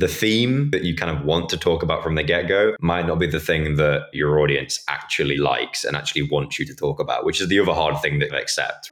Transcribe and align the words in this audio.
the 0.00 0.08
theme 0.08 0.70
that 0.72 0.82
you 0.82 0.92
kind 0.92 1.16
of 1.16 1.24
want 1.24 1.48
to 1.48 1.56
talk 1.56 1.80
about 1.80 2.02
from 2.02 2.16
the 2.16 2.22
get 2.24 2.48
go 2.48 2.74
might 2.80 3.06
not 3.06 3.20
be 3.20 3.28
the 3.28 3.38
thing 3.38 3.76
that 3.76 4.02
your 4.12 4.40
audience 4.40 4.82
actually 4.88 5.36
likes 5.36 5.84
and 5.84 5.96
actually 5.96 6.22
wants 6.22 6.58
you 6.58 6.66
to 6.66 6.74
talk 6.74 6.98
about, 6.98 7.24
which 7.24 7.40
is 7.40 7.46
the 7.46 7.60
other 7.60 7.72
hard 7.72 8.02
thing 8.02 8.18
that 8.18 8.32
they 8.32 8.40
accept. 8.40 8.90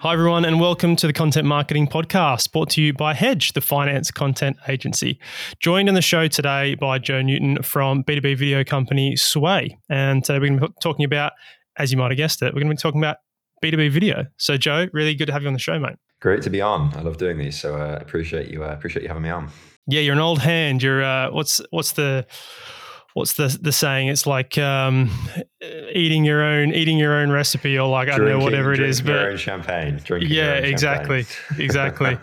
Hi, 0.00 0.12
everyone, 0.12 0.44
and 0.44 0.60
welcome 0.60 0.96
to 0.96 1.06
the 1.06 1.14
Content 1.14 1.46
Marketing 1.46 1.86
Podcast, 1.86 2.52
brought 2.52 2.68
to 2.70 2.82
you 2.82 2.92
by 2.92 3.14
Hedge, 3.14 3.54
the 3.54 3.62
finance 3.62 4.10
content 4.10 4.58
agency. 4.68 5.18
Joined 5.60 5.88
on 5.88 5.94
the 5.94 6.02
show 6.02 6.28
today 6.28 6.74
by 6.74 6.98
Joe 6.98 7.22
Newton 7.22 7.62
from 7.62 8.04
B2B 8.04 8.36
video 8.36 8.64
company 8.64 9.16
Sway. 9.16 9.78
And 9.88 10.22
today 10.22 10.40
we're 10.40 10.48
going 10.48 10.60
to 10.60 10.68
be 10.68 10.74
talking 10.82 11.06
about, 11.06 11.32
as 11.78 11.92
you 11.92 11.98
might 11.98 12.10
have 12.10 12.16
guessed 12.16 12.42
it, 12.42 12.54
we're 12.54 12.60
going 12.60 12.68
to 12.68 12.74
be 12.74 12.80
talking 12.80 13.00
about 13.00 13.18
B2B 13.62 13.90
video. 13.90 14.26
So, 14.36 14.56
Joe, 14.56 14.88
really 14.92 15.14
good 15.14 15.26
to 15.26 15.32
have 15.32 15.42
you 15.42 15.48
on 15.48 15.54
the 15.54 15.60
show, 15.60 15.78
mate. 15.78 15.96
Great 16.20 16.42
to 16.42 16.50
be 16.50 16.60
on. 16.60 16.94
I 16.96 17.02
love 17.02 17.16
doing 17.16 17.38
these, 17.38 17.60
so 17.60 17.76
I 17.76 17.94
uh, 17.94 17.96
appreciate 17.96 18.48
you. 18.48 18.64
Uh, 18.64 18.68
appreciate 18.68 19.02
you 19.02 19.08
having 19.08 19.24
me 19.24 19.30
on. 19.30 19.50
Yeah, 19.86 20.00
you're 20.00 20.14
an 20.14 20.20
old 20.20 20.38
hand. 20.38 20.82
You're 20.82 21.02
uh, 21.02 21.30
what's 21.32 21.60
what's 21.70 21.92
the 21.92 22.26
what's 23.14 23.32
the 23.32 23.58
the 23.60 23.72
saying? 23.72 24.06
It's 24.06 24.24
like 24.24 24.56
um, 24.56 25.10
eating 25.92 26.24
your 26.24 26.42
own 26.42 26.72
eating 26.72 26.96
your 26.96 27.14
own 27.16 27.30
recipe, 27.32 27.76
or 27.76 27.88
like 27.88 28.06
drinking, 28.06 28.24
I 28.24 28.28
don't 28.30 28.38
know 28.38 28.44
whatever 28.44 28.72
it 28.72 28.78
is. 28.78 29.00
But 29.00 29.08
your 29.08 29.30
own 29.30 29.36
champagne. 29.36 30.00
Drinking 30.04 30.30
yeah, 30.30 30.54
exactly, 30.54 31.26
exactly. 31.58 32.16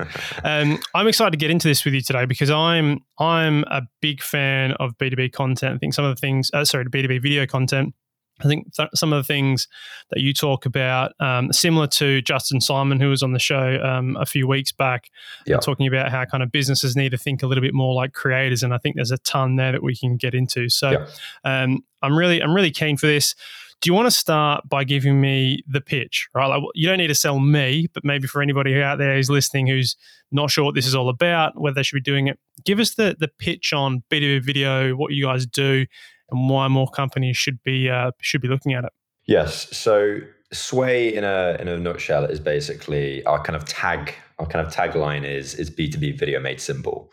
um, 0.45 0.79
I'm 0.93 1.07
excited 1.07 1.31
to 1.31 1.38
get 1.38 1.52
into 1.52 1.68
this 1.68 1.84
with 1.84 1.93
you 1.93 2.02
today 2.02 2.23
because 2.23 2.49
I'm 2.49 3.02
I'm 3.18 3.66
a 3.66 3.81
big 4.02 4.21
fan 4.21 4.71
of 4.79 4.98
B2B 4.98 5.34
content. 5.34 5.76
I 5.76 5.77
think 5.77 5.93
some 5.93 6.05
of 6.05 6.16
the 6.16 6.20
things, 6.21 6.49
uh, 6.54 6.63
sorry, 6.63 6.85
B2B 6.85 7.21
video 7.21 7.45
content 7.45 7.93
I 8.41 8.48
think 8.48 8.73
th- 8.73 8.89
some 8.95 9.13
of 9.13 9.17
the 9.17 9.23
things 9.27 9.67
that 10.11 10.21
you 10.21 10.34
talk 10.34 10.66
about, 10.66 11.13
um, 11.20 11.52
similar 11.52 11.88
to 11.88 12.21
Justin 12.21 12.62
Simon, 12.62 12.99
who 12.99 13.09
was 13.09 13.23
on 13.23 13.34
the 13.34 13.39
show 13.39 13.81
um, 13.84 14.18
a 14.20 14.26
few 14.26 14.48
weeks 14.48 14.71
back, 14.71 15.09
yep. 15.45 15.62
talking 15.62 15.87
about 15.87 16.09
how 16.09 16.26
kind 16.26 16.43
of 16.43 16.51
businesses 16.51 16.95
need 16.95 17.10
to 17.10 17.17
think 17.17 17.43
a 17.43 17.48
little 17.48 17.62
bit 17.62 17.73
more 17.73 17.93
like 17.93 18.13
creators, 18.13 18.63
and 18.63 18.73
I 18.73 18.77
think 18.77 18.95
there's 18.95 19.12
a 19.12 19.17
ton 19.20 19.55
there 19.55 19.71
that 19.71 19.84
we 19.84 19.95
can 19.95 20.17
get 20.17 20.34
into. 20.34 20.70
So, 20.70 20.91
yep. 20.91 21.10
um, 21.43 21.84
I'm 22.01 22.17
really, 22.17 22.41
I'm 22.41 22.54
really 22.54 22.71
keen 22.71 22.98
for 22.98 23.07
this. 23.07 23.35
Do 23.82 23.90
you 23.90 23.93
want 23.93 24.07
to 24.07 24.12
start 24.12 24.67
by 24.67 24.84
giving 24.84 25.21
me 25.21 25.63
the 25.65 25.79
pitch? 25.79 26.27
Right, 26.34 26.48
like, 26.48 26.62
you 26.76 26.87
don't 26.87 26.98
need 26.98 27.07
to 27.07 27.15
sell 27.15 27.40
me, 27.40 27.87
but 27.93 28.04
maybe 28.04 28.27
for 28.27 28.41
anybody 28.41 28.82
out 28.82 28.98
there 28.98 29.15
who's 29.15 29.29
listening 29.29 29.67
who's 29.67 29.95
not 30.32 30.51
sure 30.51 30.65
what 30.65 30.76
this 30.76 30.85
is 30.85 30.95
all 30.95 31.10
about, 31.10 31.60
whether 31.60 31.76
they 31.76 31.84
should 31.84 31.95
be 31.95 32.01
doing 32.01 32.27
it, 32.27 32.37
give 32.65 32.79
us 32.79 32.95
the 32.95 33.15
the 33.20 33.29
pitch 33.40 33.73
on 33.73 34.04
B2B 34.12 34.43
video, 34.43 34.95
what 34.95 35.13
you 35.13 35.26
guys 35.26 35.45
do 35.45 35.85
and 36.32 36.49
why 36.49 36.68
more 36.68 36.90
companies 36.90 37.38
should 37.38 37.62
be 37.63 37.90
uh, 37.90 38.12
should 38.22 38.41
be 38.41 38.48
looking 38.48 38.74
at 38.74 38.84
it. 38.84 38.91
Yes. 39.26 39.76
So 39.77 40.20
Sway 40.52 41.13
in 41.13 41.24
a 41.24 41.58
in 41.60 41.68
a 41.68 41.77
nutshell 41.77 42.26
is 42.26 42.40
basically 42.40 43.24
our 43.26 43.41
kind 43.41 43.55
of 43.55 43.66
tag 43.66 44.16
our 44.40 44.48
kind 44.48 44.66
of 44.66 44.74
tagline 44.74 45.24
is 45.24 45.54
is 45.55 45.70
B2B 45.70 46.18
video 46.18 46.40
made 46.40 46.60
simple. 46.60 47.12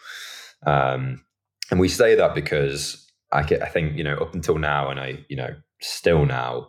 Um, 0.67 1.25
and 1.71 1.81
we 1.81 1.89
say 1.89 2.15
that 2.15 2.35
because 2.35 3.07
I, 3.33 3.41
I 3.41 3.69
think 3.69 3.97
you 3.97 4.05
know 4.05 4.17
up 4.17 4.35
until 4.35 4.59
now 4.59 4.89
and 4.89 4.99
I 4.99 5.25
you 5.29 5.37
know 5.37 5.55
still 5.81 6.25
now 6.25 6.69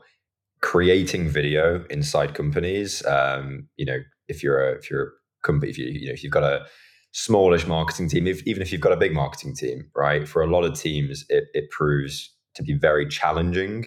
creating 0.61 1.29
video 1.29 1.85
inside 1.89 2.33
companies 2.33 3.05
um, 3.05 3.67
you 3.77 3.85
know 3.85 3.99
if 4.27 4.43
you're 4.43 4.69
a 4.69 4.73
if 4.73 4.89
you're 4.89 5.03
a 5.03 5.11
company 5.43 5.69
if 5.69 5.77
you 5.77 5.85
you 5.85 6.07
know 6.07 6.13
if 6.13 6.23
you've 6.23 6.33
got 6.33 6.43
a 6.43 6.65
smallish 7.13 7.65
marketing 7.65 8.09
team 8.09 8.27
if, 8.27 8.45
even 8.45 8.61
if 8.61 8.71
you've 8.71 8.81
got 8.81 8.91
a 8.91 8.97
big 8.97 9.13
marketing 9.13 9.55
team 9.55 9.89
right 9.95 10.27
for 10.27 10.41
a 10.41 10.47
lot 10.47 10.63
of 10.63 10.77
teams 10.77 11.25
it, 11.29 11.45
it 11.53 11.69
proves 11.71 12.35
to 12.57 12.63
be 12.63 12.73
very 12.73 13.07
challenging 13.07 13.85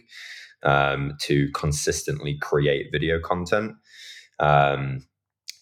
um, 0.62 1.16
to 1.20 1.50
consistently 1.52 2.38
create 2.40 2.88
video 2.90 3.20
content. 3.20 3.74
Um, 4.38 5.06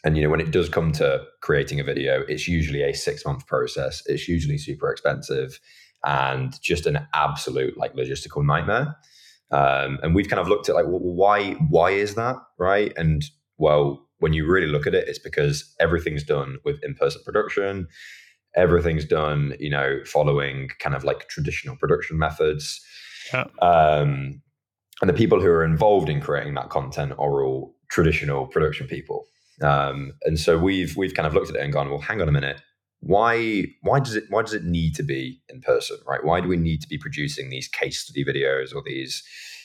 and 0.05 0.17
you 0.17 0.23
know, 0.23 0.31
when 0.31 0.41
it 0.41 0.51
does 0.51 0.69
come 0.69 0.93
to 0.93 1.25
creating 1.43 1.81
a 1.81 1.85
video, 1.85 2.23
it's 2.29 2.47
usually 2.47 2.83
a 2.83 2.95
six 2.95 3.25
month 3.25 3.47
process. 3.47 4.03
It's 4.07 4.29
usually 4.29 4.59
super 4.59 4.91
expensive 4.91 5.61
and 6.05 6.55
just 6.63 6.87
an 6.87 7.01
absolute 7.15 7.77
like 7.77 7.95
logistical 7.95 8.45
nightmare. 8.45 8.97
Um, 9.51 9.99
and 10.03 10.15
we've 10.15 10.29
kind 10.29 10.41
of 10.41 10.49
looked 10.49 10.69
at 10.69 10.75
like, 10.75 10.87
well, 10.87 11.01
why 11.01 11.53
why 11.55 11.91
is 11.91 12.15
that, 12.15 12.37
right? 12.59 12.93
And 12.97 13.25
well, 13.57 14.07
when 14.19 14.33
you 14.33 14.47
really 14.47 14.67
look 14.67 14.87
at 14.87 14.95
it, 14.95 15.09
it's 15.09 15.19
because 15.19 15.75
everything's 15.81 16.25
done 16.25 16.59
with 16.65 16.83
in 16.83 16.95
person 16.95 17.23
production. 17.25 17.89
Everything's 18.59 19.05
done, 19.05 19.55
you 19.59 19.71
know, 19.71 20.01
following 20.05 20.69
kind 20.81 20.95
of 20.95 21.05
like 21.05 21.29
traditional 21.29 21.77
production 21.77 22.19
methods. 22.19 22.85
Yeah. 23.33 23.45
Um, 23.63 24.43
and 25.01 25.09
the 25.09 25.15
people 25.15 25.41
who 25.41 25.49
are 25.49 25.65
involved 25.65 26.09
in 26.09 26.21
creating 26.21 26.55
that 26.55 26.71
content 26.71 27.13
are 27.13 27.45
all 27.45 27.75
traditional 27.89 28.47
production 28.49 28.89
people. 28.89 29.27
Um, 29.63 30.13
and 30.25 30.39
so 30.39 30.59
we've 30.59 30.97
we've 30.97 31.15
kind 31.15 31.27
of 31.27 31.35
looked 31.35 31.51
at 31.51 31.57
it 31.57 31.63
and 31.63 31.73
gone, 31.73 31.89
well, 31.89 32.01
hang 32.01 32.21
on 32.21 32.29
a 32.29 32.33
minute. 32.33 32.61
Why 33.01 33.65
why 33.83 34.01
does 34.01 34.17
it 34.17 34.25
why 34.29 34.43
does 34.43 34.55
it 34.55 34.65
need 34.65 34.95
to 34.97 35.05
be 35.05 35.41
in 35.49 35.61
person, 35.61 35.99
right? 36.07 36.25
Why 36.25 36.41
do 36.41 36.49
we 36.49 36.57
need 36.57 36.81
to 36.83 36.89
be 36.89 36.99
producing 36.99 37.51
these 37.51 37.69
case 37.69 38.01
study 38.01 38.25
videos 38.25 38.75
or 38.75 38.83
these, 38.85 39.23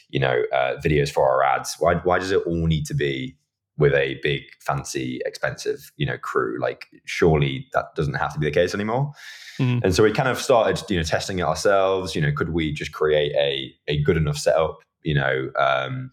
you 0.10 0.20
know, 0.20 0.44
uh, 0.54 0.76
videos 0.86 1.12
for 1.12 1.28
our 1.28 1.44
ads? 1.44 1.76
Why 1.80 1.96
why 1.96 2.20
does 2.20 2.32
it 2.32 2.44
all 2.46 2.68
need 2.68 2.86
to 2.86 2.94
be 2.94 3.38
with 3.78 3.94
a 3.94 4.20
big, 4.22 4.44
fancy, 4.60 5.20
expensive, 5.26 5.92
you 5.98 6.06
know, 6.06 6.18
crew? 6.18 6.60
Like, 6.60 6.88
surely 7.06 7.68
that 7.74 7.96
doesn't 7.96 8.16
have 8.16 8.34
to 8.34 8.40
be 8.40 8.46
the 8.46 8.52
case 8.52 8.74
anymore. 8.74 9.12
Mm-hmm. 9.60 9.84
And 9.84 9.96
so 9.96 10.04
we 10.04 10.12
kind 10.12 10.30
of 10.30 10.40
started, 10.40 10.84
you 10.90 10.98
know, 10.98 11.04
testing 11.04 11.40
it 11.40 11.44
ourselves. 11.44 12.16
You 12.16 12.22
know, 12.22 12.32
could 12.36 12.50
we 12.50 12.72
just 12.72 12.92
create 12.92 13.34
a 13.36 13.74
a 13.88 14.02
good 14.04 14.18
enough 14.18 14.38
setup, 14.38 14.80
you 15.04 15.16
know, 15.16 15.50
um, 15.58 16.12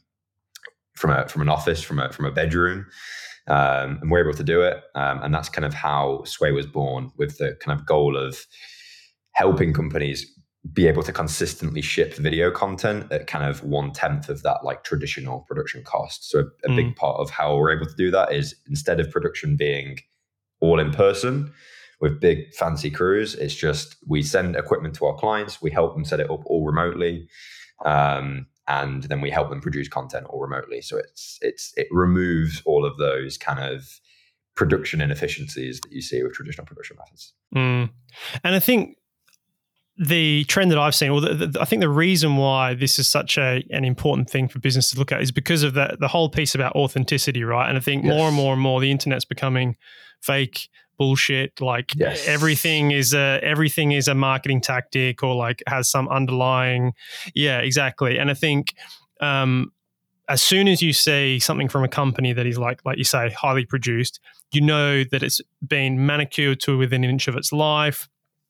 from 0.95 1.11
a 1.11 1.29
from 1.29 1.43
an 1.43 1.49
office, 1.49 1.83
from 1.83 1.99
a 1.99 2.13
from 2.13 2.27
a 2.27 2.31
bedroom, 2.31 2.87
um, 3.47 3.99
and 4.01 4.11
we're 4.11 4.21
able 4.21 4.37
to 4.37 4.45
do 4.45 4.63
it. 4.63 4.83
Um, 4.95 5.23
and 5.23 5.35
that's 5.35 5.49
kind 5.49 5.65
of 5.65 5.75
how 5.75 6.23
Sway 6.25 6.53
was 6.53 6.67
born, 6.67 7.11
with 7.17 7.39
the 7.39 7.57
kind 7.61 7.79
of 7.79 7.87
goal 7.87 8.17
of 8.17 8.47
helping 9.33 9.73
companies 9.73 10.31
be 10.73 10.87
able 10.87 11.03
to 11.03 11.13
consistently 11.13 11.81
ship 11.81 12.15
video 12.15 12.51
content 12.51 13.11
at 13.11 13.27
kind 13.27 13.45
of 13.45 13.65
one 13.65 13.93
tenth 13.93 14.29
of 14.29 14.43
that 14.43 14.63
like 14.63 14.85
traditional 14.85 15.41
production 15.49 15.83
cost. 15.83 16.31
So 16.31 16.41
a, 16.41 16.43
a 16.67 16.69
mm. 16.71 16.77
big 16.77 16.97
part 16.97 17.19
of 17.19 17.31
how 17.31 17.57
we're 17.57 17.75
able 17.75 17.87
to 17.87 17.97
do 17.97 18.11
that 18.11 18.33
is 18.33 18.55
instead 18.69 19.01
of 19.01 19.11
production 19.11 19.57
being 19.57 19.99
all 20.61 20.79
in 20.79 20.91
person, 20.91 21.53
with 22.01 22.21
big 22.21 22.53
fancy 22.55 22.91
crews. 22.91 23.35
It's 23.35 23.55
just 23.55 23.97
we 24.07 24.23
send 24.23 24.57
equipment 24.57 24.95
to 24.97 25.07
our 25.07 25.15
clients, 25.15 25.63
we 25.63 25.71
help 25.71 25.95
them 25.95 26.05
set 26.05 26.21
it 26.21 26.31
up 26.31 26.41
all 26.47 26.65
remotely, 26.65 27.29
um, 27.85 28.47
and 28.67 29.05
then 29.05 29.21
we 29.21 29.31
help 29.31 29.51
them 29.51 29.61
produce 29.61 29.89
content 29.89 30.27
all 30.27 30.41
remotely. 30.41 30.81
So 30.81 30.97
it's 30.97 31.39
it's 31.43 31.73
it 31.77 31.89
removes 31.91 32.63
all 32.65 32.85
of 32.85 32.97
those 32.97 33.37
kind 33.37 33.61
of 33.61 34.01
production 34.57 35.01
inefficiencies 35.01 35.81
that 35.81 35.93
you 35.93 36.03
see 36.03 36.23
with 36.23 36.33
traditional 36.33 36.67
production 36.67 36.97
methods. 36.99 37.35
Mm. 37.55 37.91
And 38.45 38.55
I 38.55 38.59
think 38.59 38.97
the 40.03 40.45
trend 40.45 40.71
that 40.71 40.79
I've 40.79 40.95
seen, 40.95 41.13
well, 41.13 41.21
the, 41.21 41.47
the, 41.47 41.61
I 41.61 41.67
think 41.67 41.81
the 41.81 41.89
reason 41.91 42.37
why 42.37 42.73
this 42.73 42.99
is 42.99 43.07
such 43.07 43.37
a 43.37 43.63
an 43.71 43.85
important 43.85 44.31
thing 44.31 44.49
for 44.49 44.59
business 44.59 44.91
to 44.91 44.99
look 44.99 45.13
at 45.13 45.21
is 45.21 45.31
because 45.31 45.63
of 45.63 45.75
the 45.75 45.99
the 46.01 46.09
whole 46.09 46.31
piece 46.31 46.55
about 46.55 46.75
authenticity, 46.75 47.45
right? 47.45 47.69
And 47.69 47.77
I 47.77 47.81
think 47.81 48.05
yes. 48.05 48.11
more 48.11 48.27
and 48.27 48.35
more 48.35 48.55
and 48.55 48.63
more 48.63 48.81
the 48.81 48.91
internet's 48.91 49.27
becoming 49.27 49.77
fake 50.23 50.71
bullshit 50.97 51.61
like 51.63 51.95
yes. 51.95 52.27
everything 52.29 52.91
is 52.91 53.15
a 53.15 53.41
everything 53.43 53.93
is 53.93 54.07
a 54.07 54.15
marketing 54.15 54.61
tactic 54.61 55.23
or 55.23 55.35
like 55.35 55.63
has 55.67 55.89
some 55.89 56.07
underlying 56.09 56.93
yeah 57.35 57.59
exactly 57.61 58.19
and 58.19 58.31
i 58.31 58.35
think 58.35 58.75
um 59.23 59.73
as 60.29 60.43
soon 60.43 60.69
as 60.69 60.83
you 60.83 60.93
see 60.93 61.39
something 61.39 61.71
from 61.71 61.83
a 61.83 61.89
company 61.89 62.35
that 62.35 62.47
is 62.47 62.59
like 62.59 62.85
like 62.85 62.99
you 62.99 63.05
say 63.05 63.31
highly 63.31 63.65
produced 63.65 64.21
you 64.53 64.61
know 64.61 65.03
that 65.05 65.23
it's 65.23 65.41
been 65.67 66.05
manicured 66.05 66.61
to 66.61 66.77
within 66.77 67.03
an 67.03 67.09
inch 67.09 67.29
of 67.29 67.35
its 67.35 67.51
life 67.51 68.07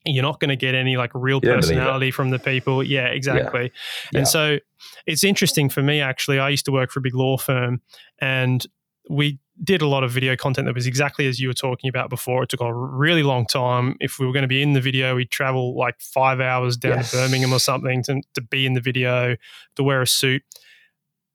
you're 0.06 0.22
not 0.22 0.40
going 0.40 0.48
to 0.48 0.56
get 0.56 0.74
any 0.74 0.96
like 0.96 1.10
real 1.14 1.40
personality 1.40 2.10
from 2.10 2.30
the 2.30 2.38
people 2.38 2.82
yeah 2.82 3.06
exactly 3.06 3.64
yeah. 3.64 4.18
and 4.18 4.20
yeah. 4.20 4.24
so 4.24 4.58
it's 5.06 5.24
interesting 5.24 5.68
for 5.68 5.82
me 5.82 6.00
actually 6.00 6.38
i 6.38 6.48
used 6.48 6.64
to 6.64 6.72
work 6.72 6.90
for 6.90 7.00
a 7.00 7.02
big 7.02 7.14
law 7.14 7.36
firm 7.36 7.80
and 8.20 8.66
we 9.10 9.38
did 9.62 9.82
a 9.82 9.86
lot 9.86 10.04
of 10.04 10.10
video 10.10 10.36
content 10.36 10.66
that 10.66 10.74
was 10.74 10.86
exactly 10.86 11.26
as 11.26 11.38
you 11.38 11.48
were 11.48 11.54
talking 11.54 11.88
about 11.88 12.08
before. 12.08 12.42
It 12.42 12.48
took 12.48 12.60
a 12.60 12.72
really 12.72 13.22
long 13.22 13.44
time. 13.44 13.96
If 14.00 14.18
we 14.18 14.26
were 14.26 14.32
going 14.32 14.42
to 14.42 14.48
be 14.48 14.62
in 14.62 14.72
the 14.72 14.80
video, 14.80 15.16
we'd 15.16 15.30
travel 15.30 15.76
like 15.76 16.00
five 16.00 16.40
hours 16.40 16.76
down 16.76 16.98
yes. 16.98 17.10
to 17.10 17.18
Birmingham 17.18 17.52
or 17.52 17.58
something 17.58 18.02
to, 18.04 18.22
to 18.34 18.40
be 18.40 18.64
in 18.64 18.72
the 18.74 18.80
video, 18.80 19.36
to 19.76 19.82
wear 19.82 20.00
a 20.00 20.06
suit. 20.06 20.42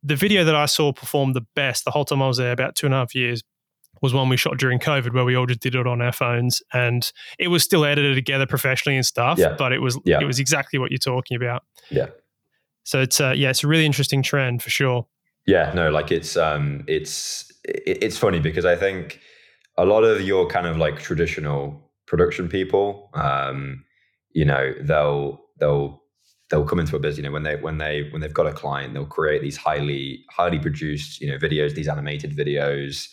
The 0.02 0.16
video 0.16 0.44
that 0.44 0.56
I 0.56 0.66
saw 0.66 0.94
perform 0.94 1.34
the 1.34 1.46
best 1.56 1.86
the 1.86 1.92
whole 1.92 2.06
time 2.06 2.22
I 2.22 2.28
was 2.28 2.38
there, 2.38 2.52
about 2.52 2.76
two 2.76 2.88
and 2.88 2.94
a 2.94 2.98
half 2.98 3.14
years, 3.14 3.44
was 4.06 4.14
one 4.14 4.30
we 4.30 4.38
shot 4.38 4.58
during 4.58 4.78
COVID 4.78 5.14
where 5.14 5.26
we 5.26 5.36
all 5.36 5.48
just 5.48 5.60
did 5.60 5.74
it 5.74 5.88
on 5.88 6.00
our 6.00 6.12
phones 6.12 6.62
and 6.74 7.12
it 7.40 7.48
was 7.48 7.64
still 7.64 7.84
edited 7.84 8.16
together 8.16 8.46
professionally 8.46 8.96
and 8.96 9.06
stuff, 9.06 9.40
yeah. 9.40 9.56
but 9.58 9.74
it 9.74 9.80
was 9.80 10.00
yeah. 10.06 10.22
it 10.22 10.26
was 10.26 10.40
exactly 10.40 10.78
what 10.78 10.92
you're 10.92 10.98
talking 10.98 11.36
about. 11.36 11.64
Yeah. 11.90 12.08
So 12.84 13.02
it's 13.02 13.20
uh, 13.20 13.34
yeah, 13.36 13.50
it's 13.50 13.64
a 13.64 13.68
really 13.68 13.86
interesting 13.86 14.22
trend 14.22 14.62
for 14.62 14.70
sure. 14.70 15.08
Yeah, 15.48 15.72
no, 15.74 15.90
like 15.90 16.12
it's 16.12 16.38
um 16.38 16.84
it's 16.88 17.52
it's 17.64 18.18
funny 18.18 18.40
because 18.40 18.64
I 18.64 18.76
think 18.76 19.20
a 19.78 19.86
lot 19.86 20.04
of 20.04 20.22
your 20.22 20.48
kind 20.48 20.68
of 20.68 20.78
like 20.78 21.00
traditional 21.00 21.82
production 22.06 22.48
people, 22.48 23.10
um, 23.16 23.84
you 24.34 24.46
know, 24.46 24.74
they'll 24.82 25.42
they'll 25.60 26.02
they'll 26.50 26.66
come 26.66 26.80
into 26.80 26.96
a 26.96 27.00
business, 27.00 27.18
you 27.18 27.24
know, 27.24 27.32
when 27.32 27.44
they 27.44 27.56
when 27.56 27.80
they 27.80 28.08
when 28.12 28.22
they've 28.22 28.34
got 28.34 28.48
a 28.48 28.54
client, 28.54 28.94
they'll 28.94 29.06
create 29.06 29.42
these 29.42 29.58
highly 29.58 30.24
highly 30.30 30.60
produced, 30.60 31.20
you 31.22 31.30
know, 31.30 31.38
videos, 31.38 31.74
these 31.74 31.88
animated 31.88 32.36
videos. 32.36 33.08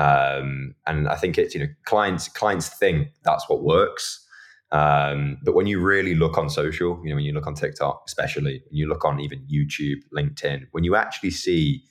Um, 0.00 0.74
and 0.86 1.08
I 1.08 1.16
think 1.16 1.36
it's, 1.36 1.54
you 1.54 1.60
know, 1.60 1.66
clients 1.84 2.28
clients 2.28 2.68
think 2.68 3.08
that's 3.22 3.48
what 3.48 3.62
works. 3.62 4.26
Um, 4.72 5.36
but 5.44 5.54
when 5.54 5.66
you 5.66 5.78
really 5.80 6.14
look 6.14 6.38
on 6.38 6.48
social, 6.48 6.98
you 7.02 7.10
know, 7.10 7.16
when 7.16 7.24
you 7.24 7.32
look 7.32 7.46
on 7.46 7.54
TikTok, 7.54 8.04
especially, 8.06 8.62
when 8.70 8.76
you 8.76 8.88
look 8.88 9.04
on 9.04 9.20
even 9.20 9.46
YouTube, 9.52 9.98
LinkedIn, 10.16 10.68
when 10.70 10.84
you 10.84 10.96
actually 10.96 11.32
see 11.32 11.82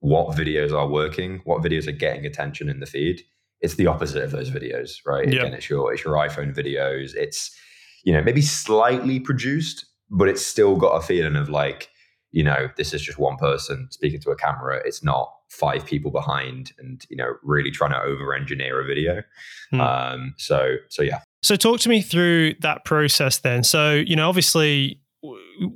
what 0.00 0.36
videos 0.36 0.76
are 0.76 0.88
working, 0.88 1.40
what 1.44 1.62
videos 1.62 1.86
are 1.86 1.92
getting 1.92 2.26
attention 2.26 2.68
in 2.68 2.80
the 2.80 2.86
feed, 2.86 3.22
it's 3.60 3.76
the 3.76 3.86
opposite 3.86 4.24
of 4.24 4.32
those 4.32 4.50
videos, 4.50 4.96
right? 5.06 5.28
Yep. 5.28 5.40
Again, 5.40 5.54
it's 5.54 5.70
your 5.70 5.92
it's 5.92 6.04
your 6.04 6.14
iPhone 6.14 6.56
videos. 6.56 7.14
It's 7.14 7.54
you 8.02 8.12
know 8.12 8.22
maybe 8.22 8.42
slightly 8.42 9.20
produced, 9.20 9.86
but 10.10 10.28
it's 10.28 10.44
still 10.44 10.74
got 10.74 10.96
a 10.96 11.02
feeling 11.02 11.36
of 11.36 11.48
like 11.48 11.90
you 12.32 12.42
know 12.42 12.68
this 12.76 12.92
is 12.92 13.02
just 13.02 13.18
one 13.18 13.36
person 13.36 13.88
speaking 13.90 14.20
to 14.20 14.30
a 14.30 14.36
camera. 14.36 14.80
It's 14.84 15.04
not 15.04 15.32
five 15.48 15.84
people 15.84 16.10
behind 16.10 16.72
and 16.78 17.04
you 17.10 17.16
know 17.16 17.34
really 17.42 17.70
trying 17.70 17.92
to 17.92 18.00
over 18.00 18.34
engineer 18.34 18.80
a 18.80 18.86
video. 18.86 19.22
Hmm. 19.70 19.80
Um, 19.80 20.34
so 20.38 20.76
so 20.88 21.02
yeah. 21.02 21.20
So 21.42 21.56
talk 21.56 21.80
to 21.80 21.88
me 21.88 22.02
through 22.02 22.54
that 22.60 22.84
process 22.84 23.38
then. 23.38 23.62
So 23.64 23.92
you 23.92 24.16
know 24.16 24.28
obviously 24.28 25.02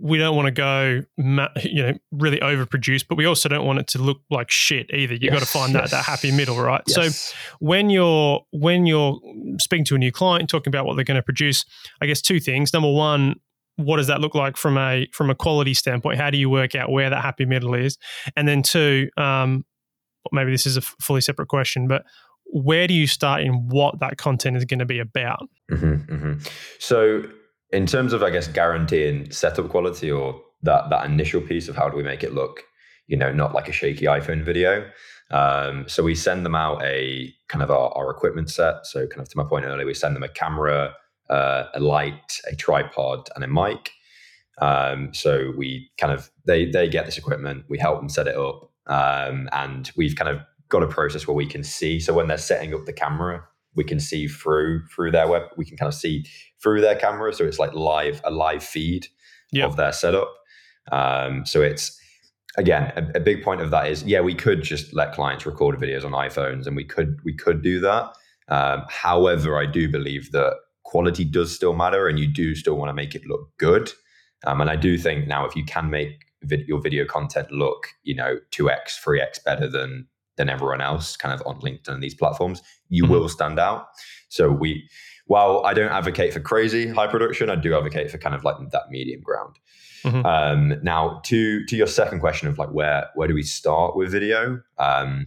we 0.01 0.19
don't 0.19 0.35
want 0.35 0.47
to 0.47 0.53
go, 0.53 1.03
you 1.63 1.83
know, 1.83 1.93
really 2.11 2.39
overproduce, 2.41 3.05
but 3.09 3.17
we 3.17 3.27
also 3.27 3.49
don't 3.49 3.65
want 3.65 3.79
it 3.79 3.87
to 3.89 3.99
look 3.99 4.19
like 4.29 4.51
shit 4.51 4.93
either. 4.93 5.15
You 5.15 5.31
yes, 5.31 5.33
got 5.33 5.41
to 5.41 5.47
find 5.47 5.73
yes. 5.73 5.91
that 5.91 5.97
that 5.99 6.05
happy 6.05 6.33
middle, 6.33 6.59
right? 6.59 6.83
Yes. 6.89 7.15
So 7.15 7.47
when 7.61 7.89
you're 7.91 8.41
when 8.51 8.87
you're 8.87 9.21
speaking 9.61 9.85
to 9.87 9.95
a 9.95 9.99
new 9.99 10.11
client, 10.11 10.51
talking 10.51 10.71
about 10.71 10.85
what 10.85 10.97
they're 10.97 11.05
going 11.05 11.17
to 11.17 11.23
produce, 11.23 11.65
I 12.01 12.07
guess 12.07 12.21
two 12.21 12.41
things. 12.41 12.73
Number 12.73 12.91
one, 12.91 13.37
what 13.77 13.99
does 13.99 14.07
that 14.07 14.21
look 14.21 14.35
like 14.35 14.57
from 14.57 14.77
a 14.79 15.07
from 15.13 15.31
a 15.31 15.35
quality 15.35 15.75
standpoint? 15.75 16.19
How 16.19 16.31
do 16.31 16.39
you 16.39 16.51
work 16.51 16.75
out 16.75 16.91
where 16.91 17.11
that 17.11 17.23
happy 17.23 17.45
middle 17.45 17.75
is? 17.75 17.99
And 18.37 18.49
then 18.49 18.63
two, 18.63 19.11
um, 19.17 19.65
maybe 20.33 20.51
this 20.51 20.67
is 20.67 20.77
a 20.77 20.81
fully 20.81 21.21
separate 21.21 21.49
question, 21.49 21.87
but 21.89 22.05
where 22.47 22.87
do 22.87 22.95
you 22.95 23.07
start 23.07 23.43
in 23.43 23.69
what 23.69 24.01
that 24.01 24.19
content 24.19 24.57
is 24.57 24.65
going 24.65 24.79
to 24.79 24.87
be 24.87 24.99
about? 24.99 25.49
Mm-hmm, 25.71 26.15
mm-hmm. 26.15 26.33
So 26.79 27.25
in 27.73 27.87
terms 27.87 28.13
of, 28.13 28.23
I 28.23 28.31
guess, 28.31 28.47
guaranteeing 28.49 29.31
setup 29.31 29.69
quality 29.69 30.11
or 30.11 30.41
that 30.63 30.91
that 30.91 31.07
initial 31.07 31.41
piece 31.41 31.69
of 31.69 31.77
how 31.77 31.89
do 31.89 31.97
we 31.97 32.03
make 32.03 32.23
it 32.23 32.33
look, 32.33 32.63
you 33.07 33.17
know, 33.17 33.33
not 33.33 33.55
like 33.55 33.69
a 33.69 33.73
shaky 33.73 34.07
iPhone 34.07 34.45
video. 34.45 34.89
Um, 35.31 35.89
so 35.89 36.03
we 36.05 36.15
send 36.15 36.47
them 36.47 36.55
out 36.55 36.83
a 36.85 37.35
kind 37.49 37.63
of 37.63 37.71
our, 37.71 37.91
our, 37.97 38.11
equipment 38.11 38.49
set. 38.49 38.87
So 38.87 39.09
kind 39.09 39.21
of 39.21 39.29
to 39.29 39.37
my 39.37 39.43
point 39.43 39.65
earlier, 39.65 39.85
we 39.85 39.93
send 39.93 40.15
them 40.15 40.23
a 40.23 40.29
camera, 40.29 40.95
uh, 41.31 41.65
a 41.75 41.81
light, 41.81 42.41
a 42.51 42.57
tripod, 42.57 43.29
and 43.35 43.45
a 43.45 43.49
mic. 43.49 43.93
Um, 44.59 45.13
so 45.13 45.53
we 45.57 45.91
kind 45.99 46.13
of 46.13 46.31
they 46.47 46.71
they 46.71 46.89
get 46.89 47.05
this 47.05 47.19
equipment, 47.19 47.65
we 47.69 47.79
help 47.79 48.01
them 48.01 48.09
set 48.09 48.27
it 48.27 48.37
up, 48.37 48.71
um, 48.87 49.49
and 49.53 49.91
we've 49.97 50.17
kind 50.17 50.31
of 50.31 50.41
got 50.69 50.83
a 50.83 50.87
process 50.87 51.27
where 51.27 51.37
we 51.37 51.47
can 51.47 51.63
see. 51.63 52.01
So 52.01 52.13
when 52.15 52.27
they're 52.27 52.39
setting 52.39 52.75
up 52.75 52.87
the 52.87 52.93
camera, 52.93 53.45
we 53.75 53.85
can 53.85 54.01
see 54.01 54.27
through 54.27 54.87
through 54.87 55.13
their 55.13 55.29
web. 55.29 55.43
We 55.57 55.65
can 55.65 55.77
kind 55.77 55.89
of 55.89 55.95
see 55.95 56.25
through 56.63 56.81
their 56.81 56.97
camera, 56.97 57.33
so 57.33 57.45
it's 57.45 57.59
like 57.59 57.75
live 57.75 58.21
a 58.25 58.31
live 58.31 58.65
feed 58.65 59.07
yep. 59.53 59.69
of 59.69 59.77
their 59.77 59.93
setup. 59.93 60.33
Um, 60.91 61.45
so 61.45 61.63
it's 61.63 61.99
again 62.57 62.93
a, 62.97 63.19
a, 63.19 63.21
big 63.21 63.43
point 63.43 63.61
of 63.61 63.71
that 63.71 63.89
is 63.89 64.05
yeah, 64.05 64.21
we 64.21 64.35
could 64.35 64.63
just 64.63 64.95
let 64.95 65.13
clients 65.13 65.45
record 65.45 65.79
videos 65.79 66.05
on 66.05 66.13
iPhones, 66.13 66.67
and 66.67 66.77
we 66.77 66.85
could 66.85 67.19
we 67.25 67.35
could 67.35 67.63
do 67.63 67.81
that. 67.81 68.13
Um, 68.49 68.85
however, 68.89 69.59
I 69.59 69.67
do 69.67 69.89
believe 69.91 70.33
that 70.33 70.55
quality 70.87 71.25
does 71.25 71.55
still 71.55 71.75
matter, 71.75 72.09
and 72.09 72.19
you 72.19 72.27
do 72.27 72.55
still 72.55 72.77
want 72.77 72.89
to 72.89 72.95
make 72.95 73.15
it 73.15 73.27
look 73.27 73.51
good. 73.59 73.91
Um, 74.47 74.61
and 74.61 74.71
I 74.71 74.77
do 74.77 74.97
think 74.97 75.27
now 75.27 75.45
if 75.45 75.57
you 75.57 75.65
can 75.65 75.91
make 75.91 76.25
vid- 76.43 76.67
your 76.69 76.81
video 76.81 77.05
content 77.05 77.51
look, 77.51 77.89
you 78.05 78.15
know, 78.15 78.39
two 78.51 78.71
x, 78.71 78.97
three 78.99 79.21
x 79.21 79.39
better 79.39 79.69
than 79.69 80.07
than 80.37 80.49
everyone 80.49 80.83
else, 80.83 81.17
kind 81.17 81.35
of 81.35 81.45
on 81.47 81.61
LinkedIn 81.61 81.89
and 81.89 82.03
these 82.03 82.15
platforms, 82.15 82.63
you 82.89 83.05
mm-hmm. 83.05 83.13
will 83.13 83.29
stand 83.29 83.59
out. 83.59 83.89
So 84.29 84.51
we, 84.51 84.87
while 85.27 85.65
I 85.65 85.73
don't 85.73 85.91
advocate 85.91 86.35
for 86.35 86.41
crazy 86.41 86.87
high 86.87 87.07
production, 87.07 87.49
I 87.49 87.57
do 87.57 87.75
advocate 87.75 88.11
for 88.11 88.19
kind 88.19 88.35
of 88.35 88.45
like 88.45 88.57
that 88.71 88.91
medium 88.91 89.23
ground. 89.23 89.59
Mm-hmm. 90.05 90.27
Um, 90.27 90.75
now, 90.83 91.21
to 91.25 91.65
to 91.67 91.77
your 91.77 91.87
second 91.87 92.21
question 92.21 92.49
of 92.49 92.59
like 92.59 92.71
where 92.71 93.09
where 93.15 93.27
do 93.27 93.35
we 93.35 93.43
start 93.43 93.97
with 93.97 94.13
video? 94.13 94.61
Um, 94.79 95.27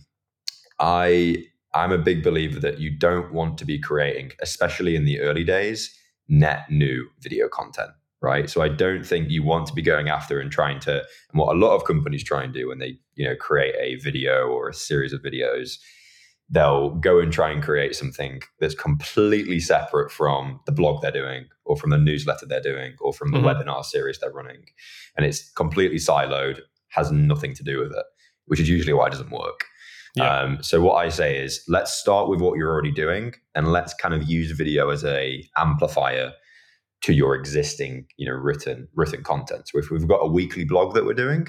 I 0.79 1.43
I'm 1.73 1.91
a 1.91 1.97
big 1.97 2.23
believer 2.23 2.59
that 2.59 2.79
you 2.79 2.89
don't 2.89 3.31
want 3.31 3.57
to 3.59 3.65
be 3.65 3.79
creating, 3.79 4.31
especially 4.41 4.95
in 4.95 5.05
the 5.05 5.19
early 5.19 5.43
days, 5.43 5.95
net 6.27 6.69
new 6.69 7.07
video 7.21 7.47
content 7.47 7.91
right? 8.21 8.49
So 8.49 8.61
I 8.61 8.69
don't 8.69 9.05
think 9.05 9.29
you 9.29 9.43
want 9.43 9.67
to 9.67 9.73
be 9.73 9.81
going 9.81 10.09
after 10.09 10.39
and 10.39 10.51
trying 10.51 10.79
to, 10.81 10.95
and 10.95 11.39
what 11.39 11.55
a 11.55 11.59
lot 11.59 11.75
of 11.75 11.85
companies 11.85 12.23
try 12.23 12.43
and 12.43 12.53
do 12.53 12.67
when 12.67 12.79
they, 12.79 12.97
you 13.15 13.27
know, 13.27 13.35
create 13.35 13.75
a 13.79 13.95
video 14.01 14.47
or 14.47 14.69
a 14.69 14.73
series 14.73 15.13
of 15.13 15.21
videos, 15.21 15.77
they'll 16.49 16.89
go 16.95 17.19
and 17.19 17.31
try 17.31 17.51
and 17.51 17.63
create 17.63 17.95
something 17.95 18.41
that's 18.59 18.75
completely 18.75 19.59
separate 19.59 20.11
from 20.11 20.59
the 20.65 20.71
blog 20.71 21.01
they're 21.01 21.11
doing 21.11 21.45
or 21.65 21.77
from 21.77 21.91
the 21.91 21.97
newsletter 21.97 22.45
they're 22.45 22.59
doing 22.59 22.93
or 22.99 23.13
from 23.13 23.31
the 23.31 23.37
mm-hmm. 23.37 23.47
webinar 23.47 23.85
series 23.85 24.19
they're 24.19 24.31
running. 24.31 24.63
And 25.15 25.25
it's 25.25 25.49
completely 25.51 25.97
siloed, 25.97 26.59
has 26.89 27.11
nothing 27.11 27.53
to 27.55 27.63
do 27.63 27.79
with 27.79 27.91
it, 27.91 28.05
which 28.45 28.59
is 28.59 28.67
usually 28.67 28.93
why 28.93 29.07
it 29.07 29.11
doesn't 29.11 29.31
work. 29.31 29.65
Yeah. 30.15 30.39
Um, 30.39 30.63
so 30.63 30.81
what 30.81 30.95
I 30.95 31.09
say 31.09 31.37
is 31.37 31.63
let's 31.67 31.93
start 31.93 32.29
with 32.29 32.41
what 32.41 32.57
you're 32.57 32.71
already 32.71 32.91
doing 32.91 33.33
and 33.55 33.71
let's 33.71 33.93
kind 33.93 34.13
of 34.13 34.29
use 34.29 34.51
video 34.51 34.89
as 34.89 35.05
a 35.05 35.43
amplifier 35.57 36.33
to 37.01 37.13
your 37.13 37.35
existing, 37.35 38.05
you 38.17 38.27
know, 38.27 38.35
written 38.35 38.87
written 38.95 39.23
content. 39.23 39.69
So 39.69 39.79
if 39.79 39.89
we've 39.89 40.07
got 40.07 40.17
a 40.17 40.27
weekly 40.27 40.65
blog 40.65 40.93
that 40.95 41.05
we're 41.05 41.13
doing, 41.13 41.47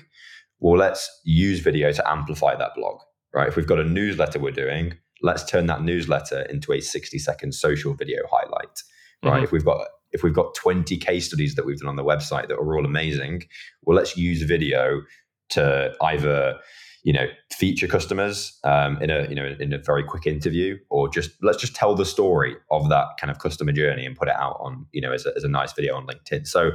well, 0.60 0.78
let's 0.78 1.08
use 1.24 1.60
video 1.60 1.92
to 1.92 2.10
amplify 2.10 2.54
that 2.56 2.74
blog, 2.76 3.00
right? 3.34 3.48
If 3.48 3.56
we've 3.56 3.66
got 3.66 3.80
a 3.80 3.84
newsletter 3.84 4.38
we're 4.38 4.52
doing, 4.52 4.94
let's 5.22 5.44
turn 5.44 5.66
that 5.66 5.82
newsletter 5.82 6.42
into 6.42 6.72
a 6.72 6.80
60 6.80 7.18
second 7.18 7.52
social 7.52 7.94
video 7.94 8.22
highlight, 8.30 8.82
right? 9.24 9.34
Mm-hmm. 9.34 9.44
If 9.44 9.52
we've 9.52 9.64
got 9.64 9.86
if 10.12 10.22
we've 10.22 10.34
got 10.34 10.54
20 10.54 10.96
case 10.96 11.28
studies 11.28 11.54
that 11.54 11.64
we've 11.64 11.78
done 11.78 11.88
on 11.88 11.96
the 11.96 12.04
website 12.04 12.48
that 12.48 12.56
are 12.56 12.76
all 12.76 12.84
amazing, 12.84 13.44
well, 13.82 13.96
let's 13.96 14.16
use 14.16 14.42
video 14.42 15.02
to 15.50 15.94
either 16.02 16.58
you 17.02 17.12
know 17.12 17.26
feature 17.52 17.86
customers 17.86 18.58
um, 18.64 19.00
in 19.02 19.10
a 19.10 19.26
you 19.28 19.34
know 19.34 19.54
in 19.58 19.72
a 19.72 19.78
very 19.78 20.04
quick 20.04 20.26
interview 20.26 20.78
or 20.90 21.08
just 21.08 21.30
let's 21.42 21.58
just 21.58 21.74
tell 21.74 21.94
the 21.94 22.04
story 22.04 22.56
of 22.70 22.88
that 22.88 23.06
kind 23.18 23.30
of 23.30 23.38
customer 23.38 23.72
journey 23.72 24.04
and 24.04 24.16
put 24.16 24.28
it 24.28 24.34
out 24.34 24.56
on 24.60 24.86
you 24.92 25.00
know 25.00 25.12
as 25.12 25.26
a, 25.26 25.32
as 25.36 25.44
a 25.44 25.48
nice 25.48 25.72
video 25.72 25.96
on 25.96 26.06
linkedin. 26.06 26.46
So 26.46 26.72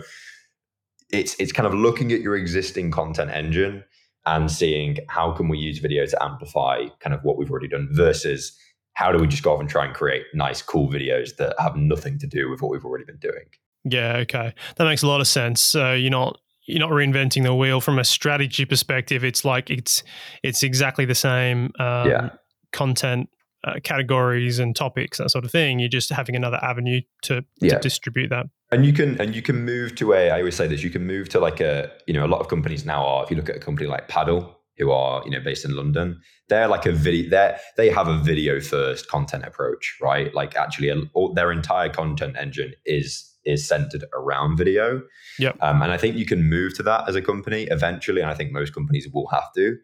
it's 1.11 1.35
it's 1.39 1.51
kind 1.51 1.67
of 1.67 1.73
looking 1.73 2.11
at 2.11 2.21
your 2.21 2.35
existing 2.35 2.91
content 2.91 3.31
engine 3.31 3.83
and 4.25 4.51
seeing 4.51 4.97
how 5.09 5.31
can 5.31 5.47
we 5.47 5.57
use 5.57 5.77
video 5.77 6.05
to 6.05 6.23
amplify 6.23 6.85
kind 6.99 7.13
of 7.13 7.23
what 7.23 7.37
we've 7.37 7.51
already 7.51 7.67
done 7.67 7.87
versus 7.91 8.57
how 8.93 9.11
do 9.11 9.19
we 9.19 9.27
just 9.27 9.43
go 9.43 9.53
off 9.53 9.59
and 9.59 9.69
try 9.69 9.85
and 9.85 9.93
create 9.93 10.23
nice 10.33 10.61
cool 10.61 10.89
videos 10.89 11.35
that 11.35 11.53
have 11.59 11.75
nothing 11.75 12.17
to 12.17 12.25
do 12.25 12.49
with 12.49 12.61
what 12.61 12.71
we've 12.71 12.85
already 12.85 13.05
been 13.05 13.17
doing. 13.17 13.45
Yeah 13.83 14.17
okay. 14.17 14.53
That 14.77 14.85
makes 14.85 15.03
a 15.03 15.07
lot 15.07 15.21
of 15.21 15.27
sense. 15.27 15.61
So 15.61 15.93
you're 15.93 16.09
not 16.09 16.39
you're 16.65 16.79
not 16.79 16.91
reinventing 16.91 17.43
the 17.43 17.53
wheel 17.53 17.81
from 17.81 17.99
a 17.99 18.03
strategy 18.03 18.65
perspective. 18.65 19.23
It's 19.23 19.45
like 19.45 19.69
it's 19.69 20.03
it's 20.43 20.63
exactly 20.63 21.05
the 21.05 21.15
same 21.15 21.71
um, 21.79 22.09
yeah. 22.09 22.29
content 22.71 23.29
uh, 23.65 23.79
categories 23.83 24.59
and 24.59 24.75
topics 24.75 25.17
that 25.17 25.29
sort 25.31 25.45
of 25.45 25.51
thing. 25.51 25.79
You're 25.79 25.89
just 25.89 26.11
having 26.11 26.35
another 26.35 26.59
avenue 26.61 27.01
to, 27.23 27.43
yeah. 27.61 27.75
to 27.75 27.79
distribute 27.79 28.29
that. 28.29 28.45
And 28.71 28.85
you 28.85 28.93
can 28.93 29.19
and 29.21 29.35
you 29.35 29.41
can 29.41 29.63
move 29.63 29.95
to 29.95 30.13
a. 30.13 30.29
I 30.29 30.39
always 30.39 30.55
say 30.55 30.67
this. 30.67 30.83
You 30.83 30.89
can 30.89 31.05
move 31.05 31.29
to 31.29 31.39
like 31.39 31.59
a. 31.59 31.91
You 32.07 32.13
know, 32.13 32.25
a 32.25 32.27
lot 32.27 32.41
of 32.41 32.47
companies 32.47 32.85
now 32.85 33.05
are. 33.05 33.23
If 33.23 33.29
you 33.29 33.37
look 33.37 33.49
at 33.49 33.55
a 33.55 33.59
company 33.59 33.87
like 33.87 34.07
Paddle, 34.07 34.59
who 34.77 34.91
are 34.91 35.23
you 35.23 35.31
know 35.31 35.39
based 35.39 35.65
in 35.65 35.75
London, 35.75 36.19
they're 36.49 36.67
like 36.67 36.85
a 36.85 36.91
video. 36.91 37.29
They 37.29 37.55
they 37.77 37.89
have 37.89 38.07
a 38.07 38.17
video 38.17 38.59
first 38.59 39.07
content 39.07 39.45
approach, 39.45 39.97
right? 40.01 40.33
Like 40.33 40.55
actually, 40.55 40.89
a, 40.89 41.01
all, 41.13 41.33
their 41.33 41.51
entire 41.51 41.89
content 41.89 42.35
engine 42.37 42.73
is 42.85 43.34
is 43.45 43.67
centered 43.67 44.05
around 44.13 44.57
video. 44.57 45.01
Yeah. 45.39 45.53
Um, 45.61 45.81
and 45.81 45.91
I 45.91 45.97
think 45.97 46.15
you 46.15 46.25
can 46.25 46.49
move 46.49 46.75
to 46.75 46.83
that 46.83 47.07
as 47.07 47.15
a 47.15 47.21
company 47.21 47.63
eventually. 47.69 48.21
And 48.21 48.29
I 48.29 48.33
think 48.33 48.51
most 48.51 48.73
companies 48.73 49.07
will 49.13 49.27
have 49.27 49.51
to. 49.55 49.77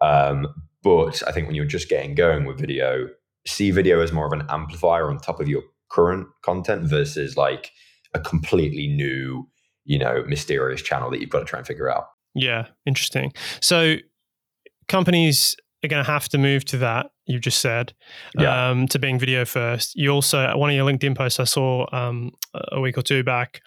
Um, 0.00 0.46
but 0.82 1.22
I 1.26 1.32
think 1.32 1.46
when 1.46 1.56
you're 1.56 1.64
just 1.64 1.88
getting 1.88 2.14
going 2.14 2.44
with 2.44 2.58
video, 2.58 3.08
see 3.46 3.70
video 3.70 4.00
as 4.00 4.12
more 4.12 4.26
of 4.26 4.32
an 4.32 4.46
amplifier 4.48 5.10
on 5.10 5.18
top 5.18 5.40
of 5.40 5.48
your 5.48 5.62
current 5.90 6.26
content 6.42 6.84
versus 6.84 7.36
like 7.36 7.70
a 8.14 8.20
completely 8.20 8.88
new, 8.88 9.48
you 9.84 9.98
know, 9.98 10.24
mysterious 10.26 10.82
channel 10.82 11.10
that 11.10 11.20
you've 11.20 11.30
got 11.30 11.40
to 11.40 11.44
try 11.44 11.58
and 11.58 11.66
figure 11.66 11.90
out. 11.90 12.04
Yeah, 12.34 12.66
interesting. 12.86 13.32
So 13.60 13.96
companies 14.88 15.56
are 15.82 15.88
going 15.88 16.04
to 16.04 16.10
have 16.10 16.28
to 16.30 16.38
move 16.38 16.64
to 16.66 16.78
that 16.78 17.10
you've 17.26 17.42
just 17.42 17.58
said 17.58 17.94
yeah. 18.38 18.70
um, 18.70 18.86
to 18.88 18.98
being 18.98 19.18
video 19.18 19.44
first. 19.44 19.94
You 19.96 20.10
also 20.10 20.56
one 20.56 20.70
of 20.70 20.76
your 20.76 20.90
LinkedIn 20.90 21.16
posts 21.16 21.40
I 21.40 21.44
saw 21.44 21.86
um, 21.92 22.32
a 22.54 22.80
week 22.80 22.98
or 22.98 23.02
two 23.02 23.22
back 23.22 23.60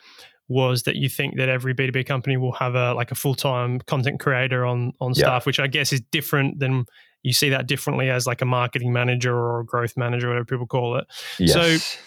was 0.50 0.84
that 0.84 0.96
you 0.96 1.10
think 1.10 1.36
that 1.38 1.50
every 1.50 1.74
B2B 1.74 2.06
company 2.06 2.38
will 2.38 2.54
have 2.54 2.76
a 2.76 2.94
like 2.94 3.12
a 3.12 3.16
full-time 3.16 3.80
content 3.82 4.20
creator 4.20 4.66
on 4.66 4.94
on 5.02 5.14
yeah. 5.14 5.24
staff, 5.24 5.46
which 5.46 5.60
I 5.60 5.68
guess 5.68 5.92
is 5.92 6.02
different 6.12 6.60
than 6.60 6.86
you 7.24 7.34
see 7.34 7.50
that 7.50 7.68
differently 7.68 8.10
as 8.10 8.26
like 8.26 8.42
a 8.42 8.46
marketing 8.46 8.94
manager 8.94 9.36
or 9.36 9.60
a 9.60 9.66
growth 9.66 9.98
manager, 9.98 10.30
whatever 10.30 10.46
people 10.46 10.68
call 10.68 10.98
it. 10.98 11.06
Yes. 11.40 11.54
So 11.54 11.98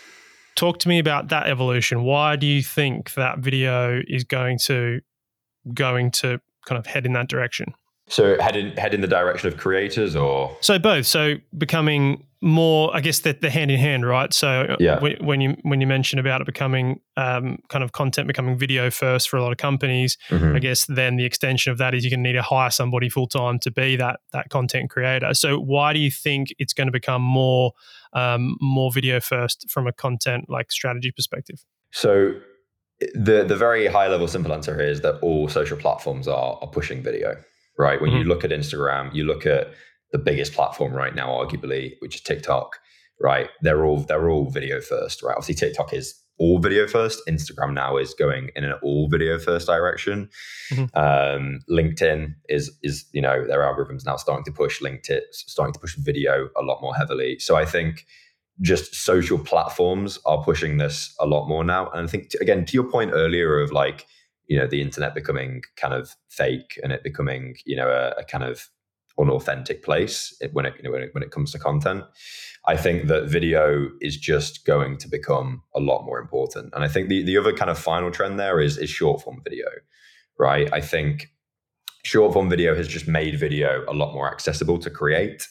talk 0.54 0.78
to 0.80 0.88
me 0.88 0.98
about 0.98 1.28
that 1.28 1.46
evolution. 1.46 2.04
Why 2.04 2.36
do 2.36 2.46
you 2.46 2.62
think 2.62 3.14
that 3.14 3.38
video 3.38 4.00
is 4.06 4.24
going 4.24 4.58
to 4.64 5.00
going 5.74 6.10
to 6.10 6.40
kind 6.66 6.78
of 6.78 6.86
head 6.86 7.06
in 7.06 7.12
that 7.12 7.28
direction? 7.28 7.74
So 8.10 8.40
head 8.40 8.56
in 8.56 8.72
head 8.72 8.92
in 8.92 9.00
the 9.00 9.06
direction 9.06 9.48
of 9.48 9.56
creators, 9.56 10.16
or 10.16 10.56
so 10.60 10.78
both. 10.78 11.06
So 11.06 11.36
becoming 11.56 12.26
more, 12.42 12.94
I 12.94 13.00
guess 13.00 13.20
that 13.20 13.40
the 13.40 13.50
hand 13.50 13.70
in 13.70 13.78
hand, 13.78 14.06
right? 14.06 14.32
So 14.32 14.76
yeah. 14.80 14.98
when, 14.98 15.16
when 15.20 15.40
you 15.40 15.56
when 15.62 15.80
you 15.80 15.86
mention 15.86 16.18
about 16.18 16.40
it 16.40 16.46
becoming 16.46 17.00
um, 17.16 17.58
kind 17.68 17.84
of 17.84 17.92
content 17.92 18.26
becoming 18.26 18.58
video 18.58 18.90
first 18.90 19.28
for 19.28 19.36
a 19.36 19.42
lot 19.42 19.52
of 19.52 19.58
companies, 19.58 20.18
mm-hmm. 20.28 20.56
I 20.56 20.58
guess 20.58 20.86
then 20.86 21.16
the 21.16 21.24
extension 21.24 21.70
of 21.70 21.78
that 21.78 21.94
is 21.94 22.04
you're 22.04 22.10
going 22.10 22.24
to 22.24 22.28
need 22.28 22.36
to 22.36 22.42
hire 22.42 22.70
somebody 22.70 23.08
full 23.08 23.28
time 23.28 23.60
to 23.60 23.70
be 23.70 23.94
that 23.96 24.20
that 24.32 24.48
content 24.50 24.90
creator. 24.90 25.32
So 25.34 25.58
why 25.58 25.92
do 25.92 26.00
you 26.00 26.10
think 26.10 26.48
it's 26.58 26.72
going 26.72 26.88
to 26.88 26.92
become 26.92 27.22
more 27.22 27.72
um, 28.12 28.56
more 28.60 28.90
video 28.90 29.20
first 29.20 29.70
from 29.70 29.86
a 29.86 29.92
content 29.92 30.46
like 30.48 30.72
strategy 30.72 31.12
perspective? 31.12 31.64
So 31.92 32.34
the 33.14 33.44
the 33.44 33.56
very 33.56 33.86
high 33.86 34.08
level 34.08 34.26
simple 34.26 34.52
answer 34.52 34.74
here 34.74 34.88
is 34.88 35.02
that 35.02 35.20
all 35.20 35.48
social 35.48 35.76
platforms 35.76 36.26
are 36.26 36.58
are 36.60 36.68
pushing 36.68 37.02
video 37.02 37.36
right? 37.80 38.00
When 38.00 38.10
mm-hmm. 38.10 38.18
you 38.20 38.24
look 38.24 38.44
at 38.44 38.50
Instagram, 38.50 39.12
you 39.14 39.24
look 39.24 39.46
at 39.46 39.72
the 40.12 40.18
biggest 40.18 40.52
platform 40.52 40.92
right 40.92 41.14
now, 41.14 41.28
arguably, 41.28 41.94
which 42.00 42.14
is 42.16 42.20
TikTok, 42.20 42.78
right? 43.20 43.48
They're 43.62 43.84
all 43.84 44.00
they're 44.00 44.30
all 44.30 44.50
video 44.50 44.80
first, 44.80 45.22
right? 45.22 45.34
Obviously, 45.36 45.54
TikTok 45.54 45.92
is 45.94 46.14
all 46.38 46.58
video 46.58 46.86
first. 46.86 47.20
Instagram 47.28 47.74
now 47.74 47.96
is 47.96 48.14
going 48.14 48.50
in 48.54 48.64
an 48.64 48.74
all 48.82 49.08
video 49.08 49.38
first 49.38 49.66
direction. 49.66 50.28
Mm-hmm. 50.70 50.98
Um, 50.98 51.60
LinkedIn 51.70 52.34
is 52.48 52.70
is 52.82 53.06
you 53.12 53.22
know 53.22 53.46
their 53.46 53.60
algorithms 53.60 54.04
now 54.04 54.16
starting 54.16 54.44
to 54.44 54.52
push 54.52 54.80
LinkedIn, 54.80 55.20
starting 55.32 55.72
to 55.72 55.80
push 55.80 55.96
video 55.96 56.48
a 56.56 56.62
lot 56.62 56.80
more 56.82 56.94
heavily. 56.94 57.38
So 57.38 57.56
I 57.56 57.64
think 57.64 58.06
just 58.60 58.94
social 58.94 59.38
platforms 59.38 60.18
are 60.26 60.42
pushing 60.44 60.76
this 60.76 61.14
a 61.18 61.26
lot 61.26 61.48
more 61.48 61.64
now. 61.64 61.88
And 61.90 62.06
I 62.06 62.10
think 62.10 62.32
again 62.40 62.66
to 62.66 62.74
your 62.74 62.90
point 62.90 63.12
earlier 63.14 63.58
of 63.60 63.72
like 63.72 64.06
you 64.50 64.58
know 64.58 64.66
the 64.66 64.82
internet 64.82 65.14
becoming 65.14 65.62
kind 65.76 65.94
of 65.94 66.16
fake 66.28 66.78
and 66.82 66.92
it 66.92 67.04
becoming 67.04 67.54
you 67.64 67.76
know 67.76 67.88
a, 67.88 68.20
a 68.20 68.24
kind 68.24 68.44
of 68.44 68.68
unauthentic 69.18 69.82
place 69.82 70.34
when 70.52 70.66
it, 70.66 70.74
you 70.76 70.82
know, 70.82 70.90
when 70.90 71.02
it 71.02 71.10
when 71.12 71.22
it 71.22 71.30
comes 71.30 71.52
to 71.52 71.58
content. 71.58 72.04
I 72.66 72.76
think 72.76 73.06
that 73.06 73.28
video 73.28 73.90
is 74.00 74.16
just 74.16 74.66
going 74.66 74.98
to 74.98 75.08
become 75.08 75.62
a 75.74 75.80
lot 75.80 76.04
more 76.04 76.18
important. 76.18 76.74
And 76.74 76.84
I 76.84 76.88
think 76.88 77.08
the, 77.08 77.22
the 77.22 77.38
other 77.38 77.52
kind 77.52 77.70
of 77.70 77.78
final 77.78 78.10
trend 78.10 78.38
there 78.38 78.60
is 78.60 78.76
is 78.76 78.90
short 78.90 79.22
form 79.22 79.40
video, 79.44 79.66
right? 80.38 80.68
I 80.72 80.80
think 80.80 81.28
short 82.02 82.32
form 82.32 82.48
video 82.48 82.74
has 82.74 82.88
just 82.88 83.06
made 83.06 83.38
video 83.38 83.84
a 83.88 83.94
lot 83.94 84.12
more 84.12 84.30
accessible 84.30 84.78
to 84.78 84.90
create. 84.90 85.46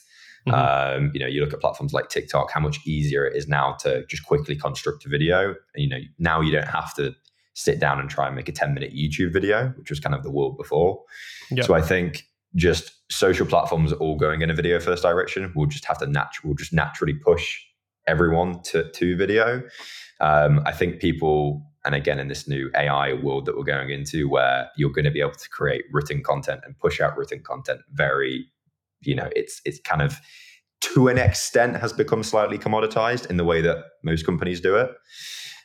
Mm-hmm. 0.48 0.54
Um, 0.54 1.12
you 1.14 1.20
know, 1.20 1.28
you 1.28 1.42
look 1.42 1.54
at 1.54 1.62
platforms 1.62 1.94
like 1.94 2.10
TikTok, 2.10 2.52
how 2.52 2.60
much 2.60 2.80
easier 2.86 3.26
it 3.26 3.36
is 3.36 3.48
now 3.48 3.74
to 3.82 4.06
just 4.08 4.26
quickly 4.26 4.56
construct 4.56 5.06
a 5.06 5.10
video. 5.10 5.56
And, 5.76 5.84
you 5.84 5.90
know, 5.90 6.00
now 6.18 6.42
you 6.42 6.52
don't 6.52 6.68
have 6.68 6.94
to 6.96 7.14
sit 7.54 7.80
down 7.80 8.00
and 8.00 8.10
try 8.10 8.28
and 8.28 8.36
make 8.36 8.50
a 8.50 8.52
10 8.52 8.74
minute 8.74 8.94
YouTube 8.94 9.34
video, 9.34 9.74
which 9.78 9.90
was 9.90 10.00
kind 10.00 10.16
of 10.16 10.24
the 10.24 10.32
world 10.32 10.58
before. 10.58 11.02
Yep. 11.52 11.66
So 11.66 11.74
I 11.74 11.82
think 11.82 12.24
just 12.56 12.92
social 13.12 13.46
platforms 13.46 13.94
all 13.94 14.18
going 14.18 14.42
in 14.42 14.50
a 14.50 14.54
video 14.54 14.80
first 14.80 15.04
direction. 15.04 15.52
We'll 15.56 15.68
just 15.68 15.86
have 15.86 15.98
to 16.00 16.08
natural, 16.08 16.50
we'll 16.50 16.56
just 16.56 16.74
naturally 16.74 17.14
push 17.14 17.60
everyone 18.08 18.62
to, 18.64 18.90
to 18.92 19.16
video. 19.16 19.62
Um, 20.20 20.62
I 20.66 20.72
think 20.72 21.00
people, 21.00 21.62
and 21.86 21.96
again, 21.96 22.20
in 22.20 22.28
this 22.28 22.48
new 22.48 22.70
AI 22.76 23.14
world 23.14 23.46
that 23.46 23.56
we're 23.56 23.64
going 23.64 23.90
into, 23.90 24.28
where 24.28 24.70
you're 24.76 24.92
going 24.92 25.06
to 25.06 25.12
be 25.12 25.22
able 25.22 25.32
to 25.32 25.50
create 25.50 25.84
written 25.92 26.24
content 26.24 26.62
and 26.66 26.78
push 26.78 27.00
out 27.00 27.18
written 27.18 27.42
content 27.42 27.82
very, 27.94 28.46
you 29.02 29.16
know, 29.16 29.30
it's 29.36 29.62
it's 29.64 29.80
kind 29.80 30.02
of 30.02 30.20
to 30.82 31.08
an 31.08 31.18
extent 31.18 31.78
has 31.78 31.94
become 31.94 32.24
slightly 32.24 32.58
commoditized 32.58 33.30
in 33.30 33.38
the 33.38 33.44
way 33.44 33.62
that 33.62 33.78
most 34.04 34.26
companies 34.26 34.62
do 34.62 34.76
it. 34.76 34.92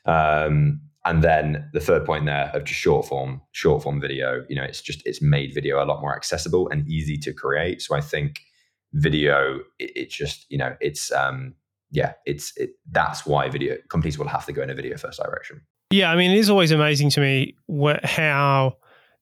Um, 0.07 0.81
and 1.05 1.23
then 1.23 1.69
the 1.73 1.81
third 1.81 2.05
point 2.05 2.25
there 2.27 2.51
of 2.55 2.65
just 2.65 2.81
short 2.81 3.07
form 3.07 3.41
short 3.53 3.83
form 3.83 4.01
video 4.01 4.45
you 4.49 4.57
know 4.57 4.63
it's 4.63 4.81
just 4.81 5.03
it's 5.07 5.21
made 5.21 5.53
video 5.55 5.83
a 5.83 5.87
lot 5.87 6.01
more 6.01 6.15
accessible 6.15 6.69
and 6.71 6.89
easy 6.89 7.17
to 7.19 7.33
create. 7.33 7.83
So 7.83 7.95
i 7.95 8.01
think 8.01 8.41
video 8.93 9.61
it, 9.79 9.91
it's 9.97 10.15
just 10.15 10.47
you 10.51 10.59
know 10.59 10.77
it's 10.81 11.11
um 11.13 11.55
yeah 11.91 12.13
it's 12.27 12.57
it, 12.57 12.71
that's 12.91 13.27
why 13.27 13.49
video 13.49 13.77
companies 13.89 14.19
will 14.19 14.29
have 14.29 14.47
to 14.47 14.53
go 14.53 14.63
in 14.63 14.71
a 14.71 14.75
video 14.75 14.97
first 14.97 15.21
direction. 15.21 15.61
Yeah 15.91 16.11
i 16.11 16.17
mean 16.17 16.31
it 16.31 16.39
is 16.39 16.51
always 16.51 16.71
amazing 16.71 17.11
to 17.11 17.21
me 17.21 17.57
what, 17.67 18.05
how 18.05 18.77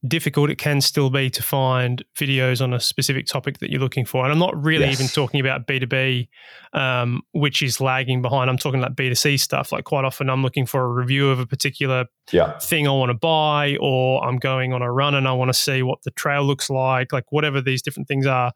difficult 0.07 0.49
it 0.49 0.57
can 0.57 0.81
still 0.81 1.09
be 1.09 1.29
to 1.29 1.41
find 1.41 2.03
videos 2.17 2.61
on 2.61 2.73
a 2.73 2.79
specific 2.79 3.25
topic 3.25 3.59
that 3.59 3.69
you're 3.69 3.79
looking 3.79 4.05
for. 4.05 4.23
And 4.23 4.31
I'm 4.31 4.39
not 4.39 4.61
really 4.61 4.85
yes. 4.85 4.99
even 4.99 5.07
talking 5.07 5.39
about 5.39 5.65
B2B, 5.65 6.27
um, 6.73 7.21
which 7.31 7.61
is 7.61 7.79
lagging 7.79 8.21
behind. 8.21 8.49
I'm 8.49 8.57
talking 8.57 8.79
about 8.79 8.95
B2C 8.95 9.39
stuff. 9.39 9.71
Like 9.71 9.85
quite 9.85 10.03
often 10.03 10.29
I'm 10.29 10.43
looking 10.43 10.65
for 10.65 10.83
a 10.83 10.87
review 10.87 11.29
of 11.29 11.39
a 11.39 11.45
particular 11.45 12.05
yeah. 12.31 12.57
thing 12.59 12.87
I 12.87 12.91
want 12.91 13.11
to 13.11 13.17
buy, 13.17 13.77
or 13.79 14.23
I'm 14.23 14.37
going 14.37 14.73
on 14.73 14.81
a 14.81 14.91
run 14.91 15.15
and 15.15 15.27
I 15.27 15.33
want 15.33 15.49
to 15.49 15.53
see 15.53 15.83
what 15.83 15.99
the 16.03 16.11
trail 16.11 16.43
looks 16.43 16.69
like, 16.69 17.13
like 17.13 17.31
whatever 17.31 17.61
these 17.61 17.81
different 17.81 18.07
things 18.07 18.25
are. 18.25 18.51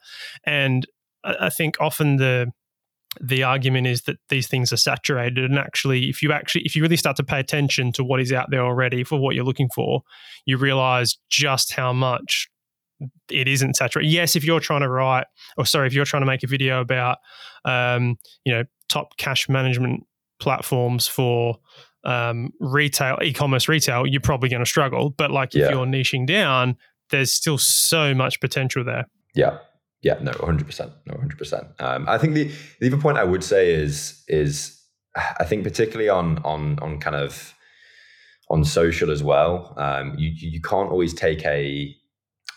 And 0.45 0.85
I 1.23 1.49
think 1.49 1.77
often 1.79 2.17
the 2.17 2.51
the 3.21 3.43
argument 3.43 3.87
is 3.87 4.03
that 4.03 4.17
these 4.29 4.47
things 4.47 4.71
are 4.71 4.77
saturated 4.77 5.43
and 5.43 5.57
actually 5.57 6.09
if 6.09 6.21
you 6.21 6.31
actually 6.31 6.61
if 6.63 6.75
you 6.75 6.81
really 6.81 6.97
start 6.97 7.15
to 7.15 7.23
pay 7.23 7.39
attention 7.39 7.91
to 7.91 8.03
what 8.03 8.19
is 8.19 8.31
out 8.31 8.49
there 8.51 8.61
already 8.61 9.03
for 9.03 9.19
what 9.19 9.35
you're 9.35 9.45
looking 9.45 9.69
for 9.73 10.01
you 10.45 10.57
realize 10.57 11.17
just 11.29 11.73
how 11.73 11.93
much 11.93 12.49
it 13.29 13.47
isn't 13.47 13.75
saturated. 13.75 14.09
Yes 14.09 14.35
if 14.35 14.43
you're 14.43 14.59
trying 14.59 14.81
to 14.81 14.89
write 14.89 15.25
or 15.57 15.65
sorry 15.65 15.87
if 15.87 15.93
you're 15.93 16.05
trying 16.05 16.21
to 16.21 16.27
make 16.27 16.43
a 16.43 16.47
video 16.47 16.81
about 16.81 17.17
um, 17.65 18.17
you 18.43 18.53
know 18.53 18.63
top 18.89 19.17
cash 19.17 19.49
management 19.49 20.03
platforms 20.39 21.07
for 21.07 21.57
um, 22.03 22.51
retail 22.59 23.17
e-commerce 23.21 23.67
retail 23.67 24.07
you're 24.07 24.21
probably 24.21 24.49
going 24.49 24.63
to 24.63 24.69
struggle. 24.69 25.11
But 25.11 25.31
like 25.31 25.55
if 25.55 25.61
yeah. 25.61 25.69
you're 25.69 25.85
niching 25.85 26.25
down 26.25 26.77
there's 27.09 27.31
still 27.31 27.57
so 27.57 28.13
much 28.13 28.39
potential 28.41 28.83
there. 28.83 29.07
Yeah 29.35 29.59
yeah, 30.01 30.17
no, 30.21 30.31
100%. 30.31 30.91
No, 31.05 31.13
100%. 31.15 31.81
Um, 31.81 32.05
I 32.07 32.17
think 32.17 32.33
the, 32.33 32.51
the 32.79 32.87
other 32.87 32.97
point 32.97 33.17
I 33.17 33.23
would 33.23 33.43
say 33.43 33.73
is, 33.73 34.23
is 34.27 34.79
I 35.15 35.43
think 35.43 35.63
particularly 35.63 36.09
on, 36.09 36.39
on, 36.39 36.77
on 36.79 36.99
kind 36.99 37.15
of 37.15 37.53
on 38.49 38.63
social 38.63 39.11
as 39.11 39.23
well, 39.23 39.73
um, 39.77 40.13
you, 40.17 40.31
you 40.33 40.61
can't 40.61 40.89
always 40.89 41.13
take 41.13 41.43
a, 41.45 41.93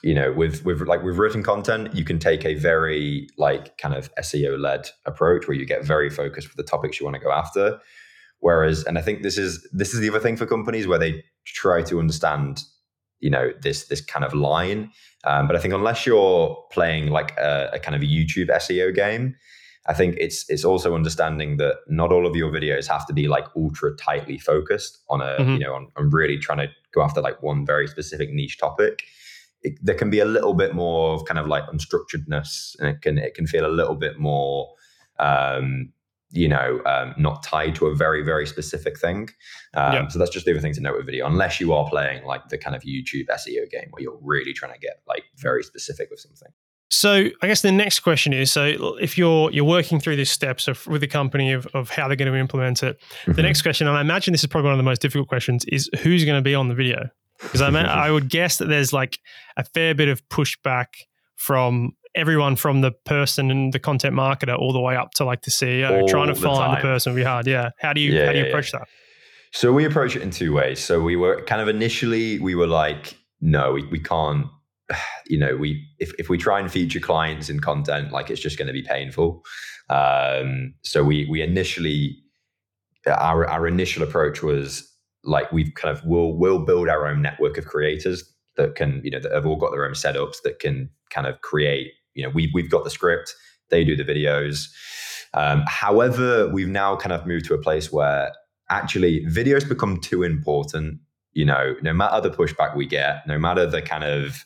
you 0.03 0.15
know, 0.15 0.33
with, 0.33 0.65
with 0.65 0.83
like 0.83 1.03
with 1.03 1.17
written 1.17 1.43
content, 1.43 1.95
you 1.95 2.05
can 2.05 2.19
take 2.19 2.45
a 2.45 2.55
very 2.55 3.29
like 3.37 3.77
kind 3.79 3.95
of 3.95 4.15
SEO 4.17 4.59
led 4.59 4.89
approach 5.07 5.49
where 5.49 5.57
you 5.57 5.67
get 5.67 5.85
very 5.85 6.11
focused 6.11 6.49
with 6.49 6.57
the 6.57 6.71
topics 6.71 7.01
you 7.01 7.05
want 7.05 7.15
to 7.15 7.21
go 7.21 7.33
after. 7.33 7.81
Whereas, 8.39 8.85
and 8.85 8.97
I 8.97 9.03
think 9.03 9.23
this 9.23 9.37
is, 9.37 9.67
this 9.73 9.93
is 9.93 10.01
the 10.01 10.09
other 10.09 10.21
thing 10.21 10.37
for 10.37 10.47
companies 10.47 10.87
where 10.87 10.99
they 10.99 11.23
try 11.45 11.83
to 11.83 11.99
understand 11.99 12.63
you 13.21 13.31
know 13.31 13.53
this 13.63 13.87
this 13.87 14.01
kind 14.01 14.25
of 14.25 14.35
line. 14.35 14.91
Um, 15.25 15.47
but 15.47 15.57
I 15.57 15.59
think 15.59 15.75
unless 15.75 16.07
you're 16.07 16.57
playing 16.73 17.09
like 17.09 17.37
a, 17.37 17.71
a, 17.75 17.79
kind 17.79 17.95
of 17.95 18.01
a 18.01 18.07
YouTube 18.07 18.49
SEO 18.49 18.95
game, 18.95 19.37
I 19.87 19.93
think 19.93 20.17
it's 20.19 20.49
it's 20.49 20.65
also 20.65 20.95
understanding 20.95 21.59
that 21.59 21.77
not 21.89 22.13
all 22.13 22.27
of 22.27 22.37
your 22.37 22.51
videos 22.51 22.87
have 22.87 23.07
to 23.07 23.13
be 23.13 23.29
like 23.29 23.45
ultra 23.57 23.95
tightly 23.97 24.39
focused 24.39 24.99
on 25.09 25.21
a 25.21 25.37
mm-hmm. 25.39 25.53
you 25.53 25.61
know 25.61 25.75
on, 25.75 25.89
on, 25.97 26.11
really 26.11 26.39
trying 26.39 26.59
to 26.59 26.69
go 26.93 27.03
after 27.03 27.21
like 27.21 27.43
one 27.43 27.67
very 27.67 27.87
specific 27.87 28.31
niche 28.33 28.59
topic. 28.59 29.03
It, 29.63 29.79
there 29.83 29.95
can 29.95 30.09
be 30.09 30.21
a 30.21 30.25
little 30.25 30.55
bit 30.55 30.75
more 30.75 31.15
of 31.15 31.27
kind 31.27 31.39
of 31.39 31.47
like 31.47 31.65
unstructuredness, 31.65 32.77
and 32.79 32.89
it 32.89 33.03
can 33.03 33.19
it 33.19 33.35
can 33.35 33.47
feel 33.47 33.67
a 33.67 33.69
little 33.69 33.95
bit 33.97 34.19
more 34.19 34.75
um, 35.19 35.93
you 36.33 36.49
know, 36.49 36.81
um, 36.87 37.15
not 37.19 37.43
tied 37.43 37.75
to 37.77 37.87
a 37.87 37.95
very, 37.95 38.23
very 38.23 38.47
specific 38.47 38.99
thing. 38.99 39.29
Um, 39.75 39.93
yeah. 39.93 40.09
So 40.09 40.19
that's 40.19 40.31
just 40.31 40.47
the 40.47 40.53
other 40.53 40.61
thing 40.61 40.75
to 40.75 40.81
note 40.81 40.97
with 40.97 41.07
video, 41.07 41.27
unless 41.27 41.61
you 41.61 41.73
are 41.73 41.89
playing 41.89 42.25
like 42.25 42.49
the 42.49 42.59
kind 42.59 42.77
of 42.77 42.83
YouTube 42.83 43.27
SEO 43.27 43.69
game 43.71 43.89
where 43.91 44.03
you're 44.03 44.19
really 44.23 44.53
trying 44.53 44.73
to 44.73 44.79
get 44.79 45.03
like 45.07 45.25
very 45.37 45.63
specific 45.63 46.09
with 46.11 46.21
something. 46.21 46.49
So 46.93 47.29
I 47.41 47.47
guess 47.47 47.63
the 47.63 47.71
next 47.71 48.01
question 48.01 48.33
is: 48.33 48.51
so 48.51 48.97
if 49.01 49.17
you're 49.17 49.51
you're 49.53 49.65
working 49.65 50.01
through 50.01 50.17
these 50.17 50.31
steps 50.31 50.67
of, 50.67 50.87
with 50.89 51.01
the 51.01 51.07
company 51.07 51.53
of, 51.53 51.67
of 51.69 51.89
how 51.89 52.09
they're 52.09 52.17
going 52.17 52.33
to 52.33 52.39
implement 52.39 52.83
it, 52.83 53.01
mm-hmm. 53.23 53.33
the 53.33 53.43
next 53.43 53.63
question, 53.63 53.87
and 53.87 53.97
I 53.97 54.01
imagine 54.01 54.33
this 54.33 54.43
is 54.43 54.49
probably 54.49 54.67
one 54.67 54.75
of 54.75 54.79
the 54.79 54.91
most 54.91 55.01
difficult 55.01 55.29
questions, 55.29 55.65
is 55.67 55.89
who's 56.01 56.25
going 56.25 56.39
to 56.39 56.43
be 56.43 56.55
on 56.55 56.69
the 56.69 56.75
video? 56.75 57.09
Because 57.41 57.63
I 57.63 57.71
mean, 57.71 57.87
I 57.87 58.11
would 58.11 58.29
guess 58.29 58.59
that 58.59 58.67
there's 58.67 58.93
like 58.93 59.19
a 59.57 59.65
fair 59.65 59.95
bit 59.95 60.09
of 60.09 60.29
pushback 60.29 60.87
from 61.37 61.93
everyone 62.15 62.57
from 62.57 62.81
the 62.81 62.93
person 63.05 63.51
and 63.51 63.73
the 63.73 63.79
content 63.79 64.15
marketer 64.15 64.59
all 64.59 64.73
the 64.73 64.81
way 64.81 64.97
up 64.97 65.13
to 65.13 65.25
like 65.25 65.43
the 65.43 65.51
CEO. 65.51 66.03
All 66.03 66.09
trying 66.09 66.29
to 66.29 66.35
the 66.35 66.41
find 66.41 66.59
time. 66.59 66.75
the 66.75 66.81
person 66.81 67.13
would 67.13 67.19
be 67.19 67.25
hard. 67.25 67.47
Yeah. 67.47 67.71
How 67.79 67.93
do 67.93 68.01
you 68.01 68.13
yeah, 68.13 68.27
how 68.27 68.33
do 68.33 68.39
you 68.39 68.45
yeah, 68.45 68.51
approach 68.51 68.73
yeah. 68.73 68.81
that? 68.81 68.89
So 69.53 69.73
we 69.73 69.85
approach 69.85 70.17
it 70.17 70.23
in 70.23 70.31
two 70.31 70.53
ways. 70.53 70.81
So 70.81 71.01
we 71.01 71.17
were 71.17 71.43
kind 71.45 71.61
of 71.61 71.69
initially 71.69 72.39
we 72.39 72.55
were 72.55 72.67
like, 72.67 73.17
no, 73.41 73.73
we, 73.73 73.87
we 73.87 74.01
can't. 74.01 74.47
You 75.27 75.39
know, 75.39 75.57
we 75.57 75.87
if, 76.01 76.13
if 76.19 76.29
we 76.29 76.37
try 76.37 76.59
and 76.59 76.69
feature 76.69 76.99
clients 76.99 77.49
in 77.49 77.61
content, 77.61 78.11
like 78.11 78.31
it's 78.31 78.41
just 78.41 78.59
going 78.59 78.67
to 78.67 78.73
be 78.73 78.83
painful. 78.83 79.45
Um, 79.89 80.75
so 80.83 81.05
we 81.05 81.29
we 81.31 81.41
initially 81.41 82.19
our 83.07 83.47
our 83.47 83.69
initial 83.69 84.03
approach 84.03 84.43
was 84.43 84.93
like 85.23 85.53
we've 85.53 85.73
kind 85.77 85.97
of 85.97 86.05
we'll 86.05 86.33
we'll 86.33 86.65
build 86.65 86.89
our 86.89 87.07
own 87.07 87.23
network 87.23 87.59
of 87.59 87.67
creators 87.67 88.25
that 88.57 88.75
can 88.75 89.01
you 89.05 89.11
know 89.13 89.21
that 89.21 89.31
have 89.33 89.47
all 89.47 89.55
got 89.55 89.71
their 89.71 89.87
own 89.87 89.93
setups 89.93 90.43
that 90.43 90.59
can 90.59 90.91
kind 91.11 91.29
of 91.29 91.41
create 91.43 91.93
you 92.21 92.27
know, 92.27 92.33
we, 92.35 92.51
we've 92.53 92.71
got 92.71 92.85
the 92.85 92.91
script, 92.91 93.35
they 93.71 93.83
do 93.83 93.97
the 93.97 94.05
videos. 94.05 94.69
Um, 95.33 95.65
however, 95.67 96.49
we've 96.49 96.69
now 96.69 96.97
kind 96.97 97.13
of 97.13 97.27
moved 97.27 97.47
to 97.47 97.55
a 97.55 97.59
place 97.59 97.91
where 97.91 98.33
actually 98.69 99.25
videos 99.27 99.67
become 99.67 99.99
too 99.99 100.23
important. 100.23 101.01
You 101.33 101.47
know, 101.47 101.75
no 101.83 101.95
matter 101.95 102.21
the 102.21 102.37
pushback 102.37 102.77
we 102.77 102.87
get, 102.87 103.27
no 103.27 103.39
matter 103.39 103.65
the 103.65 103.81
kind 103.81 104.05
of 104.05 104.45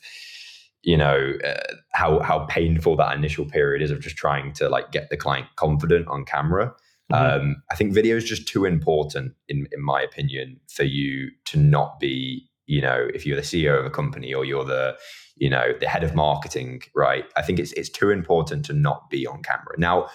you 0.83 0.95
know 0.95 1.33
uh, 1.43 1.73
how 1.93 2.19
how 2.19 2.45
painful 2.45 2.95
that 2.95 3.15
initial 3.15 3.45
period 3.45 3.81
is 3.81 3.91
of 3.91 3.99
just 3.99 4.15
trying 4.15 4.53
to 4.53 4.69
like 4.69 4.91
get 4.91 5.09
the 5.09 5.17
client 5.17 5.47
confident 5.57 6.07
on 6.07 6.23
camera. 6.23 6.73
Mm-hmm. 7.11 7.41
Um, 7.41 7.55
I 7.71 7.75
think 7.75 7.93
video 7.93 8.15
is 8.15 8.23
just 8.23 8.47
too 8.47 8.65
important, 8.65 9.33
in 9.49 9.67
in 9.71 9.83
my 9.83 10.01
opinion, 10.01 10.59
for 10.67 10.83
you 10.83 11.31
to 11.45 11.59
not 11.59 11.99
be. 11.99 12.47
You 12.67 12.81
know, 12.81 13.07
if 13.13 13.25
you're 13.25 13.35
the 13.35 13.43
CEO 13.43 13.79
of 13.79 13.85
a 13.85 13.89
company 13.89 14.33
or 14.33 14.45
you're 14.45 14.65
the 14.65 14.95
you 15.35 15.49
know 15.49 15.73
the 15.79 15.87
head 15.87 16.03
of 16.03 16.15
marketing, 16.15 16.81
right? 16.95 17.25
I 17.35 17.41
think 17.41 17.59
it's 17.59 17.71
it's 17.73 17.89
too 17.89 18.09
important 18.09 18.65
to 18.65 18.73
not 18.73 19.09
be 19.09 19.27
on 19.27 19.43
camera. 19.43 19.75
Now, 19.77 20.09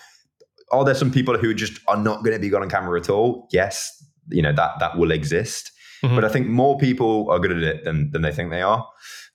are 0.72 0.84
there 0.84 0.94
some 0.94 1.10
people 1.10 1.36
who 1.36 1.54
just 1.54 1.80
are 1.88 1.96
not 1.96 2.24
going 2.24 2.34
to 2.34 2.40
be 2.40 2.54
on 2.54 2.68
camera 2.68 2.98
at 2.98 3.10
all? 3.10 3.48
Yes, 3.52 3.90
you 4.28 4.42
know 4.42 4.52
that 4.52 4.72
that 4.80 4.98
will 4.98 5.10
exist. 5.10 5.72
Mm-hmm. 6.02 6.14
But 6.14 6.24
I 6.24 6.28
think 6.28 6.46
more 6.46 6.78
people 6.78 7.28
are 7.30 7.38
good 7.38 7.52
at 7.52 7.62
it 7.62 7.84
than 7.84 8.10
than 8.10 8.22
they 8.22 8.32
think 8.32 8.50
they 8.50 8.62
are, 8.62 8.86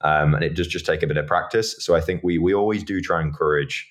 um, 0.02 0.34
and 0.34 0.44
it 0.44 0.56
does 0.56 0.68
just 0.68 0.86
take 0.86 1.04
a 1.04 1.08
bit 1.08 1.18
of 1.18 1.28
practice. 1.28 1.76
So 1.80 1.96
I 1.96 2.02
think 2.02 2.24
we 2.24 2.38
we 2.38 2.54
always 2.54 2.84
do 2.84 3.02
try 3.02 3.20
and 3.20 3.28
encourage 3.30 3.88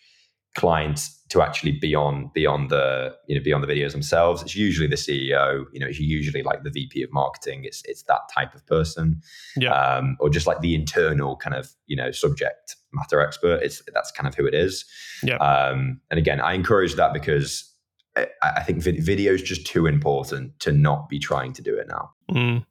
clients 0.54 1.20
to 1.30 1.42
actually 1.42 1.72
be 1.72 1.94
on 1.94 2.30
beyond 2.32 2.70
the 2.70 3.14
you 3.26 3.36
know 3.36 3.42
beyond 3.42 3.64
the 3.64 3.66
videos 3.66 3.92
themselves. 3.92 4.42
It's 4.42 4.54
usually 4.54 4.86
the 4.86 4.96
CEO, 4.96 5.64
you 5.72 5.80
know, 5.80 5.86
it's 5.86 5.98
usually 5.98 6.42
like 6.42 6.62
the 6.62 6.70
VP 6.70 7.02
of 7.02 7.12
marketing. 7.12 7.64
It's 7.64 7.82
it's 7.86 8.04
that 8.04 8.20
type 8.32 8.54
of 8.54 8.64
person, 8.66 9.20
yeah, 9.56 9.72
um, 9.72 10.16
or 10.20 10.30
just 10.30 10.46
like 10.46 10.60
the 10.60 10.74
internal 10.74 11.36
kind 11.36 11.56
of 11.56 11.70
you 11.86 11.96
know 11.96 12.10
subject 12.12 12.76
matter 12.92 13.20
expert. 13.20 13.60
It's 13.62 13.82
that's 13.92 14.10
kind 14.12 14.28
of 14.28 14.34
who 14.34 14.46
it 14.46 14.54
is. 14.54 14.84
Yeah. 15.22 15.36
Um, 15.36 16.00
and 16.10 16.18
again, 16.18 16.40
I 16.40 16.54
encourage 16.54 16.94
that 16.94 17.12
because 17.12 17.70
I, 18.16 18.26
I 18.42 18.62
think 18.62 18.82
video 18.82 19.32
is 19.32 19.42
just 19.42 19.66
too 19.66 19.86
important 19.86 20.58
to 20.60 20.72
not 20.72 21.08
be 21.08 21.18
trying 21.18 21.52
to 21.54 21.62
do 21.62 21.76
it 21.76 21.88
now. 21.88 22.10
Mm. 22.30 22.64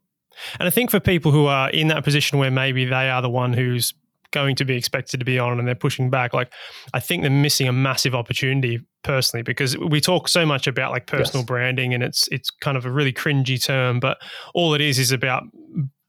And 0.59 0.67
I 0.67 0.71
think 0.71 0.89
for 0.89 0.99
people 0.99 1.31
who 1.31 1.45
are 1.45 1.69
in 1.69 1.89
that 1.89 2.03
position 2.03 2.39
where 2.39 2.49
maybe 2.49 2.85
they 2.85 3.09
are 3.09 3.21
the 3.21 3.29
one 3.29 3.53
who's 3.53 3.93
going 4.33 4.55
to 4.55 4.65
be 4.65 4.75
expected 4.75 5.19
to 5.19 5.25
be 5.25 5.39
on 5.39 5.57
and 5.57 5.67
they're 5.67 5.75
pushing 5.75 6.09
back 6.09 6.33
like 6.33 6.51
i 6.93 6.99
think 6.99 7.21
they're 7.21 7.31
missing 7.31 7.67
a 7.67 7.71
massive 7.71 8.13
opportunity 8.13 8.79
personally 9.03 9.43
because 9.43 9.77
we 9.77 10.01
talk 10.01 10.27
so 10.27 10.45
much 10.45 10.67
about 10.67 10.91
like 10.91 11.07
personal 11.07 11.41
yes. 11.41 11.47
branding 11.47 11.93
and 11.93 12.03
it's 12.03 12.27
it's 12.29 12.49
kind 12.49 12.75
of 12.75 12.85
a 12.85 12.91
really 12.91 13.13
cringy 13.13 13.63
term 13.63 13.99
but 13.99 14.17
all 14.53 14.73
it 14.73 14.81
is 14.81 14.97
is 14.97 15.11
about 15.11 15.43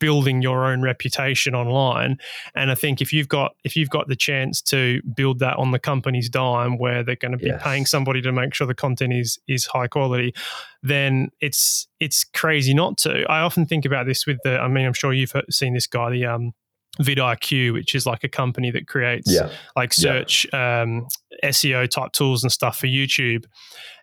building 0.00 0.43
your 0.43 0.66
own 0.66 0.83
reputation 0.83 1.54
online 1.54 2.16
and 2.54 2.71
i 2.71 2.75
think 2.75 3.00
if 3.00 3.12
you've 3.12 3.28
got 3.28 3.52
if 3.64 3.76
you've 3.76 3.90
got 3.90 4.09
the 4.09 4.16
chance 4.16 4.61
to 4.61 5.00
build 5.16 5.38
that 5.38 5.57
on 5.57 5.71
the 5.71 5.78
company's 5.78 6.28
dime 6.28 6.78
where 6.78 7.02
they're 7.02 7.16
going 7.16 7.33
to 7.33 7.38
be 7.38 7.47
yes. 7.47 7.62
paying 7.62 7.87
somebody 7.87 8.21
to 8.21 8.33
make 8.33 8.54
sure 8.54 8.66
the 8.66 8.75
content 8.75 9.12
is 9.12 9.38
is 9.47 9.66
high 9.66 9.87
quality 9.87 10.35
then 10.83 11.28
it's 11.40 11.87
it's 12.00 12.25
crazy 12.25 12.75
not 12.75 12.97
to 12.97 13.25
i 13.31 13.40
often 13.40 13.66
think 13.66 13.85
about 13.85 14.07
this 14.07 14.26
with 14.26 14.38
the 14.45 14.59
i 14.59 14.69
mean 14.69 14.85
i'm 14.85 14.93
sure 14.93 15.12
you've 15.12 15.33
seen 15.50 15.75
this 15.75 15.87
guy 15.87 16.11
the 16.11 16.25
um 16.25 16.52
vidIQ, 17.00 17.72
which 17.72 17.94
is 17.94 18.06
like 18.06 18.24
a 18.24 18.28
company 18.28 18.70
that 18.70 18.86
creates 18.86 19.32
yeah. 19.32 19.50
like 19.76 19.92
search 19.92 20.46
yeah. 20.52 20.82
um, 20.82 21.06
SEO 21.42 21.88
type 21.88 22.12
tools 22.12 22.42
and 22.42 22.52
stuff 22.52 22.78
for 22.78 22.86
YouTube. 22.86 23.44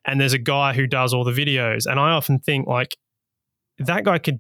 And 0.06 0.20
there's 0.20 0.34
a 0.34 0.40
guy 0.40 0.74
who 0.74 0.88
does 0.88 1.14
all 1.14 1.24
the 1.24 1.32
videos. 1.32 1.86
And 1.86 2.00
I 2.00 2.12
often 2.12 2.40
think 2.40 2.68
like 2.68 2.98
that 3.80 4.04
guy 4.04 4.18
could 4.18 4.40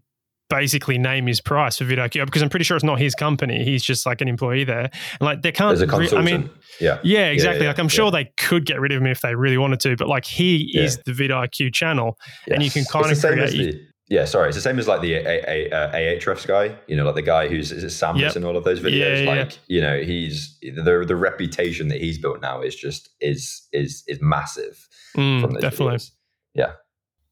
basically 0.50 0.98
name 0.98 1.27
his 1.27 1.39
price 1.39 1.77
for 1.77 1.86
vidIQ 1.86 2.25
because 2.25 2.41
I'm 2.41 2.50
pretty 2.50 2.65
sure 2.65 2.75
it's 2.75 2.84
not 2.84 3.00
his 3.00 3.15
company. 3.15 3.63
He's 3.63 3.84
just 3.84 4.05
like 4.05 4.20
an 4.20 4.27
employee 4.27 4.65
there. 4.65 4.89
And 4.89 5.22
like 5.22 5.41
they 5.41 5.51
can't. 5.51 5.79
Re- 5.79 6.10
I 6.12 6.22
mean, 6.22 6.50
yeah, 6.79 7.00
yeah, 7.03 7.27
exactly. 7.27 7.63
Yeah, 7.63 7.70
like 7.70 7.79
I'm 7.79 7.88
sure 7.88 8.12
they 8.12 8.31
could 8.38 8.65
get 8.65 8.79
rid 8.79 8.91
of 8.91 9.00
him 9.01 9.08
if 9.08 9.22
they 9.22 9.34
really 9.34 9.58
wanted 9.58 9.79
to, 9.81 9.96
but 9.96 10.08
like 10.08 10.25
he 10.25 10.70
is 10.77 10.98
the 11.05 11.13
vidIQ 11.13 11.74
channel, 11.74 12.17
yes. 12.46 12.55
and 12.55 12.63
you 12.63 12.70
can 12.70 12.84
kind 12.86 13.10
it's 13.10 13.24
of 13.24 13.31
create. 13.31 13.81
Yeah, 14.12 14.25
sorry. 14.25 14.50
It's 14.50 14.58
the 14.58 14.62
same 14.62 14.77
as 14.77 14.89
like 14.89 15.00
the 15.00 15.13
a- 15.13 15.41
a- 15.48 15.72
uh, 15.72 15.94
Ahrefs 15.94 16.46
guy, 16.46 16.75
you 16.86 16.98
know, 16.98 17.06
like 17.06 17.15
the 17.15 17.22
guy 17.22 17.48
who's 17.48 17.72
is 17.72 17.82
it 17.82 17.91
Sam 17.91 18.15
Oh's 18.15 18.22
yep. 18.22 18.36
in 18.36 18.44
all 18.44 18.58
of 18.58 18.65
those 18.65 18.82
videos. 18.82 19.24
Yeah, 19.24 19.32
like, 19.32 19.51
yeah. 19.51 19.58
you 19.68 19.82
know, 19.82 20.01
he's 20.01 20.60
the 20.62 21.06
the 21.08 21.15
reputation 21.15 21.88
that 21.88 22.01
he's 22.01 22.18
built 22.18 22.41
now 22.41 22.62
is 22.62 22.75
just 22.75 23.08
is 23.22 23.70
is 23.72 24.03
is 24.08 24.20
massive 24.22 24.86
mm, 25.15 25.41
definitely. 25.62 25.96
Videos. 25.96 26.12
Yeah. 26.53 26.74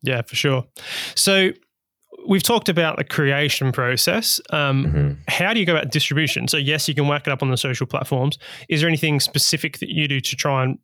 Yeah, 0.03 0.21
for 0.21 0.37
sure. 0.37 0.63
So 1.15 1.51
we've 2.29 2.43
talked 2.43 2.69
about 2.69 2.95
the 2.95 3.03
creation 3.03 3.73
process. 3.73 4.39
Um, 4.51 4.85
mm-hmm. 4.85 5.13
How 5.27 5.53
do 5.53 5.59
you 5.59 5.65
go 5.65 5.75
about 5.75 5.91
distribution? 5.91 6.47
So 6.47 6.55
yes, 6.55 6.87
you 6.87 6.95
can 6.95 7.09
whack 7.09 7.27
it 7.27 7.31
up 7.31 7.43
on 7.43 7.51
the 7.51 7.57
social 7.57 7.87
platforms. 7.87 8.37
Is 8.69 8.79
there 8.79 8.87
anything 8.87 9.19
specific 9.19 9.79
that 9.79 9.89
you 9.89 10.07
do 10.07 10.21
to 10.21 10.35
try 10.37 10.63
and 10.63 10.77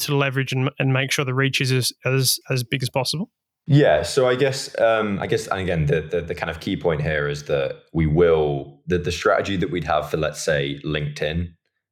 to 0.00 0.16
leverage 0.16 0.52
and, 0.52 0.70
and 0.80 0.92
make 0.92 1.12
sure 1.12 1.24
the 1.24 1.34
reach 1.34 1.60
is 1.60 1.70
as, 1.70 1.92
as 2.04 2.40
as 2.50 2.64
big 2.64 2.82
as 2.82 2.90
possible? 2.90 3.30
Yeah, 3.68 4.02
so 4.02 4.28
I 4.28 4.36
guess 4.36 4.78
um, 4.80 5.18
I 5.20 5.26
guess 5.26 5.48
and 5.48 5.60
again 5.60 5.86
the, 5.86 6.00
the, 6.00 6.20
the 6.20 6.34
kind 6.36 6.50
of 6.50 6.60
key 6.60 6.76
point 6.76 7.02
here 7.02 7.28
is 7.28 7.44
that 7.44 7.82
we 7.92 8.06
will 8.06 8.80
the 8.86 8.98
the 8.98 9.10
strategy 9.10 9.56
that 9.56 9.70
we'd 9.70 9.84
have 9.84 10.08
for 10.08 10.18
let's 10.18 10.40
say 10.40 10.78
LinkedIn 10.84 11.48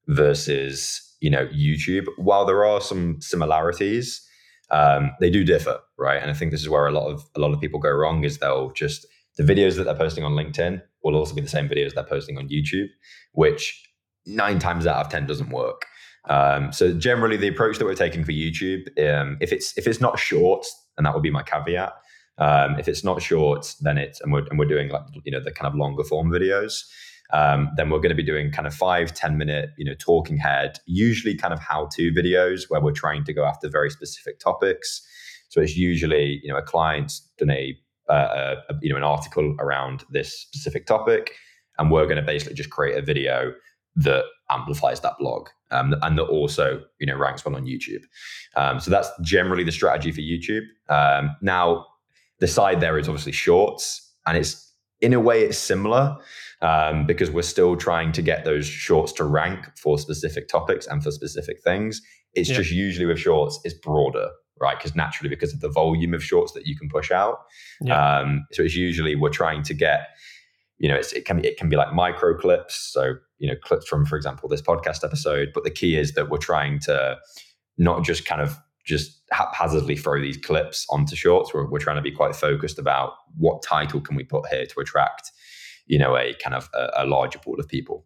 versus 0.06 1.16
you 1.20 1.30
know 1.30 1.46
YouTube. 1.46 2.06
While 2.16 2.46
there 2.46 2.64
are 2.64 2.80
some 2.80 3.20
similarities, 3.20 4.24
um, 4.70 5.10
they 5.20 5.30
do 5.30 5.42
differ, 5.42 5.80
right? 5.98 6.22
And 6.22 6.30
I 6.30 6.34
think 6.34 6.52
this 6.52 6.60
is 6.60 6.68
where 6.68 6.87
a 6.87 6.92
lot 6.92 7.10
of 7.10 7.24
a 7.34 7.40
lot 7.40 7.52
of 7.52 7.60
people 7.60 7.80
go 7.80 7.90
wrong 7.90 8.22
is 8.22 8.38
they'll 8.38 8.70
just 8.70 9.04
the 9.37 9.42
videos 9.42 9.76
that 9.76 9.84
they're 9.84 9.96
posting 9.96 10.22
on 10.22 10.32
LinkedIn 10.32 10.80
will 11.02 11.16
also 11.16 11.34
be 11.34 11.40
the 11.40 11.48
same 11.48 11.68
videos 11.68 11.94
they're 11.94 12.04
posting 12.04 12.38
on 12.38 12.48
YouTube, 12.48 12.87
which 13.32 13.82
nine 14.26 14.60
times 14.60 14.87
out 14.87 15.04
of 15.04 15.10
ten 15.10 15.26
doesn't 15.26 15.50
work. 15.50 15.87
Um, 16.28 16.72
so 16.72 16.92
generally, 16.92 17.37
the 17.37 17.48
approach 17.48 17.78
that 17.78 17.84
we're 17.84 17.94
taking 17.94 18.24
for 18.24 18.32
YouTube, 18.32 18.88
um, 18.98 19.37
if 19.40 19.52
it's 19.52 19.76
if 19.76 19.87
it's 19.87 20.00
not 20.00 20.18
short, 20.18 20.66
and 20.96 21.06
that 21.06 21.14
would 21.14 21.22
be 21.22 21.30
my 21.30 21.42
caveat. 21.42 21.92
Um, 22.38 22.78
if 22.78 22.88
it's 22.88 23.04
not 23.04 23.22
short, 23.22 23.74
then 23.80 23.98
it's 23.98 24.20
and 24.20 24.32
we're 24.32 24.44
and 24.50 24.58
we're 24.58 24.64
doing 24.64 24.88
like 24.88 25.02
you 25.24 25.32
know 25.32 25.40
the 25.40 25.52
kind 25.52 25.72
of 25.72 25.78
longer 25.78 26.04
form 26.04 26.30
videos. 26.30 26.84
Um, 27.32 27.70
then 27.76 27.90
we're 27.90 27.98
going 27.98 28.10
to 28.10 28.14
be 28.14 28.22
doing 28.22 28.50
kind 28.50 28.66
of 28.66 28.74
five 28.74 29.14
ten 29.14 29.38
minute, 29.38 29.70
you 29.76 29.84
know, 29.84 29.94
talking 29.98 30.37
head, 30.37 30.78
usually 30.87 31.34
kind 31.37 31.52
of 31.52 31.60
how 31.60 31.88
to 31.94 32.12
videos 32.12 32.64
where 32.68 32.80
we're 32.80 32.92
trying 32.92 33.24
to 33.24 33.32
go 33.32 33.44
after 33.44 33.68
very 33.68 33.90
specific 33.90 34.38
topics. 34.38 35.02
So 35.48 35.60
it's 35.60 35.76
usually, 35.76 36.40
you 36.42 36.52
know, 36.52 36.58
a 36.58 36.62
client 36.62 37.12
done 37.38 37.50
a, 37.50 37.76
uh, 38.08 38.56
a 38.68 38.74
you 38.82 38.90
know, 38.90 38.96
an 38.96 39.04
article 39.04 39.54
around 39.58 40.04
this 40.10 40.38
specific 40.38 40.87
topic, 40.87 41.32
and 41.78 41.90
we're 41.90 42.04
going 42.04 42.16
to 42.16 42.22
basically 42.22 42.54
just 42.54 42.70
create 42.70 42.96
a 42.96 43.02
video 43.02 43.52
that 43.96 44.24
amplifies 44.55 45.01
that 45.01 45.19
blog 45.19 45.49
um, 45.71 45.95
and 46.03 46.17
that 46.17 46.25
also 46.25 46.83
you 46.99 47.07
know 47.07 47.17
ranks 47.17 47.45
well 47.45 47.57
on 47.57 47.67
YouTube. 47.67 48.05
Um, 48.57 48.81
so 48.81 48.90
that's 48.90 49.11
generally 49.23 49.64
the 49.64 49.73
strategy 49.73 50.12
for 50.12 50.21
YouTube. 50.21 50.62
Um, 50.88 51.37
now 51.43 51.87
the 52.40 52.47
side 52.47 52.81
there 52.81 52.99
is 52.99 53.09
obviously 53.09 53.33
shorts, 53.33 54.12
and 54.27 54.38
it's 54.38 54.73
in 55.01 55.12
a 55.12 55.21
way 55.21 55.43
it's 55.43 55.59
similar 55.59 56.17
um, 56.62 57.07
because 57.07 57.31
we're 57.31 57.43
still 57.43 57.77
trying 57.77 58.12
to 58.12 58.23
get 58.23 58.45
those 58.45 58.67
shorts 58.67 59.12
to 59.12 59.25
rank 59.25 59.67
for 59.77 59.99
specific 59.99 60.49
topics 60.49 60.87
and 60.87 61.03
for 61.03 61.11
specific 61.11 61.62
things. 61.62 62.01
It's 62.35 62.49
yeah. 62.49 62.57
just 62.57 62.71
usually 62.71 63.07
with 63.07 63.19
shorts, 63.19 63.61
it's 63.64 63.75
broader, 63.75 64.29
right? 64.61 64.77
Because 64.77 64.97
naturally, 64.97 65.29
because 65.29 65.53
of 65.53 65.61
the 65.61 65.69
volume 65.69 66.14
of 66.14 66.25
shorts 66.25 66.53
that 66.53 66.67
you 66.67 66.77
can 66.77 66.88
push 66.88 67.11
out, 67.11 67.38
yeah. 67.81 68.19
Um, 68.19 68.47
so 68.53 68.62
it's 68.62 68.77
usually 68.77 69.14
we're 69.17 69.31
trying 69.31 69.62
to 69.64 69.75
get 69.75 70.09
you 70.79 70.88
know, 70.88 70.97
it 70.97 71.25
can 71.25 71.40
be 71.40 71.49
it 71.49 71.57
can 71.57 71.69
be 71.69 71.77
like 71.77 71.95
micro 71.95 72.37
clips. 72.37 72.77
So 72.93 73.14
you 73.38 73.49
know, 73.49 73.57
clips 73.62 73.87
from, 73.87 74.05
for 74.05 74.16
example, 74.16 74.49
this 74.49 74.62
podcast 74.62 75.05
episode. 75.05 75.51
But 75.53 75.64
the 75.64 75.70
key 75.70 75.97
is 75.97 76.12
that 76.12 76.31
we're 76.31 76.38
trying 76.38 76.79
to 76.81 77.18
not 77.79 78.05
just 78.05 78.25
kind 78.25 78.40
of 78.40 78.57
just 78.85 79.23
haphazardly 79.33 79.97
throw 79.97 80.20
these 80.20 80.37
clips 80.37 80.87
onto 80.90 81.16
shorts. 81.16 81.55
We're, 81.55 81.68
we're 81.68 81.79
trying 81.79 81.97
to 81.97 82.03
be 82.03 82.12
quite 82.12 82.37
focused 82.37 82.79
about 82.79 83.14
what 83.37 83.62
title 83.62 84.01
can 84.01 84.16
we 84.16 84.25
put 84.25 84.47
here 84.49 84.66
to 84.66 84.81
attract, 84.81 85.33
you 85.87 85.99
know, 85.99 86.16
a 86.16 86.35
kind 86.35 86.55
of 86.55 86.68
a, 86.75 86.90
a 86.99 87.07
larger 87.07 87.38
pool 87.38 87.59
of 87.59 87.68
people. 87.68 88.05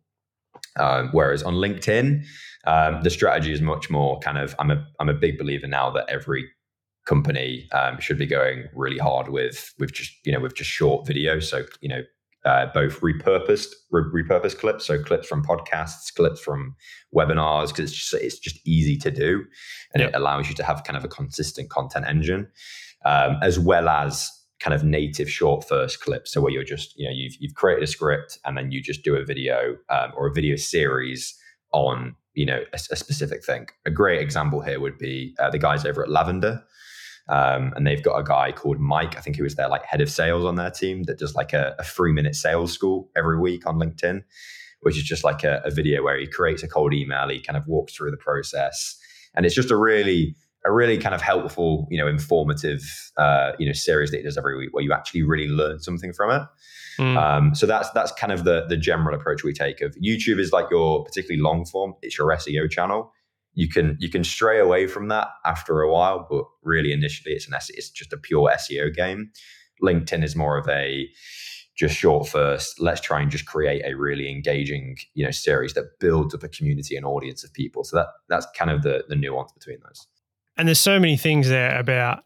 Um, 0.79 1.11
whereas 1.13 1.43
on 1.43 1.55
LinkedIn, 1.55 2.25
um, 2.67 3.03
the 3.03 3.11
strategy 3.11 3.53
is 3.53 3.61
much 3.61 3.91
more 3.91 4.19
kind 4.21 4.39
of. 4.39 4.55
I'm 4.59 4.71
a 4.71 4.87
I'm 5.01 5.09
a 5.09 5.15
big 5.15 5.39
believer 5.39 5.67
now 5.67 5.91
that 5.91 6.09
every 6.09 6.49
company 7.07 7.67
um, 7.73 7.99
should 7.99 8.19
be 8.19 8.27
going 8.27 8.67
really 8.75 8.99
hard 8.99 9.29
with 9.29 9.73
with 9.79 9.93
just 9.93 10.13
you 10.25 10.33
know 10.33 10.41
with 10.41 10.55
just 10.55 10.71
short 10.71 11.07
video. 11.07 11.41
So 11.41 11.65
you 11.81 11.89
know 11.89 12.03
uh, 12.49 12.67
both 12.73 13.01
repurposed 13.03 13.75
re- 13.91 14.23
repurposed 14.23 14.59
clips, 14.59 14.87
so 14.87 15.03
clips 15.03 15.29
from 15.29 15.45
podcasts, 15.45 16.13
clips 16.15 16.41
from 16.41 16.75
webinars, 17.15 17.69
because 17.69 17.91
it's 17.91 17.93
just 17.93 18.15
it's 18.15 18.39
just 18.39 18.67
easy 18.67 18.97
to 18.97 19.11
do, 19.11 19.45
and 19.93 20.01
yep. 20.01 20.09
it 20.11 20.17
allows 20.17 20.49
you 20.49 20.55
to 20.55 20.65
have 20.65 20.83
kind 20.83 20.97
of 20.97 21.05
a 21.05 21.09
consistent 21.09 21.69
content 21.69 22.07
engine, 22.07 22.49
um, 23.05 23.37
as 23.43 23.59
well 23.59 23.89
as 23.89 24.31
kind 24.61 24.75
of 24.75 24.83
native 24.83 25.31
short 25.31 25.69
first 25.69 26.01
clips. 26.01 26.33
So 26.33 26.41
where 26.41 26.51
you're 26.51 26.65
just 26.65 26.99
you 26.99 27.07
know 27.07 27.15
you've 27.15 27.37
you've 27.39 27.55
created 27.55 27.85
a 27.85 27.87
script 27.87 28.39
and 28.47 28.57
then 28.57 28.73
you 28.73 28.83
just 28.83 29.05
do 29.05 29.15
a 29.15 29.25
video 29.25 29.77
um, 29.91 30.13
or 30.17 30.29
a 30.29 30.33
video 30.33 30.57
series 30.57 31.39
on 31.75 32.17
you 32.33 32.47
know 32.47 32.63
a, 32.73 32.79
a, 32.91 32.97
specific 32.97 33.45
thing. 33.45 33.67
A 33.85 33.91
great 33.91 34.23
example 34.23 34.63
here 34.63 34.81
would 34.81 34.97
be 34.97 35.37
uh, 35.39 35.51
the 35.51 35.59
guys 35.59 35.85
over 35.85 36.03
at 36.03 36.09
Lavender. 36.09 36.65
Um, 37.29 37.75
and 37.77 37.87
they've 37.87 38.03
got 38.03 38.19
a 38.19 38.25
guy 38.25 38.53
called 38.53 38.79
Mike, 38.79 39.17
I 39.17 39.21
think 39.21 39.37
he 39.37 39.43
was 39.43 39.55
their 39.55 39.69
like 39.69 39.85
head 39.85 40.01
of 40.01 40.11
sales 40.11 40.45
on 40.45 40.57
their 40.57 40.71
team 40.71 41.03
that 41.05 41.19
does 41.19 41.35
like 41.35 41.53
a, 41.53 41.75
a 41.79 41.85
three 41.85 42.13
minute 42.13 42.35
sales 42.35 42.73
school 42.73 43.11
every 43.17 43.39
week 43.39 43.67
on 43.67 43.79
LinkedIn, 43.79 44.23
which 44.81 44.97
is 44.97 45.03
just 45.03 45.25
like 45.25 45.45
a, 45.45 45.61
a, 45.65 45.71
video 45.71 46.03
where 46.03 46.19
he 46.19 46.27
creates 46.27 46.63
a 46.63 46.69
cold 46.69 46.95
email, 46.95 47.29
he 47.29 47.41
kind 47.41 47.57
of 47.57 47.67
walks 47.67 47.95
through 47.95 48.11
the 48.11 48.17
process. 48.17 48.99
And 49.35 49.45
it's 49.45 49.55
just 49.55 49.71
a 49.71 49.77
really 49.77 50.37
a 50.65 50.73
really 50.73 50.99
kind 50.99 51.15
of 51.15 51.23
helpful, 51.23 51.87
you 51.91 51.99
know, 51.99 52.09
informative, 52.09 52.83
uh, 53.17 53.53
you 53.59 53.67
know, 53.67 53.73
series 53.73 54.11
that 54.11 54.17
he 54.19 54.23
does 54.23 54.37
every 54.37 54.57
week 54.57 54.71
where 54.73 54.83
you 54.83 54.93
actually 54.93 55.23
really 55.23 55.49
learn 55.49 55.79
something 55.81 56.13
from 56.13 56.31
it. 56.31 56.43
Mm. 56.99 57.17
Um, 57.17 57.55
so 57.55 57.67
that's 57.67 57.91
that's 57.91 58.11
kind 58.13 58.33
of 58.33 58.45
the 58.45 58.67
the 58.69 58.77
general 58.77 59.15
approach 59.15 59.45
we 59.45 59.53
take. 59.53 59.81
Of 59.81 59.95
YouTube 59.97 60.41
is 60.41 60.53
like 60.53 60.67
your 60.71 61.05
particularly 61.05 61.41
long 61.41 61.65
form; 61.65 61.95
it's 62.03 62.19
your 62.19 62.29
SEO 62.35 62.71
channel. 62.71 63.13
You 63.59 63.69
can 63.69 63.97
you 63.99 64.09
can 64.09 64.23
stray 64.23 64.61
away 64.61 64.87
from 64.87 65.09
that 65.09 65.31
after 65.45 65.81
a 65.81 65.93
while, 65.93 66.25
but 66.31 66.45
really 66.63 66.93
initially 66.93 67.35
it's 67.35 67.49
an 67.49 67.55
it's 67.55 67.91
just 67.91 68.13
a 68.13 68.17
pure 68.17 68.49
SEO 68.53 68.95
game. 68.95 69.33
LinkedIn 69.83 70.23
is 70.23 70.37
more 70.37 70.57
of 70.57 70.69
a 70.69 71.09
just 71.77 71.97
short 71.97 72.29
first. 72.29 72.81
Let's 72.81 73.01
try 73.01 73.21
and 73.21 73.33
just 73.33 73.47
create 73.47 73.83
a 73.85 73.97
really 73.97 74.31
engaging, 74.31 74.97
you 75.15 75.25
know, 75.25 75.33
series 75.33 75.75
that 75.75 75.99
builds 75.99 76.37
up 76.37 76.45
a 76.45 76.49
community 76.49 76.95
and 76.95 77.05
audience 77.05 77.43
of 77.43 77.53
people. 77.53 77.83
So 77.83 77.97
that 77.97 78.07
that's 78.29 78.47
kind 78.57 78.71
of 78.71 78.85
the 78.85 79.03
the 79.09 79.17
nuance 79.17 79.51
between 79.51 79.79
those. 79.83 80.07
And 80.57 80.69
there's 80.69 80.79
so 80.79 81.01
many 81.01 81.17
things 81.17 81.49
there 81.49 81.77
about 81.81 82.23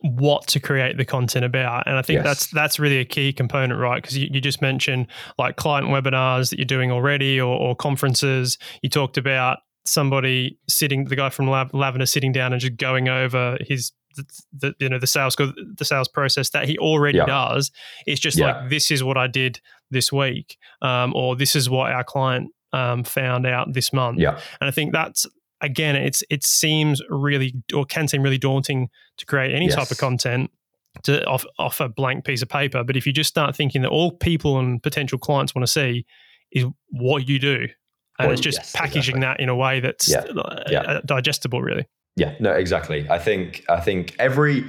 what 0.00 0.48
to 0.48 0.58
create 0.58 0.96
the 0.96 1.04
content 1.04 1.44
about 1.44 1.86
and 1.86 1.94
i 1.94 2.00
think 2.00 2.16
yes. 2.16 2.24
that's 2.24 2.46
that's 2.52 2.78
really 2.78 2.96
a 3.00 3.04
key 3.04 3.34
component 3.34 3.78
right 3.78 4.02
because 4.02 4.16
you, 4.16 4.30
you, 4.32 4.40
just 4.40 4.62
mentioned 4.62 5.06
like 5.36 5.56
client 5.56 5.88
webinars 5.88 6.48
that 6.48 6.58
you're 6.58 6.64
doing 6.64 6.90
already 6.90 7.38
or, 7.38 7.54
or 7.54 7.76
conferences 7.76 8.56
you 8.80 8.88
talked 8.88 9.18
about 9.18 9.58
somebody 9.84 10.58
sitting 10.68 11.04
the 11.04 11.16
guy 11.16 11.30
from 11.30 11.48
Lav- 11.48 11.72
lavender 11.72 12.06
sitting 12.06 12.32
down 12.32 12.52
and 12.52 12.60
just 12.60 12.76
going 12.76 13.08
over 13.08 13.56
his 13.60 13.92
the, 14.16 14.24
the, 14.52 14.74
you 14.80 14.88
know 14.88 14.98
the 14.98 15.06
sales 15.06 15.36
the 15.36 15.84
sales 15.84 16.08
process 16.08 16.50
that 16.50 16.68
he 16.68 16.76
already 16.78 17.18
yeah. 17.18 17.26
does 17.26 17.70
it's 18.06 18.20
just 18.20 18.36
yeah. 18.36 18.46
like 18.46 18.68
this 18.68 18.90
is 18.90 19.04
what 19.04 19.16
i 19.16 19.28
did 19.28 19.60
this 19.92 20.12
week 20.12 20.58
um, 20.82 21.14
or 21.14 21.36
this 21.36 21.54
is 21.54 21.70
what 21.70 21.92
our 21.92 22.02
client 22.02 22.50
um, 22.72 23.04
found 23.04 23.46
out 23.46 23.72
this 23.72 23.92
month 23.92 24.18
yeah 24.18 24.40
and 24.60 24.68
i 24.68 24.70
think 24.72 24.92
that's 24.92 25.26
again, 25.60 25.96
it's 25.96 26.22
it 26.30 26.44
seems 26.44 27.02
really 27.08 27.54
or 27.74 27.84
can 27.84 28.08
seem 28.08 28.22
really 28.22 28.38
daunting 28.38 28.88
to 29.18 29.26
create 29.26 29.54
any 29.54 29.66
yes. 29.66 29.74
type 29.74 29.90
of 29.90 29.98
content 29.98 30.50
to 31.04 31.24
off, 31.26 31.44
off 31.58 31.80
a 31.80 31.88
blank 31.88 32.24
piece 32.24 32.42
of 32.42 32.48
paper. 32.48 32.82
But 32.82 32.96
if 32.96 33.06
you 33.06 33.12
just 33.12 33.30
start 33.30 33.54
thinking 33.54 33.82
that 33.82 33.90
all 33.90 34.12
people 34.12 34.58
and 34.58 34.82
potential 34.82 35.18
clients 35.18 35.54
want 35.54 35.64
to 35.64 35.72
see 35.72 36.06
is 36.52 36.64
what 36.88 37.28
you 37.28 37.38
do, 37.38 37.68
and 38.20 38.28
well, 38.28 38.32
it's 38.32 38.40
just 38.40 38.58
yes, 38.58 38.72
packaging 38.72 39.16
exactly. 39.16 39.20
that 39.20 39.40
in 39.40 39.48
a 39.48 39.56
way 39.56 39.80
that's 39.80 40.08
yeah. 40.08 40.20
Uh, 40.20 40.62
yeah. 40.68 40.80
Uh, 40.80 41.00
digestible, 41.04 41.62
really. 41.62 41.86
Yeah, 42.16 42.34
no, 42.40 42.52
exactly. 42.52 43.08
I 43.08 43.18
think 43.18 43.64
I 43.68 43.80
think 43.80 44.16
every 44.18 44.64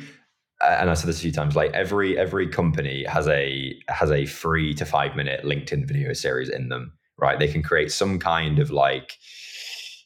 and 0.62 0.90
I 0.90 0.94
said 0.94 1.08
this 1.08 1.20
a 1.20 1.22
few 1.22 1.32
times, 1.32 1.56
like 1.56 1.72
every 1.74 2.18
every 2.18 2.48
company 2.48 3.04
has 3.06 3.28
a 3.28 3.76
has 3.88 4.12
a 4.12 4.26
three 4.26 4.74
to 4.76 4.86
five 4.86 5.16
minute 5.16 5.44
LinkedIn 5.44 5.88
video 5.88 6.14
series 6.14 6.50
in 6.50 6.70
them, 6.70 6.94
right? 7.18 7.40
They 7.40 7.48
can 7.48 7.64
create 7.64 7.92
some 7.92 8.20
kind 8.20 8.60
of 8.60 8.72
like 8.72 9.18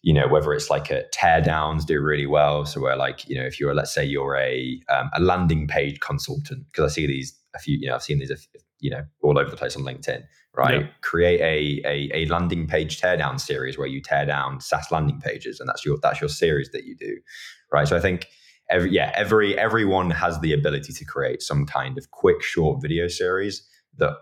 you 0.05 0.13
know, 0.13 0.27
whether 0.27 0.53
it's 0.53 0.69
like 0.69 0.91
a 0.91 1.03
tear 1.11 1.41
downs 1.41 1.83
do 1.83 1.99
really 1.99 2.27
well. 2.27 2.63
So 2.63 2.79
where 2.79 2.95
like, 2.95 3.27
you 3.27 3.35
know, 3.35 3.43
if 3.43 3.59
you're, 3.59 3.73
let's 3.73 3.91
say 3.91 4.05
you're 4.05 4.37
a, 4.37 4.79
um, 4.87 5.09
a 5.13 5.19
landing 5.19 5.67
page 5.67 5.99
consultant, 5.99 6.63
because 6.67 6.91
I 6.91 6.93
see 6.93 7.07
these 7.07 7.35
a 7.55 7.59
few, 7.59 7.79
you 7.81 7.87
know, 7.87 7.95
I've 7.95 8.03
seen 8.03 8.19
these, 8.19 8.47
you 8.85 8.91
know, 8.91 9.03
all 9.23 9.39
over 9.39 9.49
the 9.49 9.57
place 9.57 9.75
on 9.75 9.81
LinkedIn, 9.81 10.23
right? 10.55 10.81
Yeah. 10.81 10.87
Create 11.01 11.41
a, 11.41 11.87
a, 11.87 12.09
a 12.13 12.25
landing 12.27 12.67
page 12.67 13.01
teardown 13.01 13.39
series 13.39 13.77
where 13.79 13.87
you 13.87 13.99
tear 13.99 14.25
down 14.25 14.61
SaaS 14.61 14.91
landing 14.91 15.19
pages. 15.19 15.59
And 15.59 15.67
that's 15.67 15.83
your, 15.83 15.97
that's 16.03 16.21
your 16.21 16.29
series 16.29 16.69
that 16.71 16.85
you 16.85 16.95
do. 16.95 17.17
Right. 17.73 17.87
So 17.87 17.97
I 17.97 17.99
think 17.99 18.27
every, 18.69 18.91
yeah, 18.91 19.11
every, 19.15 19.57
everyone 19.57 20.11
has 20.11 20.39
the 20.41 20.53
ability 20.53 20.93
to 20.93 21.05
create 21.05 21.41
some 21.41 21.65
kind 21.65 21.97
of 21.97 22.11
quick, 22.11 22.43
short 22.43 22.79
video 22.79 23.07
series 23.07 23.67
that 23.97 24.13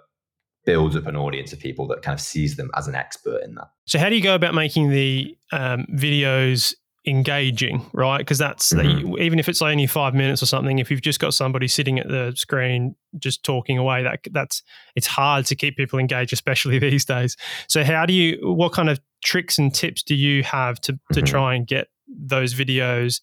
builds 0.66 0.96
up 0.96 1.08
an 1.08 1.18
audience 1.18 1.52
of 1.52 1.60
people 1.60 1.88
that 1.88 2.02
kind 2.02 2.14
of 2.14 2.22
sees 2.22 2.56
them 2.56 2.72
as 2.76 2.88
an 2.88 2.96
expert 2.96 3.42
in 3.44 3.56
that. 3.56 3.68
So, 3.86 4.00
how 4.00 4.08
do 4.08 4.16
you 4.16 4.24
go 4.24 4.34
about 4.34 4.54
making 4.54 4.92
the 4.92 5.38
um, 5.52 5.86
videos 5.94 6.74
engaging, 7.06 7.86
right? 7.94 8.20
Because 8.20 8.38
that's 8.38 8.74
mm-hmm. 8.74 9.18
even 9.20 9.40
if 9.40 9.50
it's 9.50 9.62
only 9.62 9.88
five 9.88 10.14
minutes 10.14 10.42
or 10.42 10.46
something. 10.46 10.80
If 10.80 10.90
you've 10.90 11.02
just 11.02 11.20
got 11.20 11.34
somebody 11.34 11.68
sitting 11.68 12.00
at 12.00 12.08
the 12.08 12.34
screen 12.36 12.96
just 13.20 13.44
talking 13.44 13.78
away, 13.78 14.04
that 14.04 14.20
that's 14.32 14.64
it's 14.96 15.08
hard 15.08 15.46
to 15.48 15.56
keep 15.56 15.78
people 15.78 16.00
engaged, 16.00 16.34
especially 16.34 16.80
these 16.80 17.06
days. 17.06 17.38
So, 17.68 17.84
how 17.84 18.06
do 18.06 18.14
you? 18.14 18.40
What 18.42 18.74
kind 18.74 18.90
of 18.90 19.00
tricks 19.24 19.58
and 19.58 19.74
tips 19.74 20.04
do 20.04 20.16
you 20.16 20.44
have 20.44 20.80
to 20.82 20.94
to 20.94 21.00
mm-hmm. 21.20 21.26
try 21.26 21.56
and 21.56 21.68
get 21.68 21.88
those 22.08 22.54
videos? 22.54 23.22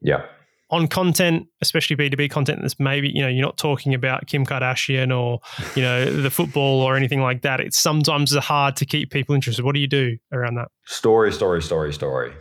Yeah 0.00 0.24
on 0.72 0.88
content, 0.88 1.46
especially 1.60 1.96
B2B 1.96 2.30
content 2.30 2.60
that's 2.62 2.80
maybe, 2.80 3.10
you 3.10 3.20
know, 3.20 3.28
you're 3.28 3.44
not 3.44 3.58
talking 3.58 3.92
about 3.92 4.26
Kim 4.26 4.46
Kardashian 4.46 5.14
or, 5.14 5.40
you 5.76 5.82
know, 5.82 6.06
the 6.06 6.30
football 6.30 6.80
or 6.80 6.96
anything 6.96 7.20
like 7.20 7.42
that. 7.42 7.60
It's 7.60 7.78
sometimes 7.78 8.34
hard 8.34 8.76
to 8.76 8.86
keep 8.86 9.10
people 9.10 9.34
interested. 9.34 9.66
What 9.66 9.74
do 9.74 9.80
you 9.80 9.86
do 9.86 10.16
around 10.32 10.54
that? 10.54 10.68
Story, 10.86 11.30
story, 11.30 11.60
story, 11.60 11.92
story. 11.92 12.32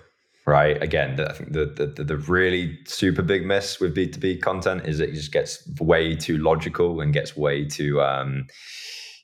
Right. 0.47 0.81
Again, 0.81 1.17
the, 1.17 1.29
I 1.29 1.33
think 1.33 1.53
the, 1.53 1.93
the 1.95 2.03
the 2.03 2.17
really 2.17 2.79
super 2.85 3.21
big 3.21 3.45
miss 3.45 3.79
with 3.79 3.95
B2B 3.95 4.41
content 4.41 4.87
is 4.87 4.99
it 4.99 5.13
just 5.13 5.31
gets 5.31 5.67
way 5.79 6.15
too 6.15 6.37
logical 6.37 6.99
and 6.99 7.13
gets 7.13 7.37
way 7.37 7.65
too 7.65 8.01
um, 8.01 8.47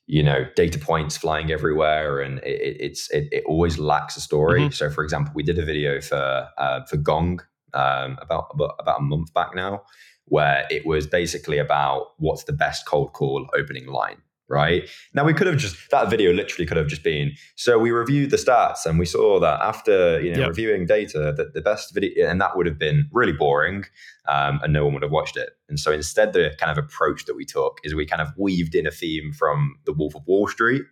you 0.06 0.22
know 0.22 0.46
data 0.56 0.78
points 0.78 1.18
flying 1.18 1.52
everywhere 1.52 2.22
and 2.22 2.38
it, 2.40 2.78
it's 2.80 3.10
it, 3.10 3.28
it, 3.32 3.44
always 3.46 3.80
lacks 3.80 4.16
a 4.16 4.22
story 4.22 4.62
mm-hmm. 4.62 4.72
so 4.72 4.90
for 4.90 5.04
example 5.04 5.34
we 5.36 5.44
did 5.44 5.60
a 5.60 5.66
video 5.66 6.00
for 6.00 6.48
uh, 6.58 6.86
for 6.86 6.98
gong 6.98 7.42
um, 7.74 8.18
about, 8.22 8.48
about 8.54 8.76
about 8.80 9.00
a 9.00 9.04
month 9.04 9.34
back 9.34 9.56
now, 9.56 9.84
where 10.26 10.66
it 10.70 10.86
was 10.86 11.08
basically 11.08 11.58
about 11.58 12.14
what's 12.18 12.44
the 12.44 12.54
best 12.54 12.86
cold 12.86 13.14
call 13.14 13.48
opening 13.58 13.88
line. 13.88 14.18
Right 14.50 14.90
now, 15.14 15.26
we 15.26 15.34
could 15.34 15.48
have 15.48 15.58
just 15.58 15.76
that 15.92 16.10
video 16.10 16.32
literally 16.32 16.66
could 16.66 16.78
have 16.78 16.88
just 16.88 17.04
been. 17.04 17.34
So 17.56 17.78
we 17.78 17.92
reviewed 17.92 18.32
the 18.32 18.38
stats 18.38 18.86
and 18.86 18.98
we 18.98 19.06
saw 19.06 19.42
that 19.42 19.60
after 19.62 20.22
you 20.22 20.32
know 20.32 20.40
yep. 20.40 20.50
reviewing 20.50 20.86
data, 20.86 21.34
that 21.36 21.54
the 21.54 21.62
best 21.62 21.94
video, 21.94 22.30
and 22.30 22.40
that 22.40 22.56
would 22.56 22.66
have 22.66 22.80
been 22.80 23.10
really 23.12 23.34
boring, 23.34 23.84
um, 24.30 24.62
and 24.64 24.72
no 24.72 24.86
one 24.86 24.94
would 24.94 25.04
have 25.04 25.12
watched 25.12 25.36
it. 25.36 25.50
And 25.68 25.78
so 25.78 25.92
instead, 25.92 26.32
the 26.32 26.56
kind 26.60 26.72
of 26.72 26.82
approach 26.82 27.26
that 27.26 27.36
we 27.36 27.44
took 27.44 27.80
is 27.84 27.94
we 27.94 28.06
kind 28.06 28.22
of 28.22 28.30
weaved 28.38 28.74
in 28.74 28.88
a 28.88 28.92
theme 28.92 29.34
from 29.34 29.76
The 29.86 29.92
Wolf 29.92 30.16
of 30.16 30.26
Wall 30.26 30.48
Street, 30.48 30.84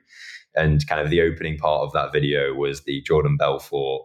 and 0.54 0.86
kind 0.88 1.00
of 1.00 1.10
the 1.10 1.22
opening 1.22 1.58
part 1.58 1.84
of 1.84 1.94
that 1.94 2.12
video 2.12 2.54
was 2.54 2.84
the 2.84 3.02
Jordan 3.04 3.38
Belfort 3.38 4.02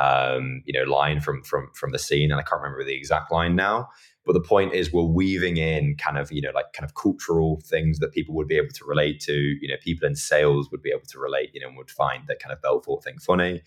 um, 0.00 0.62
you 0.64 0.72
know, 0.72 0.90
line 0.90 1.20
from 1.20 1.42
from 1.42 1.70
from 1.74 1.92
the 1.92 1.98
scene, 1.98 2.30
and 2.30 2.40
I 2.40 2.42
can't 2.42 2.62
remember 2.62 2.84
the 2.84 2.96
exact 2.96 3.30
line 3.30 3.54
now. 3.54 3.88
But 4.26 4.34
the 4.34 4.40
point 4.40 4.74
is, 4.74 4.92
we're 4.92 5.02
weaving 5.02 5.56
in 5.56 5.96
kind 5.96 6.18
of 6.18 6.30
you 6.30 6.42
know 6.42 6.50
like 6.54 6.72
kind 6.72 6.84
of 6.84 6.94
cultural 6.94 7.60
things 7.64 7.98
that 7.98 8.12
people 8.12 8.34
would 8.34 8.48
be 8.48 8.56
able 8.56 8.72
to 8.74 8.84
relate 8.84 9.20
to. 9.20 9.32
You 9.32 9.68
know, 9.68 9.76
people 9.82 10.06
in 10.06 10.14
sales 10.14 10.70
would 10.70 10.82
be 10.82 10.90
able 10.90 11.06
to 11.08 11.18
relate. 11.18 11.50
You 11.54 11.60
know, 11.60 11.68
and 11.68 11.76
would 11.76 11.90
find 11.90 12.24
that 12.28 12.40
kind 12.40 12.52
of 12.52 12.60
Belfort 12.62 13.04
thing 13.04 13.18
funny. 13.18 13.62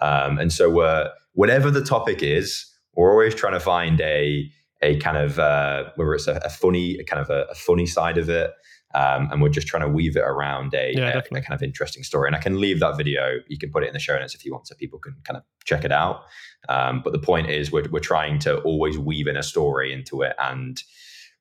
Um, 0.00 0.38
and 0.38 0.52
so, 0.52 0.70
we're 0.70 1.10
whatever 1.32 1.70
the 1.70 1.84
topic 1.84 2.22
is, 2.22 2.66
we're 2.94 3.10
always 3.10 3.34
trying 3.34 3.54
to 3.54 3.60
find 3.60 4.00
a 4.00 4.50
a 4.82 4.98
kind 4.98 5.16
of 5.16 5.38
uh, 5.38 5.90
whether 5.96 6.14
it's 6.14 6.26
a, 6.26 6.40
a 6.44 6.50
funny 6.50 6.98
a 6.98 7.04
kind 7.04 7.20
of 7.22 7.30
a, 7.30 7.46
a 7.50 7.54
funny 7.54 7.86
side 7.86 8.18
of 8.18 8.28
it 8.28 8.50
um, 8.94 9.28
and 9.30 9.42
we're 9.42 9.48
just 9.48 9.66
trying 9.66 9.82
to 9.82 9.88
weave 9.88 10.16
it 10.16 10.20
around 10.20 10.72
a, 10.72 10.92
yeah, 10.94 11.16
a, 11.16 11.18
a, 11.18 11.40
kind 11.40 11.52
of 11.52 11.62
interesting 11.62 12.04
story. 12.04 12.28
And 12.28 12.36
I 12.36 12.38
can 12.38 12.60
leave 12.60 12.78
that 12.80 12.96
video. 12.96 13.38
You 13.48 13.58
can 13.58 13.70
put 13.70 13.82
it 13.82 13.88
in 13.88 13.92
the 13.92 13.98
show 13.98 14.16
notes 14.16 14.34
if 14.34 14.44
you 14.44 14.52
want, 14.52 14.68
so 14.68 14.74
people 14.76 15.00
can 15.00 15.16
kind 15.24 15.36
of 15.36 15.42
check 15.64 15.84
it 15.84 15.90
out. 15.90 16.22
Um, 16.68 17.02
but 17.02 17.12
the 17.12 17.18
point 17.18 17.50
is, 17.50 17.72
we're 17.72 17.88
we're 17.90 17.98
trying 17.98 18.38
to 18.40 18.58
always 18.60 18.96
weave 18.96 19.26
in 19.26 19.36
a 19.36 19.42
story 19.42 19.92
into 19.92 20.22
it 20.22 20.34
and 20.38 20.80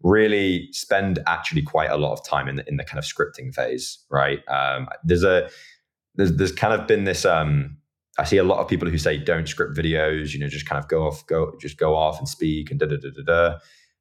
really 0.02 0.68
spend 0.72 1.20
actually 1.28 1.62
quite 1.62 1.90
a 1.90 1.96
lot 1.96 2.12
of 2.12 2.26
time 2.26 2.50
in 2.50 2.58
the, 2.58 2.68
in 2.68 2.78
the 2.78 2.84
kind 2.84 2.98
of 2.98 3.06
scripting 3.06 3.54
phase. 3.54 4.04
Right? 4.10 4.40
Um, 4.50 4.88
there's 5.04 5.24
a 5.24 5.50
there's 6.16 6.36
there's 6.36 6.52
kind 6.52 6.74
of 6.74 6.88
been 6.88 7.04
this. 7.04 7.24
Um, 7.24 7.78
I 8.18 8.24
see 8.24 8.38
a 8.38 8.44
lot 8.44 8.60
of 8.60 8.68
people 8.68 8.90
who 8.90 8.98
say 8.98 9.18
don't 9.18 9.48
script 9.48 9.78
videos. 9.78 10.34
You 10.34 10.40
know, 10.40 10.48
just 10.48 10.66
kind 10.66 10.84
of 10.84 10.90
go 10.90 11.06
off, 11.06 11.26
go 11.28 11.54
just 11.62 11.78
go 11.78 11.96
off 11.96 12.18
and 12.18 12.28
speak 12.28 12.72
and 12.72 12.80
da 12.80 12.88
da 12.88 12.98
da 12.98 13.10
da 13.16 13.24
da. 13.24 13.58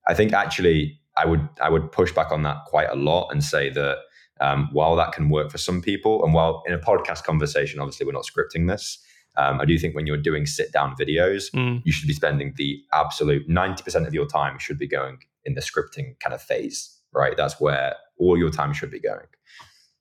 I 0.07 0.15
think 0.15 0.33
actually 0.33 1.02
I 1.16 1.27
would 1.27 1.48
I 1.61 1.68
would 1.68 1.92
push 1.92 2.12
back 2.12 2.33
on 2.33 2.42
that 2.42 2.64
quite 2.66 2.88
a 2.90 2.96
lot 2.96 3.29
and 3.31 3.42
say 3.42 3.70
that 3.70 3.98
um, 4.40 4.68
while 4.72 4.96
that 4.96 5.12
can 5.12 5.29
work 5.29 5.51
for 5.51 5.59
some 5.59 5.83
people, 5.83 6.25
and 6.25 6.35
while 6.35 6.62
in 6.66 6.72
a 6.72 6.79
podcast 6.79 7.25
conversation, 7.25 7.81
obviously 7.81 8.07
we're 8.07 8.12
not 8.12 8.25
scripting 8.25 8.68
this, 8.68 8.98
um, 9.37 9.61
I 9.61 9.64
do 9.64 9.79
think 9.79 9.94
when 9.94 10.07
you're 10.07 10.16
doing 10.16 10.46
sit 10.46 10.72
down 10.72 10.94
videos, 10.96 11.51
mm. 11.53 11.81
you 11.85 11.92
should 11.92 12.09
be 12.09 12.14
spending 12.14 12.55
the 12.57 12.83
absolute 12.92 13.48
ninety 13.48 13.83
percent 13.83 14.07
of 14.07 14.14
your 14.14 14.27
time 14.27 14.59
should 14.59 14.79
be 14.79 14.88
going 14.88 15.18
in 15.44 15.55
the 15.55 15.61
scripting 15.61 16.18
kind 16.20 16.35
of 16.35 16.42
phase, 16.42 16.98
right? 17.12 17.37
That's 17.37 17.61
where 17.61 17.94
all 18.18 18.38
your 18.38 18.51
time 18.51 18.72
should 18.72 18.90
be 18.90 19.01
going 19.01 19.27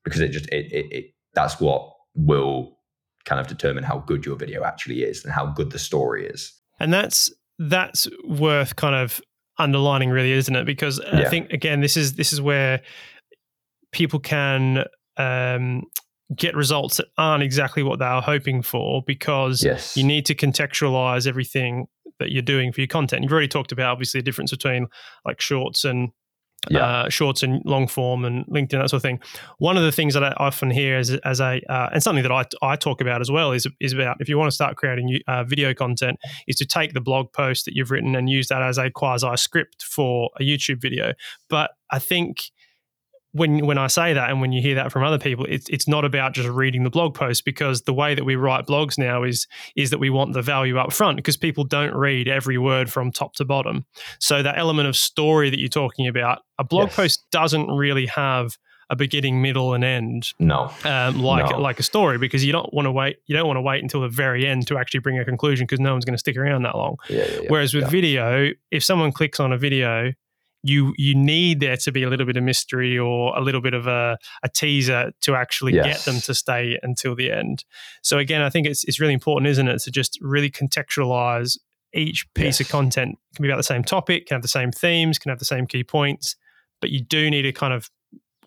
because 0.03 0.21
it 0.21 0.29
just 0.29 0.47
it, 0.47 0.71
it, 0.71 0.91
it 0.91 1.05
that's 1.33 1.59
what 1.59 1.93
will 2.15 2.77
kind 3.25 3.39
of 3.39 3.47
determine 3.47 3.83
how 3.83 3.99
good 3.99 4.25
your 4.25 4.35
video 4.35 4.63
actually 4.63 5.03
is 5.03 5.23
and 5.23 5.33
how 5.33 5.45
good 5.45 5.71
the 5.71 5.79
story 5.79 6.25
is. 6.25 6.53
And 6.79 6.91
that's 6.91 7.31
that's 7.59 8.07
worth 8.25 8.75
kind 8.75 8.95
of 8.95 9.21
underlining, 9.57 10.09
really, 10.09 10.31
isn't 10.31 10.55
it? 10.55 10.65
Because 10.65 10.99
yeah. 10.99 11.21
I 11.21 11.29
think 11.29 11.51
again, 11.51 11.81
this 11.81 11.97
is 11.97 12.13
this 12.13 12.33
is 12.33 12.41
where 12.41 12.81
people 13.91 14.19
can 14.19 14.85
um, 15.17 15.83
get 16.35 16.55
results 16.55 16.97
that 16.97 17.07
aren't 17.17 17.43
exactly 17.43 17.83
what 17.83 17.99
they 17.99 18.05
are 18.05 18.21
hoping 18.21 18.61
for 18.61 19.03
because 19.05 19.63
yes. 19.63 19.97
you 19.97 20.03
need 20.03 20.25
to 20.25 20.35
contextualize 20.35 21.27
everything 21.27 21.87
that 22.19 22.31
you're 22.31 22.41
doing 22.41 22.71
for 22.71 22.81
your 22.81 22.87
content. 22.87 23.23
You've 23.23 23.31
already 23.31 23.47
talked 23.47 23.71
about 23.71 23.91
obviously 23.91 24.19
the 24.19 24.25
difference 24.25 24.51
between 24.51 24.87
like 25.25 25.41
shorts 25.41 25.83
and 25.83 26.09
yeah. 26.69 26.85
uh, 26.85 27.09
shorts 27.09 27.43
and 27.43 27.61
long 27.65 27.87
form 27.87 28.23
and 28.25 28.45
LinkedIn, 28.45 28.79
that 28.79 28.89
sort 28.89 28.99
of 28.99 29.01
thing. 29.01 29.19
One 29.57 29.77
of 29.77 29.83
the 29.83 29.91
things 29.91 30.13
that 30.13 30.23
I 30.23 30.33
often 30.37 30.69
hear 30.69 30.97
as, 30.97 31.11
as 31.25 31.39
a, 31.39 31.61
uh, 31.69 31.89
and 31.93 32.03
something 32.03 32.23
that 32.23 32.31
I, 32.31 32.45
I 32.61 32.75
talk 32.75 33.01
about 33.01 33.21
as 33.21 33.31
well 33.31 33.51
is, 33.51 33.67
is 33.79 33.93
about 33.93 34.17
if 34.19 34.29
you 34.29 34.37
want 34.37 34.49
to 34.49 34.55
start 34.55 34.75
creating 34.75 35.19
uh, 35.27 35.43
video 35.43 35.73
content, 35.73 36.19
is 36.47 36.55
to 36.57 36.65
take 36.65 36.93
the 36.93 37.01
blog 37.01 37.33
post 37.33 37.65
that 37.65 37.75
you've 37.75 37.91
written 37.91 38.15
and 38.15 38.29
use 38.29 38.47
that 38.49 38.61
as 38.61 38.77
a 38.77 38.91
quasi 38.91 39.35
script 39.37 39.83
for 39.83 40.29
a 40.39 40.43
YouTube 40.43 40.81
video. 40.81 41.13
But 41.49 41.71
I 41.89 41.99
think 41.99 42.37
when 43.33 43.65
when 43.65 43.77
I 43.77 43.87
say 43.87 44.13
that 44.13 44.29
and 44.29 44.41
when 44.41 44.51
you 44.51 44.61
hear 44.61 44.75
that 44.75 44.91
from 44.91 45.03
other 45.03 45.17
people, 45.17 45.45
it's 45.47 45.69
it's 45.69 45.87
not 45.87 46.03
about 46.03 46.33
just 46.33 46.49
reading 46.49 46.83
the 46.83 46.89
blog 46.89 47.13
post 47.13 47.45
because 47.45 47.83
the 47.83 47.93
way 47.93 48.13
that 48.15 48.25
we 48.25 48.35
write 48.35 48.65
blogs 48.65 48.97
now 48.97 49.23
is 49.23 49.47
is 49.75 49.89
that 49.91 49.99
we 49.99 50.09
want 50.09 50.33
the 50.33 50.41
value 50.41 50.77
up 50.77 50.91
front 50.91 51.17
because 51.17 51.37
people 51.37 51.63
don't 51.63 51.95
read 51.95 52.27
every 52.27 52.57
word 52.57 52.91
from 52.91 53.11
top 53.11 53.33
to 53.35 53.45
bottom. 53.45 53.85
So 54.19 54.43
that 54.43 54.57
element 54.57 54.87
of 54.87 54.95
story 54.95 55.49
that 55.49 55.59
you're 55.59 55.69
talking 55.69 56.07
about, 56.07 56.39
a 56.59 56.63
blog 56.63 56.87
yes. 56.87 56.95
post 56.95 57.25
doesn't 57.31 57.67
really 57.67 58.05
have 58.07 58.57
a 58.89 58.95
beginning, 58.95 59.41
middle, 59.41 59.73
and 59.73 59.85
end. 59.85 60.33
No, 60.37 60.69
um, 60.83 61.23
like 61.23 61.49
no. 61.49 61.59
like 61.59 61.79
a 61.79 61.83
story 61.83 62.17
because 62.17 62.43
you 62.43 62.51
don't 62.51 62.71
want 62.73 62.85
to 62.85 62.91
wait. 62.91 63.17
You 63.27 63.35
don't 63.35 63.47
want 63.47 63.57
to 63.57 63.61
wait 63.61 63.81
until 63.81 64.01
the 64.01 64.09
very 64.09 64.45
end 64.45 64.67
to 64.67 64.77
actually 64.77 64.99
bring 64.99 65.17
a 65.17 65.23
conclusion 65.23 65.65
because 65.65 65.79
no 65.79 65.93
one's 65.93 66.03
going 66.03 66.15
to 66.15 66.19
stick 66.19 66.35
around 66.35 66.63
that 66.63 66.75
long. 66.75 66.97
Yeah, 67.09 67.19
yeah, 67.19 67.39
yeah. 67.43 67.47
Whereas 67.47 67.73
with 67.73 67.89
video, 67.89 68.49
if 68.71 68.83
someone 68.83 69.13
clicks 69.13 69.39
on 69.39 69.53
a 69.53 69.57
video 69.57 70.11
you 70.63 70.93
you 70.97 71.15
need 71.15 71.59
there 71.59 71.77
to 71.77 71.91
be 71.91 72.03
a 72.03 72.09
little 72.09 72.25
bit 72.25 72.37
of 72.37 72.43
mystery 72.43 72.97
or 72.97 73.35
a 73.37 73.41
little 73.41 73.61
bit 73.61 73.73
of 73.73 73.87
a, 73.87 74.17
a 74.43 74.49
teaser 74.49 75.11
to 75.21 75.35
actually 75.35 75.73
yes. 75.73 75.85
get 75.85 76.11
them 76.11 76.21
to 76.21 76.33
stay 76.33 76.77
until 76.83 77.15
the 77.15 77.31
end. 77.31 77.63
So 78.03 78.19
again, 78.19 78.41
I 78.41 78.49
think 78.49 78.67
it's 78.67 78.83
it's 78.83 78.99
really 78.99 79.13
important, 79.13 79.49
isn't 79.49 79.67
it, 79.67 79.79
to 79.83 79.91
just 79.91 80.17
really 80.21 80.49
contextualize 80.49 81.57
each 81.93 82.31
piece 82.33 82.59
yes. 82.59 82.61
of 82.61 82.69
content 82.69 83.17
can 83.35 83.43
be 83.43 83.49
about 83.49 83.57
the 83.57 83.63
same 83.63 83.83
topic, 83.83 84.27
can 84.27 84.35
have 84.35 84.41
the 84.41 84.47
same 84.47 84.71
themes, 84.71 85.17
can 85.17 85.29
have 85.29 85.39
the 85.39 85.45
same 85.45 85.67
key 85.67 85.83
points, 85.83 86.35
but 86.79 86.89
you 86.89 87.03
do 87.03 87.29
need 87.29 87.41
to 87.41 87.51
kind 87.51 87.73
of 87.73 87.89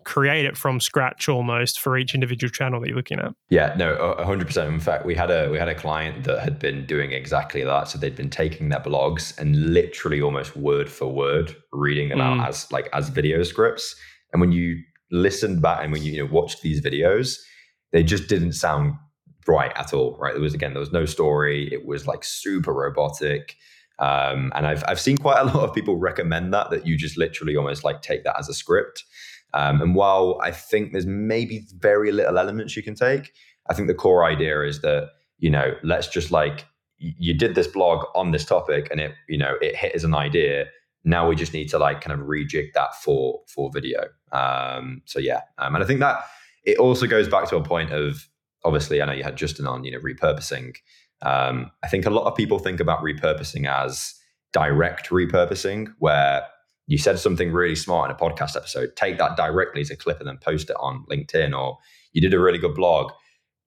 create 0.05 0.45
it 0.45 0.55
from 0.55 0.79
scratch 0.79 1.27
almost 1.27 1.79
for 1.79 1.97
each 1.97 2.13
individual 2.13 2.49
channel 2.49 2.79
that 2.79 2.87
you're 2.87 2.95
looking 2.95 3.19
at. 3.19 3.33
Yeah, 3.49 3.75
no, 3.75 4.15
hundred 4.23 4.47
percent. 4.47 4.73
In 4.73 4.79
fact, 4.79 5.05
we 5.05 5.15
had 5.15 5.31
a 5.31 5.49
we 5.49 5.57
had 5.57 5.67
a 5.67 5.75
client 5.75 6.23
that 6.23 6.39
had 6.39 6.59
been 6.59 6.85
doing 6.85 7.11
exactly 7.11 7.63
that. 7.63 7.89
So 7.89 7.97
they'd 7.97 8.15
been 8.15 8.29
taking 8.29 8.69
their 8.69 8.79
blogs 8.79 9.37
and 9.37 9.73
literally 9.73 10.21
almost 10.21 10.55
word 10.55 10.89
for 10.89 11.11
word 11.11 11.55
reading 11.73 12.09
them 12.09 12.19
mm. 12.19 12.39
out 12.41 12.47
as 12.47 12.71
like 12.71 12.87
as 12.93 13.09
video 13.09 13.43
scripts. 13.43 13.95
And 14.31 14.39
when 14.39 14.51
you 14.51 14.81
listened 15.11 15.61
back 15.61 15.83
and 15.83 15.91
when 15.91 16.03
you, 16.03 16.13
you 16.13 16.23
know 16.23 16.31
watched 16.31 16.61
these 16.61 16.81
videos, 16.81 17.37
they 17.91 18.03
just 18.03 18.29
didn't 18.29 18.53
sound 18.53 18.93
right 19.47 19.73
at 19.75 19.93
all. 19.93 20.17
Right? 20.19 20.33
There 20.33 20.41
was 20.41 20.53
again, 20.53 20.73
there 20.73 20.79
was 20.79 20.93
no 20.93 21.05
story. 21.05 21.67
It 21.73 21.85
was 21.85 22.07
like 22.07 22.23
super 22.23 22.73
robotic. 22.73 23.55
Um, 23.97 24.51
and 24.53 24.67
I've 24.67 24.83
I've 24.87 24.99
seen 24.99 25.17
quite 25.17 25.39
a 25.39 25.45
lot 25.45 25.67
of 25.67 25.73
people 25.73 25.97
recommend 25.97 26.53
that 26.53 26.69
that 26.69 26.85
you 26.85 26.95
just 26.95 27.17
literally 27.17 27.55
almost 27.55 27.83
like 27.83 28.03
take 28.03 28.23
that 28.25 28.37
as 28.37 28.49
a 28.49 28.53
script. 28.53 29.03
Um, 29.55 29.81
and 29.81 29.95
while 29.95 30.37
I 30.43 30.51
think 30.51 30.91
there's 30.91 31.05
maybe 31.05 31.65
very 31.79 32.11
little 32.11 32.37
elements 32.37 32.75
you 32.75 32.83
can 32.83 32.93
take, 32.93 33.31
I 33.69 33.73
think 33.73 33.87
the 33.87 33.95
core 33.95 34.25
idea 34.25 34.61
is 34.61 34.81
that, 34.81 35.09
you 35.39 35.49
know, 35.49 35.73
let's 35.81 36.07
just 36.07 36.29
like, 36.29 36.65
you 36.97 37.33
did 37.33 37.55
this 37.55 37.67
blog 37.67 38.05
on 38.13 38.31
this 38.31 38.45
topic 38.45 38.89
and 38.91 38.99
it, 38.99 39.13
you 39.29 39.37
know, 39.37 39.55
it 39.61 39.75
hit 39.75 39.95
as 39.95 40.03
an 40.03 40.13
idea. 40.13 40.65
Now 41.03 41.27
we 41.27 41.35
just 41.35 41.53
need 41.53 41.69
to 41.69 41.79
like 41.79 42.01
kind 42.01 42.19
of 42.19 42.27
rejig 42.27 42.73
that 42.73 42.95
for, 42.95 43.41
for 43.47 43.71
video. 43.71 44.01
Um, 44.31 45.01
so 45.05 45.19
yeah. 45.19 45.41
Um, 45.57 45.75
and 45.75 45.83
I 45.83 45.87
think 45.87 46.01
that 46.01 46.25
it 46.63 46.77
also 46.77 47.07
goes 47.07 47.27
back 47.29 47.47
to 47.49 47.55
a 47.55 47.63
point 47.63 47.91
of, 47.91 48.27
obviously, 48.63 49.01
I 49.01 49.05
know 49.05 49.13
you 49.13 49.23
had 49.23 49.37
Justin 49.37 49.67
on, 49.67 49.83
you 49.83 49.91
know, 49.91 49.99
repurposing. 49.99 50.75
Um, 51.21 51.71
I 51.83 51.87
think 51.87 52.05
a 52.05 52.09
lot 52.09 52.25
of 52.25 52.35
people 52.35 52.59
think 52.59 52.79
about 52.79 53.01
repurposing 53.01 53.69
as 53.69 54.15
direct 54.51 55.09
repurposing, 55.09 55.93
where 55.99 56.43
you 56.87 56.97
said 56.97 57.19
something 57.19 57.51
really 57.51 57.75
smart 57.75 58.09
in 58.09 58.15
a 58.15 58.19
podcast 58.19 58.55
episode, 58.55 58.95
take 58.95 59.17
that 59.17 59.35
directly 59.35 59.81
as 59.81 59.89
a 59.89 59.95
clip 59.95 60.19
and 60.19 60.27
then 60.27 60.37
post 60.37 60.69
it 60.69 60.75
on 60.79 61.05
LinkedIn, 61.09 61.57
or 61.57 61.77
you 62.13 62.21
did 62.21 62.33
a 62.33 62.39
really 62.39 62.59
good 62.59 62.75
blog. 62.75 63.11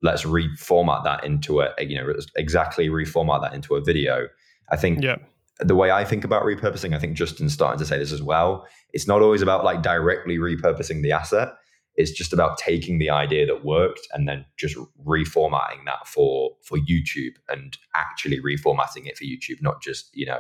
Let's 0.03 0.23
reformat 0.23 1.03
that 1.05 1.25
into 1.25 1.61
a, 1.61 1.75
you 1.81 1.97
know, 1.97 2.13
exactly 2.37 2.89
reformat 2.89 3.43
that 3.43 3.55
into 3.55 3.75
a 3.75 3.81
video. 3.81 4.29
I 4.71 4.77
think 4.77 5.03
yeah. 5.03 5.17
the 5.59 5.75
way 5.75 5.91
I 5.91 6.05
think 6.05 6.23
about 6.25 6.45
repurposing, 6.45 6.95
I 6.95 7.01
think 7.01 7.17
Justin's 7.17 7.53
starting 7.53 7.81
to 7.81 7.85
say 7.85 7.99
this 7.99 8.13
as 8.13 8.23
well. 8.23 8.67
It's 8.93 9.09
not 9.09 9.23
always 9.23 9.43
about 9.43 9.65
like 9.65 9.83
directly 9.83 10.39
repurposing 10.39 11.03
the 11.03 11.13
asset. 11.13 11.49
It's 11.97 12.13
just 12.13 12.33
about 12.33 12.59
taking 12.59 13.01
the 13.01 13.11
idea 13.11 13.45
that 13.47 13.65
worked 13.65 14.07
and 14.13 14.29
then 14.29 14.45
just 14.57 14.77
reformatting 15.05 15.85
that 15.87 16.07
for 16.07 16.53
for 16.63 16.79
YouTube 16.79 17.35
and 17.49 17.77
actually 17.97 18.41
reformatting 18.41 19.09
it 19.09 19.19
for 19.19 19.25
YouTube, 19.25 19.61
not 19.61 19.83
just, 19.83 20.11
you 20.15 20.27
know, 20.27 20.39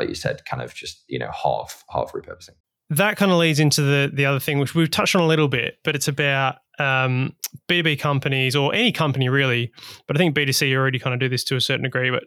like 0.00 0.08
you 0.08 0.14
said, 0.14 0.44
kind 0.44 0.62
of 0.62 0.74
just 0.74 1.04
you 1.08 1.18
know 1.18 1.30
half 1.30 1.84
half 1.90 2.12
repurposing. 2.12 2.56
That 2.88 3.16
kind 3.16 3.30
of 3.30 3.38
leads 3.38 3.60
into 3.60 3.82
the 3.82 4.10
the 4.12 4.26
other 4.26 4.40
thing, 4.40 4.58
which 4.58 4.74
we've 4.74 4.90
touched 4.90 5.14
on 5.14 5.22
a 5.22 5.26
little 5.26 5.48
bit, 5.48 5.78
but 5.84 5.94
it's 5.94 6.08
about 6.08 6.56
um, 6.78 7.34
B2B 7.68 8.00
companies 8.00 8.56
or 8.56 8.74
any 8.74 8.92
company 8.92 9.28
really. 9.28 9.70
But 10.06 10.16
I 10.16 10.18
think 10.18 10.34
B2C 10.34 10.74
already 10.74 10.98
kind 10.98 11.14
of 11.14 11.20
do 11.20 11.28
this 11.28 11.44
to 11.44 11.56
a 11.56 11.60
certain 11.60 11.84
degree, 11.84 12.10
but 12.10 12.24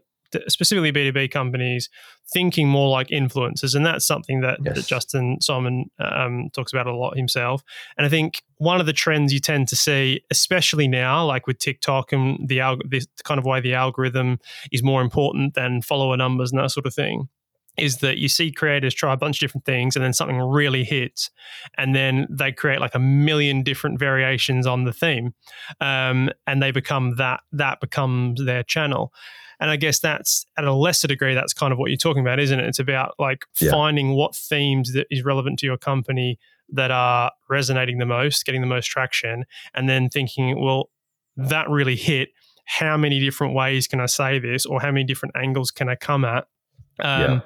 specifically 0.48 0.92
B2B 0.92 1.32
companies 1.32 1.90
thinking 2.32 2.68
more 2.68 2.90
like 2.90 3.08
influencers. 3.10 3.76
And 3.76 3.86
that's 3.86 4.06
something 4.06 4.42
that, 4.42 4.60
yes. 4.64 4.76
that 4.76 4.88
Justin 4.88 5.38
Simon 5.42 5.90
um, 6.00 6.50
talks 6.54 6.74
about 6.74 6.88
a 6.88 6.96
lot 6.96 7.18
himself. 7.18 7.64
And 7.98 8.06
I 8.06 8.10
think 8.10 8.42
one 8.58 8.80
of 8.80 8.86
the 8.86 8.94
trends 8.94 9.34
you 9.34 9.40
tend 9.40 9.68
to 9.70 9.76
see, 9.76 10.22
especially 10.32 10.88
now, 10.88 11.26
like 11.26 11.48
with 11.48 11.60
TikTok 11.60 12.12
and 12.12 12.48
the, 12.48 12.60
alg- 12.60 12.90
the 12.90 13.06
kind 13.24 13.40
of 13.40 13.46
way 13.46 13.60
the 13.60 13.74
algorithm 13.74 14.40
is 14.72 14.84
more 14.84 15.02
important 15.02 15.54
than 15.54 15.82
follower 15.82 16.18
numbers 16.18 16.52
and 16.52 16.60
that 16.60 16.72
sort 16.72 16.86
of 16.86 16.94
thing, 16.94 17.28
is 17.78 17.98
that 17.98 18.18
you 18.18 18.28
see 18.28 18.52
creators 18.52 18.94
try 18.94 19.14
a 19.14 19.18
bunch 19.18 19.38
of 19.38 19.40
different 19.40 19.66
things 19.66 19.96
and 19.96 20.04
then 20.04 20.14
something 20.14 20.40
really 20.40 20.84
hits 20.84 21.32
and 21.78 21.96
then 21.96 22.28
they 22.30 22.52
create 22.52 22.80
like 22.80 22.94
a 22.94 23.00
million 23.00 23.64
different 23.64 24.00
variations 24.00 24.68
on 24.68 24.84
the 24.84 24.94
theme 24.94 25.34
um, 25.82 26.30
and 26.46 26.62
they 26.62 26.72
become 26.72 27.16
that 27.16 27.42
that 27.52 27.80
becomes 27.80 28.44
their 28.46 28.64
channel. 28.64 29.14
And 29.60 29.72
i 29.72 29.76
guess 29.76 30.00
that's 30.00 30.46
at 30.58 30.66
a 30.66 30.74
lesser 30.74 31.08
degree 31.08 31.34
that's 31.34 31.54
kind 31.54 31.72
of 31.72 31.80
what 31.80 31.90
you're 31.90 31.98
talking 31.98 32.22
about 32.22 32.40
isn't 32.40 32.60
it? 32.60 32.66
It's 32.66 32.80
about 32.80 33.16
like 33.18 33.46
yeah. 33.60 33.72
finding 33.72 34.14
what 34.16 34.36
themes 34.36 34.94
that 34.94 35.08
is 35.10 35.24
relevant 35.24 35.60
to 35.60 35.66
your 35.66 35.78
company 35.78 36.38
that 36.70 36.92
are 36.92 37.32
resonating 37.50 37.98
the 37.98 38.06
most 38.06 38.46
getting 38.46 38.62
the 38.62 38.68
most 38.68 38.88
traction 38.88 39.46
and 39.74 39.90
then 39.90 40.10
thinking 40.10 40.60
well 40.62 40.90
that 41.36 41.70
really 41.70 41.96
hit. 41.96 42.30
How 42.66 42.96
many 42.96 43.20
different 43.20 43.56
ways 43.56 43.88
can 43.88 44.00
i 44.00 44.06
say 44.06 44.38
this 44.38 44.66
or 44.66 44.80
how 44.80 44.92
many 44.92 45.04
different 45.04 45.36
angles 45.36 45.72
can 45.72 45.90
i 45.90 45.96
come 45.96 46.24
at? 46.24 46.48
Um, 47.00 47.22
yeah 47.22 47.40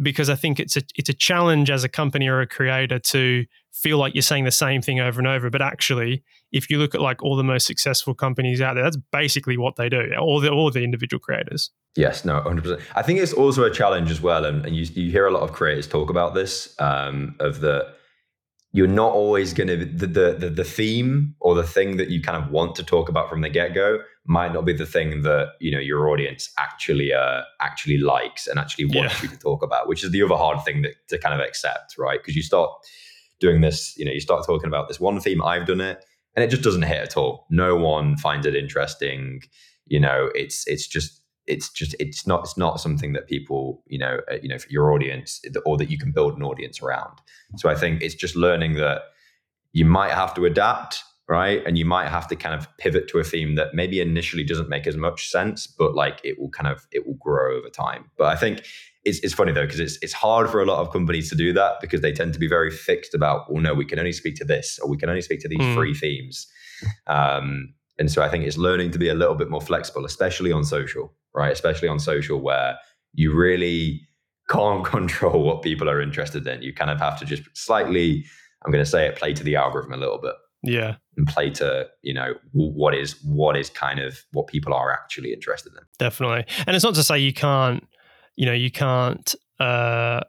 because 0.00 0.30
I 0.30 0.34
think 0.34 0.58
it's 0.58 0.76
a 0.76 0.82
it's 0.96 1.08
a 1.08 1.14
challenge 1.14 1.70
as 1.70 1.84
a 1.84 1.88
company 1.88 2.28
or 2.28 2.40
a 2.40 2.46
creator 2.46 2.98
to 2.98 3.44
feel 3.72 3.98
like 3.98 4.14
you're 4.14 4.22
saying 4.22 4.44
the 4.44 4.50
same 4.50 4.80
thing 4.82 5.00
over 5.00 5.20
and 5.20 5.28
over. 5.28 5.50
But 5.50 5.62
actually, 5.62 6.22
if 6.50 6.70
you 6.70 6.78
look 6.78 6.94
at 6.94 7.00
like 7.00 7.22
all 7.22 7.36
the 7.36 7.44
most 7.44 7.66
successful 7.66 8.14
companies 8.14 8.60
out 8.60 8.74
there, 8.74 8.84
that's 8.84 8.98
basically 9.10 9.56
what 9.56 9.76
they 9.76 9.88
do. 9.88 10.12
All 10.18 10.40
the 10.40 10.50
all 10.50 10.70
the 10.70 10.84
individual 10.84 11.20
creators. 11.20 11.70
Yes, 11.94 12.24
no, 12.24 12.40
hundred 12.40 12.62
percent. 12.62 12.80
I 12.94 13.02
think 13.02 13.18
it's 13.18 13.32
also 13.32 13.64
a 13.64 13.70
challenge 13.70 14.10
as 14.10 14.20
well, 14.20 14.44
and, 14.44 14.64
and 14.64 14.74
you 14.74 14.86
you 14.94 15.10
hear 15.10 15.26
a 15.26 15.30
lot 15.30 15.42
of 15.42 15.52
creators 15.52 15.86
talk 15.86 16.10
about 16.10 16.34
this 16.34 16.74
um, 16.78 17.34
of 17.38 17.60
the 17.60 17.92
you're 18.72 18.86
not 18.86 19.12
always 19.12 19.52
going 19.52 19.68
to 19.68 19.84
the, 19.84 20.06
the 20.06 20.50
the 20.50 20.64
theme 20.64 21.34
or 21.40 21.54
the 21.54 21.62
thing 21.62 21.98
that 21.98 22.08
you 22.08 22.22
kind 22.22 22.42
of 22.42 22.50
want 22.50 22.74
to 22.76 22.82
talk 22.82 23.08
about 23.08 23.28
from 23.28 23.42
the 23.42 23.50
get 23.50 23.74
go 23.74 23.98
might 24.24 24.52
not 24.52 24.64
be 24.64 24.72
the 24.72 24.86
thing 24.86 25.22
that 25.22 25.48
you 25.60 25.70
know 25.70 25.78
your 25.78 26.08
audience 26.08 26.50
actually 26.58 27.12
uh, 27.12 27.42
actually 27.60 27.98
likes 27.98 28.46
and 28.46 28.58
actually 28.58 28.86
wants 28.86 29.22
yeah. 29.22 29.22
you 29.22 29.28
to 29.28 29.38
talk 29.38 29.62
about, 29.62 29.88
which 29.88 30.02
is 30.02 30.10
the 30.10 30.22
other 30.22 30.36
hard 30.36 30.64
thing 30.64 30.82
that, 30.82 30.94
to 31.08 31.18
kind 31.18 31.34
of 31.34 31.46
accept, 31.46 31.96
right? 31.98 32.20
Because 32.20 32.34
you 32.34 32.42
start 32.42 32.70
doing 33.40 33.60
this, 33.60 33.96
you 33.96 34.04
know, 34.04 34.12
you 34.12 34.20
start 34.20 34.46
talking 34.46 34.68
about 34.68 34.88
this 34.88 35.00
one 35.00 35.20
theme. 35.20 35.42
I've 35.42 35.66
done 35.66 35.80
it, 35.80 36.04
and 36.34 36.44
it 36.44 36.48
just 36.48 36.62
doesn't 36.62 36.82
hit 36.82 36.98
at 36.98 37.16
all. 37.16 37.46
No 37.50 37.76
one 37.76 38.16
finds 38.16 38.46
it 38.46 38.56
interesting. 38.56 39.42
You 39.86 40.00
know, 40.00 40.30
it's 40.34 40.66
it's 40.66 40.86
just 40.86 41.21
it's 41.46 41.70
just 41.70 41.94
it's 41.98 42.26
not 42.26 42.40
it's 42.40 42.56
not 42.56 42.80
something 42.80 43.12
that 43.12 43.26
people 43.26 43.82
you 43.86 43.98
know 43.98 44.20
uh, 44.30 44.36
you 44.42 44.48
know 44.48 44.58
for 44.58 44.68
your 44.68 44.92
audience 44.92 45.40
or 45.66 45.76
that 45.76 45.90
you 45.90 45.98
can 45.98 46.12
build 46.12 46.36
an 46.36 46.42
audience 46.42 46.80
around. 46.82 47.18
So 47.56 47.68
i 47.68 47.74
think 47.74 48.02
it's 48.02 48.14
just 48.14 48.36
learning 48.36 48.74
that 48.74 49.02
you 49.72 49.84
might 49.84 50.12
have 50.12 50.34
to 50.34 50.44
adapt 50.44 51.02
right? 51.28 51.62
And 51.64 51.78
you 51.78 51.86
might 51.86 52.08
have 52.08 52.26
to 52.28 52.36
kind 52.36 52.54
of 52.54 52.66
pivot 52.76 53.08
to 53.08 53.18
a 53.18 53.24
theme 53.24 53.54
that 53.54 53.74
maybe 53.74 54.00
initially 54.00 54.44
doesn't 54.44 54.68
make 54.68 54.86
as 54.86 54.96
much 54.96 55.30
sense 55.30 55.66
but 55.66 55.94
like 55.94 56.20
it 56.24 56.38
will 56.38 56.50
kind 56.50 56.70
of 56.70 56.86
it 56.92 57.06
will 57.06 57.14
grow 57.14 57.56
over 57.56 57.68
time. 57.68 58.10
But 58.18 58.26
i 58.26 58.36
think 58.36 58.64
it's, 59.04 59.18
it's 59.20 59.34
funny 59.34 59.52
though 59.52 59.64
because 59.64 59.80
it's 59.80 59.98
it's 60.02 60.12
hard 60.12 60.50
for 60.50 60.60
a 60.60 60.66
lot 60.66 60.78
of 60.80 60.92
companies 60.92 61.28
to 61.30 61.36
do 61.36 61.52
that 61.54 61.80
because 61.80 62.00
they 62.00 62.12
tend 62.12 62.32
to 62.34 62.38
be 62.38 62.48
very 62.48 62.70
fixed 62.70 63.14
about 63.14 63.50
well 63.52 63.62
no 63.62 63.74
we 63.74 63.84
can 63.84 63.98
only 63.98 64.12
speak 64.12 64.36
to 64.36 64.44
this 64.44 64.78
or 64.80 64.88
we 64.88 64.96
can 64.96 65.08
only 65.08 65.22
speak 65.22 65.40
to 65.40 65.48
these 65.48 65.58
mm. 65.58 65.74
three 65.74 65.94
themes. 65.94 66.46
Um, 67.06 67.74
and 67.98 68.10
so 68.10 68.22
I 68.22 68.28
think 68.28 68.44
it's 68.44 68.56
learning 68.56 68.90
to 68.92 68.98
be 68.98 69.08
a 69.08 69.14
little 69.14 69.34
bit 69.34 69.50
more 69.50 69.60
flexible, 69.60 70.04
especially 70.04 70.52
on 70.52 70.64
social, 70.64 71.12
right? 71.34 71.52
Especially 71.52 71.88
on 71.88 71.98
social 71.98 72.40
where 72.40 72.78
you 73.12 73.34
really 73.34 74.00
can't 74.50 74.84
control 74.96 75.44
what 75.44 75.62
people 75.62 75.88
are 75.88 76.00
interested 76.00 76.46
in. 76.46 76.62
You 76.62 76.72
kind 76.72 76.90
of 76.90 76.98
have 76.98 77.18
to 77.20 77.24
just 77.24 77.42
slightly, 77.54 78.24
I'm 78.64 78.72
going 78.72 78.84
to 78.84 78.90
say 78.90 79.06
it, 79.06 79.16
play 79.16 79.34
to 79.34 79.44
the 79.44 79.56
algorithm 79.56 79.92
a 79.92 79.96
little 79.96 80.18
bit. 80.18 80.34
Yeah. 80.64 80.96
And 81.16 81.26
play 81.26 81.50
to, 81.50 81.88
you 82.02 82.14
know, 82.14 82.34
what 82.52 82.94
is 82.94 83.16
what 83.24 83.56
is 83.56 83.68
kind 83.68 83.98
of 83.98 84.22
what 84.32 84.46
people 84.46 84.72
are 84.72 84.92
actually 84.92 85.32
interested 85.32 85.72
in. 85.72 85.82
Definitely. 85.98 86.46
And 86.66 86.76
it's 86.76 86.84
not 86.84 86.94
to 86.94 87.02
say 87.02 87.18
you 87.18 87.32
can't, 87.32 87.86
you 88.36 88.46
know, 88.46 88.52
you 88.52 88.70
can't 88.70 89.34
uh 89.58 90.20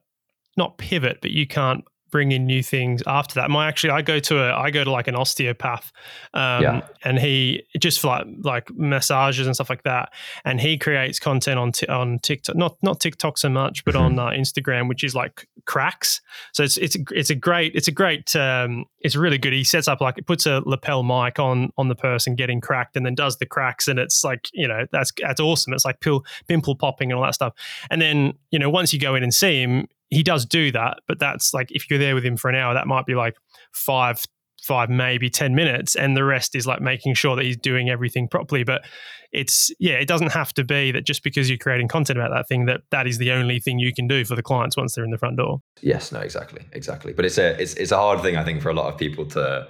not 0.58 0.78
pivot, 0.78 1.20
but 1.22 1.32
you 1.32 1.48
can't 1.48 1.84
bring 2.14 2.32
in 2.32 2.46
new 2.46 2.62
things 2.62 3.02
after 3.08 3.34
that. 3.34 3.50
My 3.50 3.68
actually, 3.68 3.90
I 3.90 4.04
go 4.04 4.20
to 4.20 4.38
a, 4.38 4.56
I 4.56 4.70
go 4.70 4.84
to 4.84 4.92
like 4.92 5.08
an 5.08 5.16
osteopath, 5.16 5.92
um, 6.36 6.62
yeah. 6.62 6.82
and 7.04 7.18
he 7.18 7.64
just 7.80 8.00
for 8.00 8.08
like 8.08 8.28
like 8.44 8.72
massages 8.76 9.48
and 9.48 9.56
stuff 9.56 9.68
like 9.68 9.82
that, 9.82 10.14
and 10.46 10.62
he 10.62 10.78
creates 10.78 11.20
content 11.20 11.58
on 11.58 11.72
t- 11.72 11.88
on 11.88 12.20
TikTok, 12.20 12.56
not 12.56 12.78
not 12.84 13.00
TikTok 13.00 13.40
so 13.40 13.50
much, 13.50 13.84
but 13.84 13.96
mm-hmm. 13.96 14.20
on 14.20 14.20
uh, 14.20 14.28
Instagram, 14.28 14.88
which 14.88 15.04
is 15.04 15.16
like 15.16 15.48
cracks. 15.66 16.22
So 16.52 16.62
it's 16.62 16.78
it's 16.78 16.96
a, 16.96 17.00
it's 17.10 17.32
a 17.32 17.36
great 17.36 17.74
it's 17.74 17.88
a 17.88 17.92
great 17.92 18.36
um, 18.36 18.86
it's 19.00 19.16
really 19.16 19.40
good. 19.40 19.52
He 19.52 19.64
sets 19.64 19.88
up 19.88 20.00
like 20.00 20.20
it 20.20 20.28
puts 20.28 20.46
a 20.46 20.62
lapel 20.68 21.02
mic 21.02 21.40
on 21.40 21.74
on 21.80 21.88
the 21.88 21.96
person 21.96 22.36
getting 22.36 22.62
cracked, 22.62 22.96
and 22.96 23.08
then 23.08 23.16
does 23.16 23.38
the 23.38 23.48
cracks, 23.48 23.88
and 23.88 23.98
it's 23.98 24.24
like 24.24 24.50
you 24.54 24.68
know 24.68 24.86
that's 24.92 25.12
that's 25.20 25.42
awesome. 25.42 25.74
It's 25.74 25.84
like 25.84 26.00
pill, 26.00 26.24
pimple 26.48 26.76
popping 26.76 27.12
and 27.12 27.18
all 27.18 27.26
that 27.26 27.34
stuff, 27.34 27.56
and 27.90 28.00
then 28.00 28.36
you 28.52 28.60
know 28.60 28.70
once 28.70 28.94
you 28.94 29.00
go 29.00 29.16
in 29.16 29.24
and 29.24 29.34
see 29.34 29.64
him 29.64 29.88
he 30.14 30.24
does 30.24 30.46
do 30.46 30.72
that, 30.72 30.98
but 31.08 31.20
that's 31.20 31.54
like 31.54 31.72
if 31.72 31.90
you're 31.90 32.00
there 32.00 32.16
with 32.16 32.26
him 32.26 32.38
for 32.38 32.50
an 32.50 32.56
hour, 32.56 32.74
that 32.74 32.88
might 32.88 33.06
be 33.06 33.16
like 33.16 33.36
five, 33.74 34.24
five, 34.64 34.90
maybe 34.90 35.30
10 35.30 35.56
minutes. 35.56 35.96
And 35.96 36.16
the 36.16 36.24
rest 36.24 36.56
is 36.56 36.66
like 36.66 36.82
making 36.82 37.16
sure 37.16 37.36
that 37.36 37.44
he's 37.44 37.58
doing 37.58 37.90
everything 37.90 38.28
properly. 38.28 38.64
But 38.64 38.84
it's, 39.32 39.72
yeah, 39.80 39.96
it 39.96 40.08
doesn't 40.08 40.32
have 40.32 40.54
to 40.54 40.64
be 40.64 40.92
that 40.92 41.06
just 41.06 41.24
because 41.24 41.50
you're 41.50 41.58
creating 41.58 41.88
content 41.88 42.18
about 42.18 42.32
that 42.34 42.48
thing, 42.48 42.66
that 42.66 42.82
that 42.92 43.08
is 43.08 43.18
the 43.18 43.32
only 43.32 43.60
thing 43.60 43.80
you 43.80 43.94
can 43.94 44.08
do 44.08 44.24
for 44.24 44.36
the 44.36 44.44
clients 44.44 44.78
once 44.78 44.96
they're 44.96 45.04
in 45.04 45.12
the 45.12 45.18
front 45.18 45.38
door. 45.38 45.60
Yes, 45.82 46.12
no, 46.12 46.20
exactly. 46.20 46.64
Exactly. 46.72 47.14
But 47.14 47.26
it's 47.26 47.38
a, 47.38 47.60
it's, 47.62 47.74
it's 47.74 47.92
a 47.92 47.98
hard 47.98 48.22
thing, 48.22 48.38
I 48.38 48.44
think, 48.44 48.62
for 48.62 48.70
a 48.70 48.74
lot 48.74 48.92
of 48.92 48.98
people 48.98 49.26
to, 49.28 49.68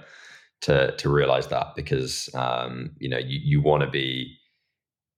to, 0.62 0.96
to 0.96 1.08
realize 1.08 1.48
that 1.48 1.74
because, 1.74 2.28
um, 2.34 2.92
you 2.98 3.08
know, 3.08 3.18
you, 3.18 3.40
you 3.42 3.62
want 3.62 3.82
to 3.82 3.90
be, 3.90 4.36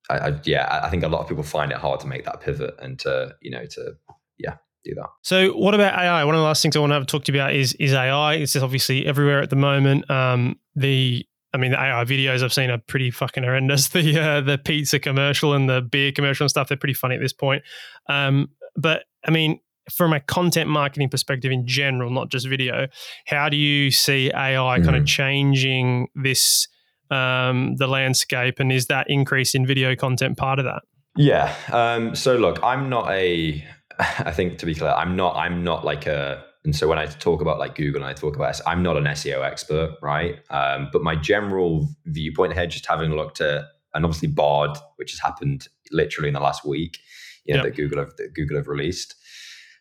I, 0.09 0.19
I, 0.19 0.41
yeah, 0.45 0.81
I 0.85 0.89
think 0.89 1.03
a 1.03 1.09
lot 1.09 1.21
of 1.21 1.29
people 1.29 1.43
find 1.43 1.73
it 1.73 1.79
hard 1.79 2.01
to 2.01 2.07
make 2.07 2.25
that 2.25 2.41
pivot 2.41 2.75
and 2.81 2.99
to, 3.01 3.35
you 3.43 3.51
know, 3.51 3.67
to, 3.67 3.95
yeah, 4.39 4.57
do 4.89 4.95
that. 4.97 5.09
So, 5.23 5.51
what 5.51 5.75
about 5.75 5.99
AI? 5.99 6.25
One 6.25 6.35
of 6.35 6.39
the 6.39 6.45
last 6.45 6.63
things 6.63 6.77
I 6.77 6.81
want 6.81 6.93
to 6.93 7.05
talk 7.05 7.25
to 7.25 7.33
you 7.33 7.39
about 7.39 7.55
is 7.55 7.75
is 7.75 7.93
AI. 7.93 8.35
It's 8.35 8.57
obviously 8.57 9.07
everywhere 9.07 9.43
at 9.43 9.51
the 9.51 9.57
moment. 9.57 10.11
Um, 10.11 10.59
the 10.75 11.25
I 11.53 11.59
mean, 11.59 11.71
the 11.71 11.81
AI 11.81 12.05
videos 12.05 12.43
I've 12.43 12.53
seen 12.53 12.71
are 12.71 12.79
pretty 12.79 13.11
fucking 13.11 13.43
horrendous. 13.43 13.89
The 13.97 14.19
uh, 14.19 14.41
the 14.43 14.59
pizza 14.59 14.99
commercial 14.99 15.55
and 15.55 15.69
the 15.69 15.81
beer 15.81 16.13
commercial 16.13 16.45
and 16.45 16.51
stuff, 16.51 16.69
they're 16.69 16.77
pretty 16.77 16.95
funny 16.95 17.15
at 17.15 17.21
this 17.21 17.33
point. 17.33 17.63
Um, 18.09 18.51
but 18.77 19.05
I 19.27 19.31
mean, 19.31 19.61
from 19.91 20.13
a 20.13 20.21
content 20.21 20.69
marketing 20.69 21.09
perspective 21.09 21.51
in 21.51 21.67
general, 21.67 22.11
not 22.11 22.31
just 22.31 22.47
video, 22.47 22.89
how 23.27 23.49
do 23.49 23.57
you 23.57 23.91
see 23.91 24.31
AI 24.35 24.79
mm. 24.79 24.85
kind 24.85 24.97
of 24.97 25.05
mm. 25.05 25.07
changing 25.07 26.09
this 26.15 26.69
um, 27.11 27.77
the 27.77 27.87
landscape, 27.87 28.61
and 28.61 28.73
is 28.73 28.87
that 28.87 29.09
increase 29.09 29.55
in 29.55 29.67
video 29.67 29.97
content 29.97 30.37
part 30.37 30.59
of 30.59 30.65
that? 30.65 30.83
Yeah. 31.17 31.55
Um, 31.73 32.15
so 32.15 32.37
look, 32.37 32.63
I'm 32.63 32.89
not 32.89 33.11
a 33.11 33.65
I 33.99 34.33
think 34.33 34.59
to 34.59 34.67
be 34.67 34.75
clear, 34.75 34.91
I'm 34.91 35.17
not 35.17 35.37
I'm 35.37 35.65
not 35.65 35.85
like 35.85 36.07
a 36.07 36.45
and 36.65 36.75
so 36.75 36.89
when 36.89 36.99
I 36.99 37.07
talk 37.07 37.41
about 37.41 37.59
like 37.59 37.77
Google 37.77 38.03
and 38.03 38.11
I 38.11 38.13
talk 38.13 38.35
about 38.35 38.61
I'm 38.67 38.83
not 38.83 38.97
an 38.97 39.05
SEO 39.05 39.45
expert, 39.45 39.97
right? 40.03 40.41
Um, 40.51 40.89
but 40.93 41.03
my 41.03 41.15
general 41.15 41.89
viewpoint 42.07 42.55
here, 42.55 42.67
just 42.67 42.87
having 42.87 43.13
looked 43.13 43.41
at 43.41 43.65
and 43.95 44.05
obviously 44.05 44.29
Bard, 44.29 44.77
which 44.97 45.13
has 45.13 45.21
happened 45.21 45.69
literally 45.93 46.29
in 46.29 46.35
the 46.35 46.41
last 46.41 46.65
week, 46.65 46.99
you 47.45 47.55
know, 47.55 47.63
yep. 47.63 47.73
that 47.73 47.77
Google 47.77 47.99
have 48.01 48.17
that 48.17 48.35
Google 48.35 48.57
have 48.57 48.69
released. 48.69 49.15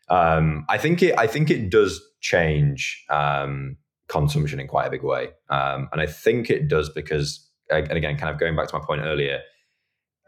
Um, 0.09 0.65
I 0.69 0.77
think 0.77 1.01
it 1.01 1.17
I 1.17 1.27
think 1.27 1.49
it 1.49 1.69
does 1.69 2.01
change 2.21 3.03
um, 3.09 3.77
consumption 4.07 4.59
in 4.59 4.67
quite 4.67 4.85
a 4.85 4.91
big 4.91 5.03
way, 5.03 5.29
um, 5.49 5.89
and 5.91 5.99
I 5.99 6.05
think 6.05 6.49
it 6.49 6.67
does 6.67 6.89
because 6.89 7.49
and 7.69 7.91
again, 7.91 8.17
kind 8.17 8.31
of 8.31 8.39
going 8.39 8.55
back 8.55 8.67
to 8.69 8.77
my 8.77 8.85
point 8.85 9.01
earlier, 9.01 9.41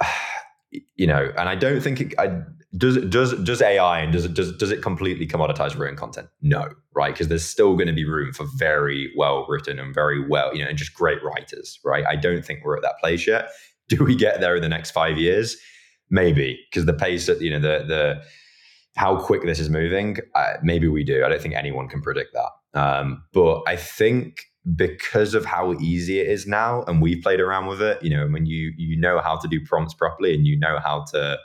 you 0.95 1.08
know, 1.08 1.32
and 1.38 1.47
I 1.47 1.56
don't 1.56 1.82
think 1.82 2.02
it, 2.02 2.13
I 2.17 2.41
does 2.75 2.97
does 3.06 3.34
does 3.43 3.62
AI 3.62 3.99
and 3.99 4.12
does 4.12 4.25
it 4.25 4.34
does 4.34 4.56
does 4.58 4.71
it 4.71 4.82
completely 4.82 5.25
commoditize 5.25 5.77
written 5.77 5.95
content? 5.95 6.27
No, 6.41 6.69
right? 6.93 7.13
Because 7.13 7.30
there's 7.30 7.45
still 7.45 7.75
going 7.75 7.88
to 7.88 7.93
be 7.93 8.03
room 8.03 8.34
for 8.34 8.45
very 8.58 9.12
well 9.15 9.45
written 9.47 9.80
and 9.80 9.93
very 9.93 10.27
well, 10.27 10.53
you 10.53 10.63
know, 10.63 10.69
and 10.69 10.77
just 10.77 10.93
great 10.93 11.23
writers, 11.23 11.80
right? 11.86 12.06
I 12.06 12.17
don't 12.17 12.43
think 12.43 12.65
we're 12.65 12.75
at 12.75 12.84
that 12.84 12.99
place 12.99 13.25
yet. 13.25 13.49
Do 13.89 14.03
we 14.03 14.15
get 14.15 14.41
there 14.41 14.58
in 14.58 14.62
the 14.62 14.67
next 14.67 14.91
five 14.91 15.17
years? 15.17 15.56
Maybe, 16.10 16.60
because 16.69 16.86
the 16.86 16.93
pace 16.93 17.25
that 17.27 17.39
you 17.39 17.49
know 17.49 17.60
the 17.60 17.86
the 17.86 18.23
how 18.97 19.17
quick 19.17 19.43
this 19.45 19.60
is 19.60 19.69
moving, 19.69 20.17
maybe 20.63 20.88
we 20.88 21.03
do. 21.03 21.23
I 21.23 21.30
don't 21.30 21.41
think 21.41 21.53
anyone 21.53 21.88
can 21.88 22.01
predict 22.01 22.34
that. 22.34 22.80
Um, 22.80 23.23
but 23.32 23.62
I 23.67 23.75
think 23.75 24.41
because 24.75 25.36
of 25.36 25.45
how 25.45 25.73
easy 25.75 26.19
it 26.19 26.27
is 26.27 26.47
now, 26.47 26.84
and 26.84 27.01
we've 27.01 27.21
played 27.21 27.39
around 27.39 27.67
with 27.67 27.82
it, 27.82 28.01
you 28.03 28.10
know, 28.10 28.27
when 28.27 28.45
you 28.45 28.73
you 28.75 28.99
know 28.99 29.19
how 29.19 29.38
to 29.38 29.47
do 29.47 29.63
prompts 29.63 29.93
properly 29.93 30.34
and 30.34 30.45
you 30.45 30.60
know 30.60 30.80
how 30.84 31.06
to 31.12 31.38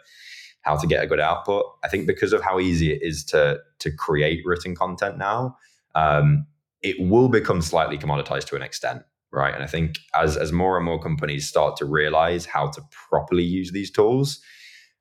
how 0.62 0.76
to 0.76 0.86
get 0.86 1.02
a 1.02 1.06
good 1.06 1.20
output. 1.20 1.64
I 1.84 1.88
think 1.88 2.06
because 2.06 2.32
of 2.32 2.42
how 2.42 2.58
easy 2.58 2.92
it 2.92 3.02
is 3.02 3.24
to 3.26 3.58
to 3.80 3.90
create 3.90 4.40
written 4.44 4.74
content 4.74 5.18
now, 5.18 5.56
um, 5.94 6.46
it 6.82 6.96
will 6.98 7.28
become 7.28 7.60
slightly 7.60 7.98
commoditized 7.98 8.46
to 8.46 8.56
an 8.56 8.62
extent, 8.62 9.02
right? 9.30 9.54
And 9.54 9.62
I 9.62 9.66
think 9.66 9.98
as 10.14 10.36
as 10.36 10.52
more 10.52 10.76
and 10.76 10.84
more 10.84 11.00
companies 11.00 11.48
start 11.48 11.76
to 11.78 11.84
realize 11.84 12.46
how 12.46 12.68
to 12.68 12.82
properly 13.10 13.44
use 13.44 13.72
these 13.72 13.90
tools, 13.90 14.40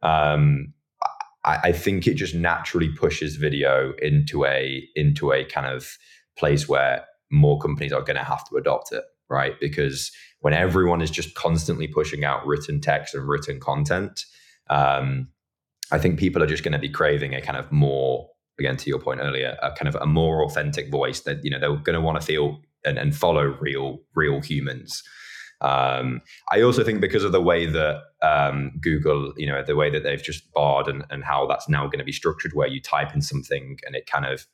um, 0.02 0.74
I, 1.43 1.60
I 1.65 1.71
think 1.71 2.08
it 2.08 2.15
just 2.15 2.36
naturally 2.36 2.89
pushes 2.89 3.36
video 3.36 3.93
into 4.02 4.45
a 4.45 4.88
into 4.95 5.32
a 5.32 5.45
kind 5.45 5.67
of 5.67 5.97
place 6.38 6.67
where 6.67 7.06
more 7.32 7.60
companies 7.60 7.93
are 7.93 8.02
going 8.02 8.17
to 8.17 8.24
have 8.24 8.47
to 8.50 8.58
adopt 8.58 8.91
it, 8.91 9.04
right? 9.30 9.54
Because 9.60 10.12
when 10.39 10.54
everyone 10.54 11.02
is 11.02 11.12
just 11.12 11.36
constantly 11.36 11.88
pushing 11.88 12.26
out 12.26 12.45
written 12.45 12.82
text 12.82 13.15
and 13.15 13.28
written 13.28 13.60
content, 13.60 14.26
um, 14.69 15.30
I 15.91 15.99
think 15.99 16.19
people 16.19 16.41
are 16.41 16.47
just 16.47 16.63
going 16.63 16.73
to 16.73 16.80
be 16.80 16.89
craving 16.89 17.36
a 17.36 17.41
kind 17.41 17.58
of 17.58 17.71
more, 17.71 18.30
again, 18.60 18.77
to 18.77 18.89
your 18.89 18.99
point 18.99 19.19
earlier, 19.21 19.58
a 19.62 19.71
kind 19.71 19.88
of 19.88 19.95
a 19.95 20.06
more 20.06 20.43
authentic 20.45 20.89
voice 20.89 21.21
that, 21.21 21.43
you 21.43 21.51
know, 21.51 21.60
they're 21.60 21.75
going 21.75 21.95
to 21.95 22.01
want 22.01 22.19
to 22.19 22.25
feel 22.25 22.62
and, 22.86 22.97
and 22.97 23.15
follow 23.15 23.58
real, 23.60 23.99
real 24.15 24.41
humans. 24.41 25.04
Um, 25.62 26.21
I 26.51 26.62
also 26.62 26.84
think 26.84 27.01
because 27.01 27.23
of 27.23 27.32
the 27.32 27.41
way 27.41 27.67
that 27.67 28.01
um, 28.23 28.71
Google, 28.82 29.34
you 29.38 29.45
know, 29.45 29.63
the 29.63 29.75
way 29.75 29.91
that 29.91 30.04
they've 30.04 30.21
just 30.21 30.51
barred 30.54 30.88
and, 30.88 31.06
and 31.12 31.23
how 31.23 31.45
that's 31.45 31.69
now 31.69 31.86
going 31.86 31.99
to 31.99 32.06
be 32.06 32.12
structured, 32.12 32.54
where 32.54 32.67
you 32.67 32.82
type 32.82 33.13
in 33.13 33.21
something 33.21 33.77
and 33.86 33.95
it 33.95 34.08
kind 34.08 34.25
of 34.25 34.47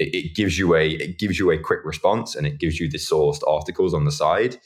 it, 0.00 0.12
it, 0.14 0.34
gives 0.34 0.58
you 0.58 0.74
a 0.74 0.90
it 0.90 1.18
gives 1.18 1.38
you 1.38 1.52
a 1.52 1.58
quick 1.58 1.80
response 1.84 2.34
and 2.34 2.46
it 2.46 2.58
gives 2.58 2.80
you 2.80 2.90
the 2.90 2.98
sourced 2.98 3.42
articles 3.46 3.94
on 3.94 4.04
the 4.04 4.10
side, 4.10 4.56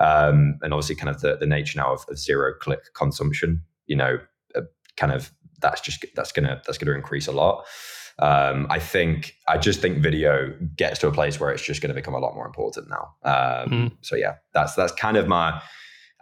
um, 0.00 0.58
and 0.62 0.74
obviously 0.74 0.96
kind 0.96 1.08
of 1.08 1.20
the, 1.20 1.36
the 1.36 1.46
nature 1.46 1.78
now 1.78 1.92
of, 1.92 2.04
of 2.08 2.18
zero 2.18 2.52
click 2.60 2.92
consumption. 2.94 3.62
You 3.86 3.96
know, 3.96 4.18
uh, 4.56 4.62
kind 4.96 5.12
of 5.12 5.32
that's 5.60 5.80
just 5.80 6.04
that's 6.14 6.32
gonna 6.32 6.62
that's 6.66 6.78
gonna 6.78 6.96
increase 6.96 7.26
a 7.26 7.32
lot. 7.32 7.64
Um, 8.20 8.66
I 8.68 8.78
think 8.80 9.36
I 9.46 9.58
just 9.58 9.80
think 9.80 9.98
video 9.98 10.52
gets 10.76 10.98
to 11.00 11.08
a 11.08 11.12
place 11.12 11.38
where 11.38 11.50
it's 11.50 11.62
just 11.62 11.80
going 11.80 11.90
to 11.90 11.94
become 11.94 12.14
a 12.14 12.18
lot 12.18 12.34
more 12.34 12.46
important 12.46 12.88
now. 12.88 13.14
Um, 13.22 13.70
mm. 13.70 13.92
So 14.00 14.16
yeah, 14.16 14.36
that's 14.52 14.74
that's 14.74 14.92
kind 14.92 15.16
of 15.16 15.28
my. 15.28 15.62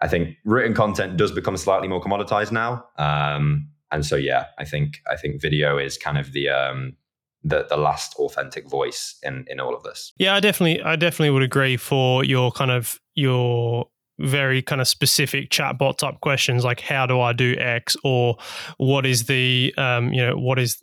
I 0.02 0.08
think 0.08 0.36
written 0.44 0.74
content 0.74 1.16
does 1.16 1.32
become 1.32 1.56
slightly 1.56 1.88
more 1.88 2.02
commoditized 2.02 2.52
now, 2.52 2.84
um, 2.98 3.68
and 3.90 4.04
so 4.04 4.16
yeah, 4.16 4.46
I 4.58 4.66
think 4.66 5.00
I 5.10 5.16
think 5.16 5.40
video 5.40 5.78
is 5.78 5.96
kind 5.96 6.18
of 6.18 6.32
the 6.32 6.50
um, 6.50 6.96
the 7.42 7.66
the 7.66 7.78
last 7.78 8.14
authentic 8.16 8.68
voice 8.68 9.18
in 9.22 9.46
in 9.48 9.58
all 9.58 9.74
of 9.74 9.82
this. 9.84 10.12
Yeah, 10.18 10.34
I 10.34 10.40
definitely 10.40 10.82
I 10.82 10.96
definitely 10.96 11.30
would 11.30 11.42
agree 11.42 11.78
for 11.78 12.24
your 12.24 12.52
kind 12.52 12.70
of 12.70 13.00
your 13.14 13.88
very 14.18 14.62
kind 14.62 14.80
of 14.80 14.88
specific 14.88 15.50
chatbot 15.50 15.98
type 15.98 16.20
questions 16.20 16.64
like 16.64 16.80
how 16.80 17.06
do 17.06 17.20
I 17.20 17.32
do 17.32 17.54
X 17.58 17.96
or 18.02 18.36
what 18.78 19.04
is 19.04 19.24
the 19.24 19.74
um, 19.76 20.12
you 20.12 20.24
know 20.24 20.36
what 20.36 20.58
is 20.58 20.78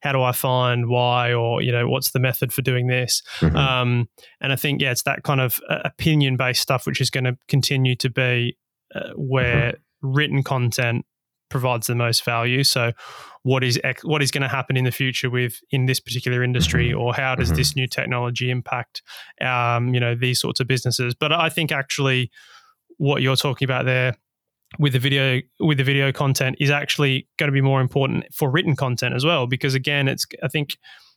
how 0.00 0.12
do 0.12 0.22
I 0.22 0.32
find 0.32 0.88
why 0.88 1.32
or 1.32 1.62
you 1.62 1.70
know 1.70 1.88
what's 1.88 2.10
the 2.10 2.18
method 2.18 2.52
for 2.52 2.62
doing 2.62 2.88
this 2.88 3.22
mm-hmm. 3.38 3.56
um, 3.56 4.08
and 4.40 4.52
I 4.52 4.56
think 4.56 4.80
yeah 4.80 4.90
it's 4.90 5.04
that 5.04 5.22
kind 5.22 5.40
of 5.40 5.60
uh, 5.68 5.80
opinion 5.84 6.36
based 6.36 6.62
stuff 6.62 6.86
which 6.86 7.00
is 7.00 7.10
going 7.10 7.24
to 7.24 7.36
continue 7.48 7.94
to 7.96 8.10
be 8.10 8.56
uh, 8.94 9.10
where 9.14 9.72
mm-hmm. 9.72 10.12
written 10.14 10.42
content 10.42 11.06
provides 11.50 11.86
the 11.86 11.94
most 11.94 12.24
value 12.24 12.64
so 12.64 12.92
what 13.42 13.62
is 13.62 13.78
what 14.04 14.22
is 14.22 14.30
going 14.30 14.42
to 14.42 14.48
happen 14.48 14.76
in 14.76 14.84
the 14.84 14.90
future 14.90 15.28
with 15.28 15.60
in 15.70 15.86
this 15.86 16.00
particular 16.00 16.42
industry 16.42 16.88
mm-hmm. 16.88 17.00
or 17.00 17.14
how 17.14 17.34
does 17.34 17.48
mm-hmm. 17.48 17.58
this 17.58 17.76
new 17.76 17.86
technology 17.86 18.50
impact 18.50 19.02
um, 19.40 19.94
you 19.94 20.00
know 20.00 20.14
these 20.14 20.40
sorts 20.40 20.60
of 20.60 20.66
businesses 20.66 21.14
but 21.14 21.30
I 21.30 21.48
think 21.48 21.70
actually 21.70 22.30
what 22.98 23.22
you're 23.22 23.36
talking 23.36 23.66
about 23.66 23.84
there 23.84 24.16
with 24.78 24.94
the 24.94 24.98
video 24.98 25.40
with 25.60 25.78
the 25.78 25.84
video 25.84 26.12
content 26.12 26.56
is 26.58 26.70
actually 26.70 27.28
going 27.38 27.48
to 27.48 27.52
be 27.52 27.60
more 27.60 27.80
important 27.80 28.24
for 28.32 28.50
written 28.50 28.74
content 28.74 29.14
as 29.14 29.24
well 29.24 29.46
because 29.46 29.74
again 29.74 30.08
it's 30.08 30.24
i 30.42 30.48
think 30.48 30.76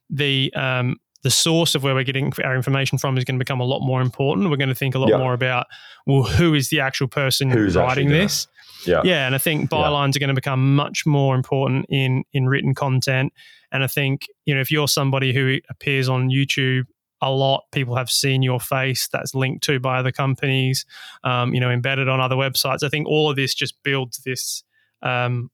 the 0.10 0.54
um, 0.56 0.98
the 1.26 1.32
source 1.32 1.74
of 1.74 1.82
where 1.82 1.96
we're 1.96 2.04
getting 2.04 2.32
our 2.44 2.56
information 2.56 3.00
from 3.00 3.18
is 3.18 3.24
going 3.24 3.34
to 3.34 3.44
become 3.44 3.60
a 3.60 3.66
lot 3.66 3.80
more 3.80 4.00
important. 4.00 4.52
We're 4.52 4.58
going 4.58 4.70
to 4.70 4.76
think 4.76 4.94
a 4.94 5.00
lot 5.00 5.10
yeah. 5.10 5.18
more 5.18 5.34
about 5.34 5.66
well 6.06 6.22
who 6.22 6.54
is 6.54 6.70
the 6.70 6.80
actual 6.80 7.08
person 7.08 7.50
Who's 7.50 7.76
writing 7.76 8.10
this? 8.10 8.48
Yeah. 8.86 9.02
Yeah 9.04 9.26
and 9.26 9.34
i 9.34 9.40
think 9.40 9.70
bylines 9.72 10.14
yeah. 10.14 10.18
are 10.18 10.20
going 10.20 10.28
to 10.28 10.36
become 10.36 10.76
much 10.76 11.06
more 11.06 11.36
important 11.36 11.88
in 11.90 12.24
in 12.34 12.48
written 12.48 12.76
content. 12.76 13.34
And 13.72 13.84
i 13.84 13.88
think 13.88 14.28
you 14.46 14.54
know 14.54 14.62
if 14.62 14.70
you're 14.70 14.88
somebody 14.88 15.34
who 15.34 15.58
appears 15.70 16.08
on 16.08 16.30
youtube 16.30 16.84
a 17.26 17.32
lot. 17.32 17.66
People 17.72 17.96
have 17.96 18.10
seen 18.10 18.42
your 18.42 18.60
face 18.60 19.08
that's 19.12 19.36
linked 19.36 19.64
to 19.66 19.80
by 19.80 19.98
other 20.00 20.12
companies, 20.12 20.86
um, 21.24 21.54
you 21.54 21.60
know, 21.60 21.72
embedded 21.72 22.08
on 22.08 22.20
other 22.20 22.36
websites. 22.36 22.84
I 22.84 22.90
think 22.90 23.08
all 23.08 23.30
of 23.30 23.36
this 23.36 23.54
just 23.54 23.82
builds 23.84 24.18
this 24.20 24.64
um, 25.02 25.50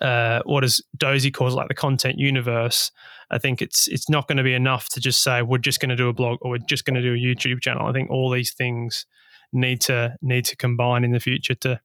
uh, 0.00 0.40
what 0.44 0.60
does 0.60 0.82
Dozy 0.96 1.30
calls 1.30 1.54
like 1.54 1.68
the 1.68 1.74
content 1.74 2.18
universe. 2.18 2.92
I 3.30 3.38
think 3.38 3.60
it's 3.60 3.88
it's 3.88 4.08
not 4.08 4.28
going 4.28 4.38
to 4.38 4.44
be 4.44 4.54
enough 4.54 4.88
to 4.90 5.00
just 5.00 5.22
say 5.22 5.42
we're 5.42 5.58
just 5.58 5.80
going 5.80 5.90
to 5.90 5.96
do 5.96 6.08
a 6.08 6.12
blog 6.12 6.38
or 6.42 6.50
we're 6.50 6.58
just 6.58 6.84
going 6.84 6.94
to 6.94 7.02
do 7.02 7.14
a 7.14 7.16
YouTube 7.16 7.60
channel. 7.60 7.86
I 7.86 7.92
think 7.92 8.10
all 8.10 8.30
these 8.30 8.52
things 8.52 9.06
need 9.52 9.80
to 9.82 10.16
need 10.22 10.44
to 10.46 10.56
combine 10.56 11.04
in 11.04 11.10
the 11.10 11.20
future 11.20 11.54
to 11.56 11.80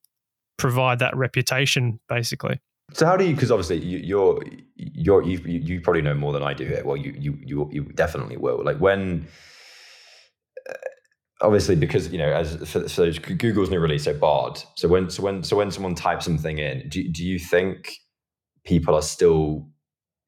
provide 0.57 0.99
that 0.99 1.15
reputation, 1.15 1.99
basically. 2.07 2.61
So 2.93 3.05
how 3.05 3.17
do 3.17 3.25
you? 3.25 3.33
Because 3.33 3.51
obviously 3.51 3.79
you, 3.79 3.97
you're 3.97 4.43
you're 4.75 5.23
you, 5.23 5.39
you 5.39 5.81
probably 5.81 6.01
know 6.01 6.13
more 6.13 6.33
than 6.33 6.43
I 6.43 6.53
do 6.53 6.65
here. 6.65 6.83
Well, 6.85 6.97
you 6.97 7.13
you 7.17 7.37
you 7.41 7.69
you 7.71 7.83
definitely 7.83 8.37
will. 8.37 8.63
Like 8.63 8.77
when 8.77 9.27
uh, 10.69 10.73
obviously 11.41 11.75
because 11.75 12.11
you 12.11 12.17
know 12.19 12.31
as 12.31 12.69
so 12.69 13.11
Google's 13.11 13.69
new 13.69 13.79
release, 13.79 14.03
so 14.03 14.13
Bard. 14.13 14.61
So 14.75 14.87
when 14.87 15.09
so 15.09 15.23
when 15.23 15.43
so 15.43 15.57
when 15.57 15.71
someone 15.71 15.95
types 15.95 16.25
something 16.25 16.57
in, 16.59 16.87
do 16.89 17.07
do 17.11 17.25
you 17.25 17.39
think 17.39 17.91
people 18.65 18.95
are 18.95 19.01
still 19.01 19.67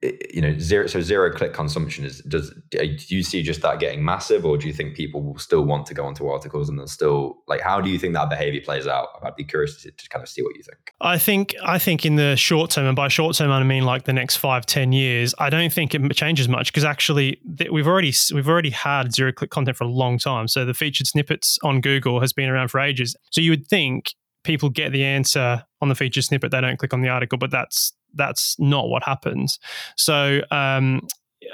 you 0.03 0.41
know 0.41 0.55
zero 0.59 0.85
so 0.85 1.01
zero 1.01 1.31
click 1.31 1.53
consumption 1.53 2.05
is 2.05 2.19
does 2.21 2.53
do 2.69 2.95
you 3.07 3.23
see 3.23 3.41
just 3.41 3.63
that 3.63 3.79
getting 3.79 4.05
massive 4.05 4.45
or 4.45 4.55
do 4.55 4.67
you 4.67 4.73
think 4.73 4.95
people 4.95 5.23
will 5.23 5.39
still 5.39 5.65
want 5.65 5.87
to 5.87 5.95
go 5.95 6.05
onto 6.05 6.27
articles 6.27 6.69
and 6.69 6.77
they'll 6.77 6.85
still 6.85 7.37
like 7.47 7.61
how 7.61 7.81
do 7.81 7.89
you 7.89 7.97
think 7.97 8.13
that 8.13 8.29
behavior 8.29 8.61
plays 8.63 8.85
out? 8.85 9.07
I'd 9.23 9.35
be 9.35 9.43
curious 9.43 9.81
to, 9.81 9.91
to 9.91 10.09
kind 10.09 10.21
of 10.21 10.29
see 10.29 10.43
what 10.43 10.55
you 10.55 10.61
think. 10.61 10.93
I 11.01 11.17
think 11.17 11.55
i 11.63 11.79
think 11.79 12.05
in 12.05 12.15
the 12.15 12.35
short 12.35 12.69
term 12.69 12.85
and 12.85 12.95
by 12.95 13.07
short 13.07 13.35
term 13.35 13.49
i 13.49 13.63
mean 13.63 13.85
like 13.85 14.03
the 14.03 14.13
next 14.13 14.35
five 14.35 14.67
ten 14.67 14.91
years 14.91 15.33
i 15.39 15.49
don't 15.49 15.73
think 15.73 15.95
it 15.95 16.11
changes 16.15 16.47
much 16.47 16.71
because 16.71 16.83
actually 16.85 17.41
we've 17.71 17.87
already 17.87 18.13
we've 18.35 18.47
already 18.47 18.69
had 18.69 19.15
zero 19.15 19.31
click 19.31 19.49
content 19.49 19.77
for 19.77 19.85
a 19.85 19.87
long 19.87 20.19
time. 20.19 20.47
So 20.47 20.63
the 20.63 20.75
featured 20.75 21.07
snippets 21.07 21.57
on 21.63 21.81
google 21.81 22.19
has 22.19 22.33
been 22.33 22.49
around 22.49 22.69
for 22.69 22.79
ages. 22.79 23.15
So 23.31 23.41
you 23.41 23.49
would 23.49 23.67
think 23.67 24.13
people 24.43 24.69
get 24.69 24.91
the 24.91 25.03
answer 25.03 25.63
on 25.81 25.89
the 25.89 25.95
featured 25.95 26.23
snippet 26.23 26.51
they 26.51 26.61
don't 26.61 26.77
click 26.77 26.93
on 26.93 27.01
the 27.01 27.09
article 27.09 27.37
but 27.37 27.51
that's 27.51 27.93
that's 28.17 28.55
not 28.59 28.89
what 28.89 29.03
happens. 29.03 29.59
So 29.95 30.41
um, 30.51 31.07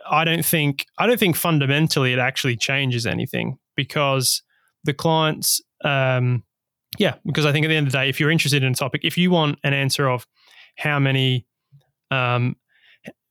I 0.10 0.24
don't 0.24 0.46
think 0.46 0.86
I 0.98 1.08
don't 1.08 1.20
think 1.20 1.36
fundamentally 1.36 2.14
it 2.14 2.20
actually 2.20 2.56
changes 2.56 3.06
anything 3.06 3.58
because 3.76 4.42
the 4.84 4.94
clients. 4.94 5.62
Um, 5.84 6.44
yeah, 7.00 7.16
because 7.26 7.46
I 7.46 7.52
think 7.52 7.66
at 7.66 7.70
the 7.70 7.76
end 7.76 7.88
of 7.88 7.94
the 7.94 7.98
day, 7.98 8.10
if 8.10 8.20
you're 8.20 8.30
interested 8.32 8.64
in 8.64 8.72
a 8.72 8.76
topic, 8.76 9.02
if 9.04 9.18
you 9.18 9.32
want 9.32 9.58
an 9.64 9.74
answer 9.74 10.08
of 10.08 10.28
how 10.78 11.00
many, 11.00 11.48
um, 12.12 12.56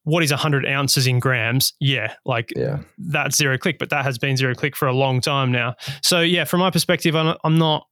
what 0.02 0.24
is 0.24 0.32
100 0.32 0.66
ounces 0.66 1.06
in 1.06 1.20
grams, 1.20 1.72
yeah, 1.78 2.14
like 2.24 2.52
yeah. 2.56 2.80
that's 2.98 3.36
zero 3.36 3.56
click, 3.56 3.78
but 3.78 3.90
that 3.90 4.04
has 4.04 4.18
been 4.18 4.36
zero 4.36 4.54
click 4.54 4.74
for 4.74 4.88
a 4.88 4.92
long 4.92 5.20
time 5.20 5.52
now. 5.52 5.76
So 6.02 6.20
yeah, 6.20 6.42
from 6.42 6.58
my 6.58 6.70
perspective, 6.70 7.14
I'm, 7.14 7.36
I'm 7.44 7.56
not, 7.56 7.86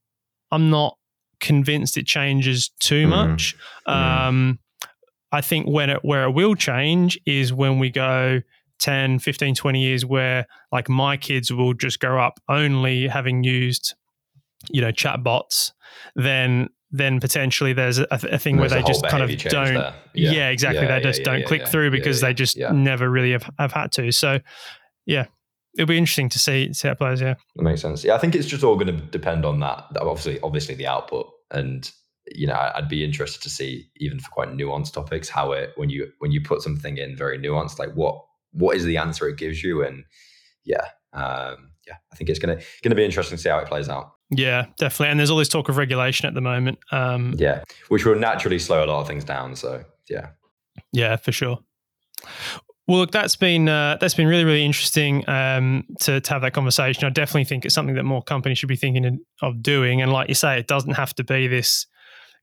I'm 0.50 0.70
not 0.70 0.96
convinced 1.38 1.96
it 1.96 2.06
changes 2.06 2.70
too 2.80 3.06
mm. 3.06 3.10
much. 3.10 3.56
Mm. 3.86 3.92
Um, 3.92 4.58
I 5.32 5.40
think 5.40 5.66
when 5.66 5.90
it 5.90 6.04
where 6.04 6.24
it 6.24 6.32
will 6.32 6.54
change 6.54 7.18
is 7.26 7.52
when 7.52 7.78
we 7.78 7.90
go 7.90 8.40
10, 8.80 9.18
15, 9.18 9.54
20 9.54 9.80
years 9.80 10.04
where 10.04 10.46
like 10.72 10.88
my 10.88 11.16
kids 11.16 11.52
will 11.52 11.74
just 11.74 12.00
grow 12.00 12.20
up 12.20 12.40
only 12.48 13.06
having 13.06 13.44
used, 13.44 13.94
you 14.70 14.80
know, 14.80 14.90
chat 14.90 15.22
bots, 15.22 15.72
then 16.16 16.68
then 16.90 17.20
potentially 17.20 17.72
there's 17.72 17.98
a, 17.98 18.06
a 18.10 18.38
thing 18.38 18.56
there's 18.56 18.72
where 18.72 18.82
they 18.82 18.86
just 18.86 19.06
kind 19.06 19.22
of 19.22 19.30
don't 19.44 19.74
yeah. 19.74 19.92
yeah. 20.32 20.48
exactly. 20.48 20.82
Yeah, 20.82 20.98
they 20.98 21.04
just 21.04 21.20
yeah, 21.20 21.24
don't 21.24 21.46
click 21.46 21.68
through 21.68 21.92
because 21.92 22.20
they 22.20 22.34
just 22.34 22.58
never 22.58 23.08
really 23.08 23.32
have, 23.32 23.48
have 23.58 23.72
had 23.72 23.92
to. 23.92 24.10
So 24.10 24.40
yeah. 25.06 25.26
It'll 25.78 25.86
be 25.86 25.98
interesting 25.98 26.28
to 26.30 26.38
see 26.40 26.72
see 26.72 26.88
how 26.88 26.92
it 26.92 26.98
plays, 26.98 27.20
yeah. 27.20 27.34
That 27.54 27.62
makes 27.62 27.80
sense. 27.80 28.02
Yeah, 28.02 28.16
I 28.16 28.18
think 28.18 28.34
it's 28.34 28.48
just 28.48 28.64
all 28.64 28.74
going 28.74 28.88
to 28.88 28.92
depend 28.92 29.44
on 29.44 29.60
that. 29.60 29.84
Obviously, 30.00 30.40
obviously 30.40 30.74
the 30.74 30.88
output 30.88 31.30
and 31.52 31.88
you 32.30 32.46
know, 32.46 32.70
I'd 32.74 32.88
be 32.88 33.04
interested 33.04 33.42
to 33.42 33.50
see 33.50 33.90
even 33.96 34.18
for 34.20 34.30
quite 34.30 34.48
nuanced 34.48 34.92
topics 34.92 35.28
how 35.28 35.52
it 35.52 35.72
when 35.76 35.90
you 35.90 36.10
when 36.18 36.32
you 36.32 36.40
put 36.40 36.62
something 36.62 36.96
in 36.96 37.16
very 37.16 37.38
nuanced, 37.38 37.78
like 37.78 37.92
what 37.94 38.24
what 38.52 38.76
is 38.76 38.84
the 38.84 38.96
answer 38.96 39.28
it 39.28 39.36
gives 39.36 39.62
you, 39.62 39.84
and 39.84 40.04
yeah, 40.64 40.86
um, 41.12 41.72
yeah, 41.86 41.96
I 42.12 42.16
think 42.16 42.30
it's 42.30 42.38
gonna 42.38 42.60
gonna 42.82 42.94
be 42.94 43.04
interesting 43.04 43.36
to 43.36 43.42
see 43.42 43.48
how 43.48 43.58
it 43.58 43.68
plays 43.68 43.88
out. 43.88 44.12
Yeah, 44.30 44.66
definitely. 44.78 45.10
And 45.10 45.18
there's 45.18 45.30
all 45.30 45.38
this 45.38 45.48
talk 45.48 45.68
of 45.68 45.76
regulation 45.76 46.26
at 46.26 46.34
the 46.34 46.40
moment. 46.40 46.78
Um, 46.92 47.34
yeah, 47.36 47.64
which 47.88 48.04
will 48.04 48.14
naturally 48.14 48.58
slow 48.58 48.84
a 48.84 48.86
lot 48.86 49.00
of 49.00 49.08
things 49.08 49.24
down. 49.24 49.56
So 49.56 49.84
yeah, 50.08 50.30
yeah, 50.92 51.16
for 51.16 51.32
sure. 51.32 51.58
Well, 52.86 52.98
look, 52.98 53.12
that's 53.12 53.36
been 53.36 53.68
uh, 53.68 53.98
that's 54.00 54.14
been 54.14 54.26
really 54.26 54.44
really 54.44 54.64
interesting 54.64 55.28
um, 55.28 55.84
to 56.00 56.20
to 56.20 56.32
have 56.32 56.42
that 56.42 56.52
conversation. 56.52 57.04
I 57.04 57.10
definitely 57.10 57.44
think 57.44 57.64
it's 57.64 57.74
something 57.74 57.94
that 57.94 58.04
more 58.04 58.22
companies 58.22 58.58
should 58.58 58.68
be 58.68 58.76
thinking 58.76 59.20
of 59.42 59.62
doing. 59.62 60.02
And 60.02 60.12
like 60.12 60.28
you 60.28 60.34
say, 60.34 60.58
it 60.58 60.66
doesn't 60.66 60.94
have 60.94 61.14
to 61.14 61.24
be 61.24 61.46
this 61.46 61.86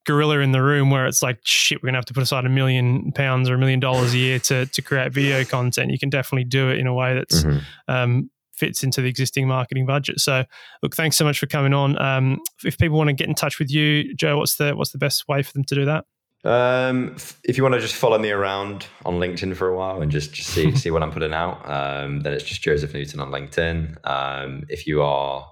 gorilla 0.08 0.39
in 0.39 0.53
the 0.53 0.64
room 0.64 0.89
where 0.89 1.05
it's 1.05 1.22
like 1.22 1.39
shit 1.43 1.84
we're 1.84 1.88
gonna 1.88 1.97
have 1.97 2.05
to 2.05 2.14
put 2.14 2.24
aside 2.24 2.45
a 2.45 2.49
million 2.49 3.12
pounds 3.12 3.49
or 3.49 3.53
a 3.53 3.58
million 3.58 3.80
dollars 3.80 4.14
a 4.14 4.18
year 4.18 4.39
to 4.39 4.66
to 4.66 4.82
create 4.82 5.12
video 5.14 5.43
content. 5.43 5.91
You 5.91 5.99
can 5.99 6.10
definitely 6.10 6.45
do 6.45 6.70
it 6.70 6.80
in 6.80 6.88
a 6.88 6.93
way 6.93 7.14
that's 7.14 7.43
mm-hmm. 7.43 7.60
um, 7.88 8.32
fits 8.53 8.84
into 8.84 9.01
the 9.01 9.10
existing 9.10 9.47
marketing 9.47 9.86
budget. 9.86 10.20
So 10.20 10.45
look 10.82 10.95
thanks 10.95 11.18
so 11.18 11.26
much 11.26 11.38
for 11.38 11.45
coming 11.45 11.74
on. 11.74 12.01
Um, 12.01 12.39
if 12.64 12.78
people 12.78 12.97
want 12.97 13.10
to 13.10 13.14
get 13.14 13.28
in 13.28 13.36
touch 13.36 13.60
with 13.60 13.70
you 13.70 14.16
joe 14.16 14.38
what's 14.38 14.55
the 14.55 14.76
what's 14.76 14.91
the 14.91 14.97
best 14.97 15.28
way 15.28 15.43
for 15.43 15.53
them 15.53 15.64
to 15.66 15.76
do 15.76 15.86
that? 15.86 16.05
Um, 16.43 17.18
if 17.43 17.58
you 17.58 17.64
want 17.64 17.76
to 17.76 17.82
just 17.82 17.95
follow 17.95 18.18
me 18.18 18.32
around 18.32 18.88
on 19.05 19.16
LinkedIn 19.16 19.55
for 19.55 19.68
a 19.68 19.76
while 19.76 20.01
and 20.01 20.12
just, 20.12 20.34
just 20.34 20.49
see 20.49 20.74
see 20.76 20.91
what 20.91 21.03
I'm 21.03 21.12
putting 21.12 21.34
out, 21.34 21.70
um, 21.70 22.22
then 22.22 22.34
it's 22.34 22.45
just 22.45 22.62
Joseph 22.62 22.93
Newton 22.93 23.20
on 23.20 23.32
LinkedIn. 23.32 23.97
Um, 24.10 24.64
if 24.70 24.88
you 24.88 25.01
are 25.01 25.51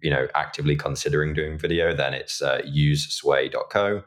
you 0.00 0.10
know 0.10 0.26
actively 0.34 0.76
considering 0.76 1.34
doing 1.34 1.58
video, 1.58 1.94
then 1.94 2.14
it's 2.14 2.42
uh, 2.42 2.60
usesway.co, 2.62 4.02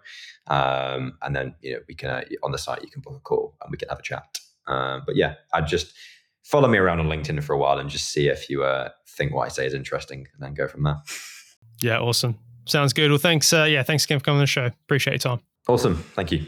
um, 0.48 1.18
and 1.22 1.36
then 1.36 1.56
you 1.62 1.74
know 1.74 1.80
we 1.88 1.96
can 1.96 2.10
uh, 2.10 2.24
on 2.44 2.52
the 2.52 2.58
site 2.58 2.82
you 2.82 2.90
can 2.90 3.02
book 3.02 3.16
a 3.16 3.20
call 3.20 3.56
and 3.62 3.72
we 3.72 3.78
can 3.78 3.90
have 3.90 4.00
a 4.00 4.04
chat. 4.04 4.40
Um, 4.68 5.04
but 5.06 5.16
yeah, 5.16 5.36
I'd 5.54 5.68
just 5.68 5.94
follow 6.44 6.68
me 6.68 6.78
around 6.78 7.00
on 7.00 7.08
LinkedIn 7.08 7.44
for 7.44 7.54
a 7.54 7.58
while 7.58 7.78
and 7.78 7.90
just 7.90 8.10
see 8.10 8.28
if 8.28 8.50
you 8.50 8.64
uh, 8.64 8.90
think 9.08 9.34
what 9.34 9.46
I 9.46 9.50
say 9.50 9.66
is 9.66 9.74
interesting, 9.74 10.28
and 10.34 10.42
then 10.42 10.54
go 10.54 10.68
from 10.68 10.84
there. 10.84 11.02
Yeah, 11.82 12.00
awesome. 12.00 12.38
Sounds 12.66 12.94
good. 12.94 13.12
Well, 13.12 13.20
thanks. 13.20 13.52
Uh, 13.54 13.64
yeah, 13.64 13.84
thanks 13.84 14.06
again 14.06 14.20
for 14.20 14.26
coming 14.26 14.38
on 14.38 14.44
the 14.44 14.48
show. 14.48 14.66
Appreciate 14.66 15.14
your 15.14 15.36
time. 15.36 15.40
Awesome. 15.68 15.96
Thank 16.16 16.32
you. 16.32 16.46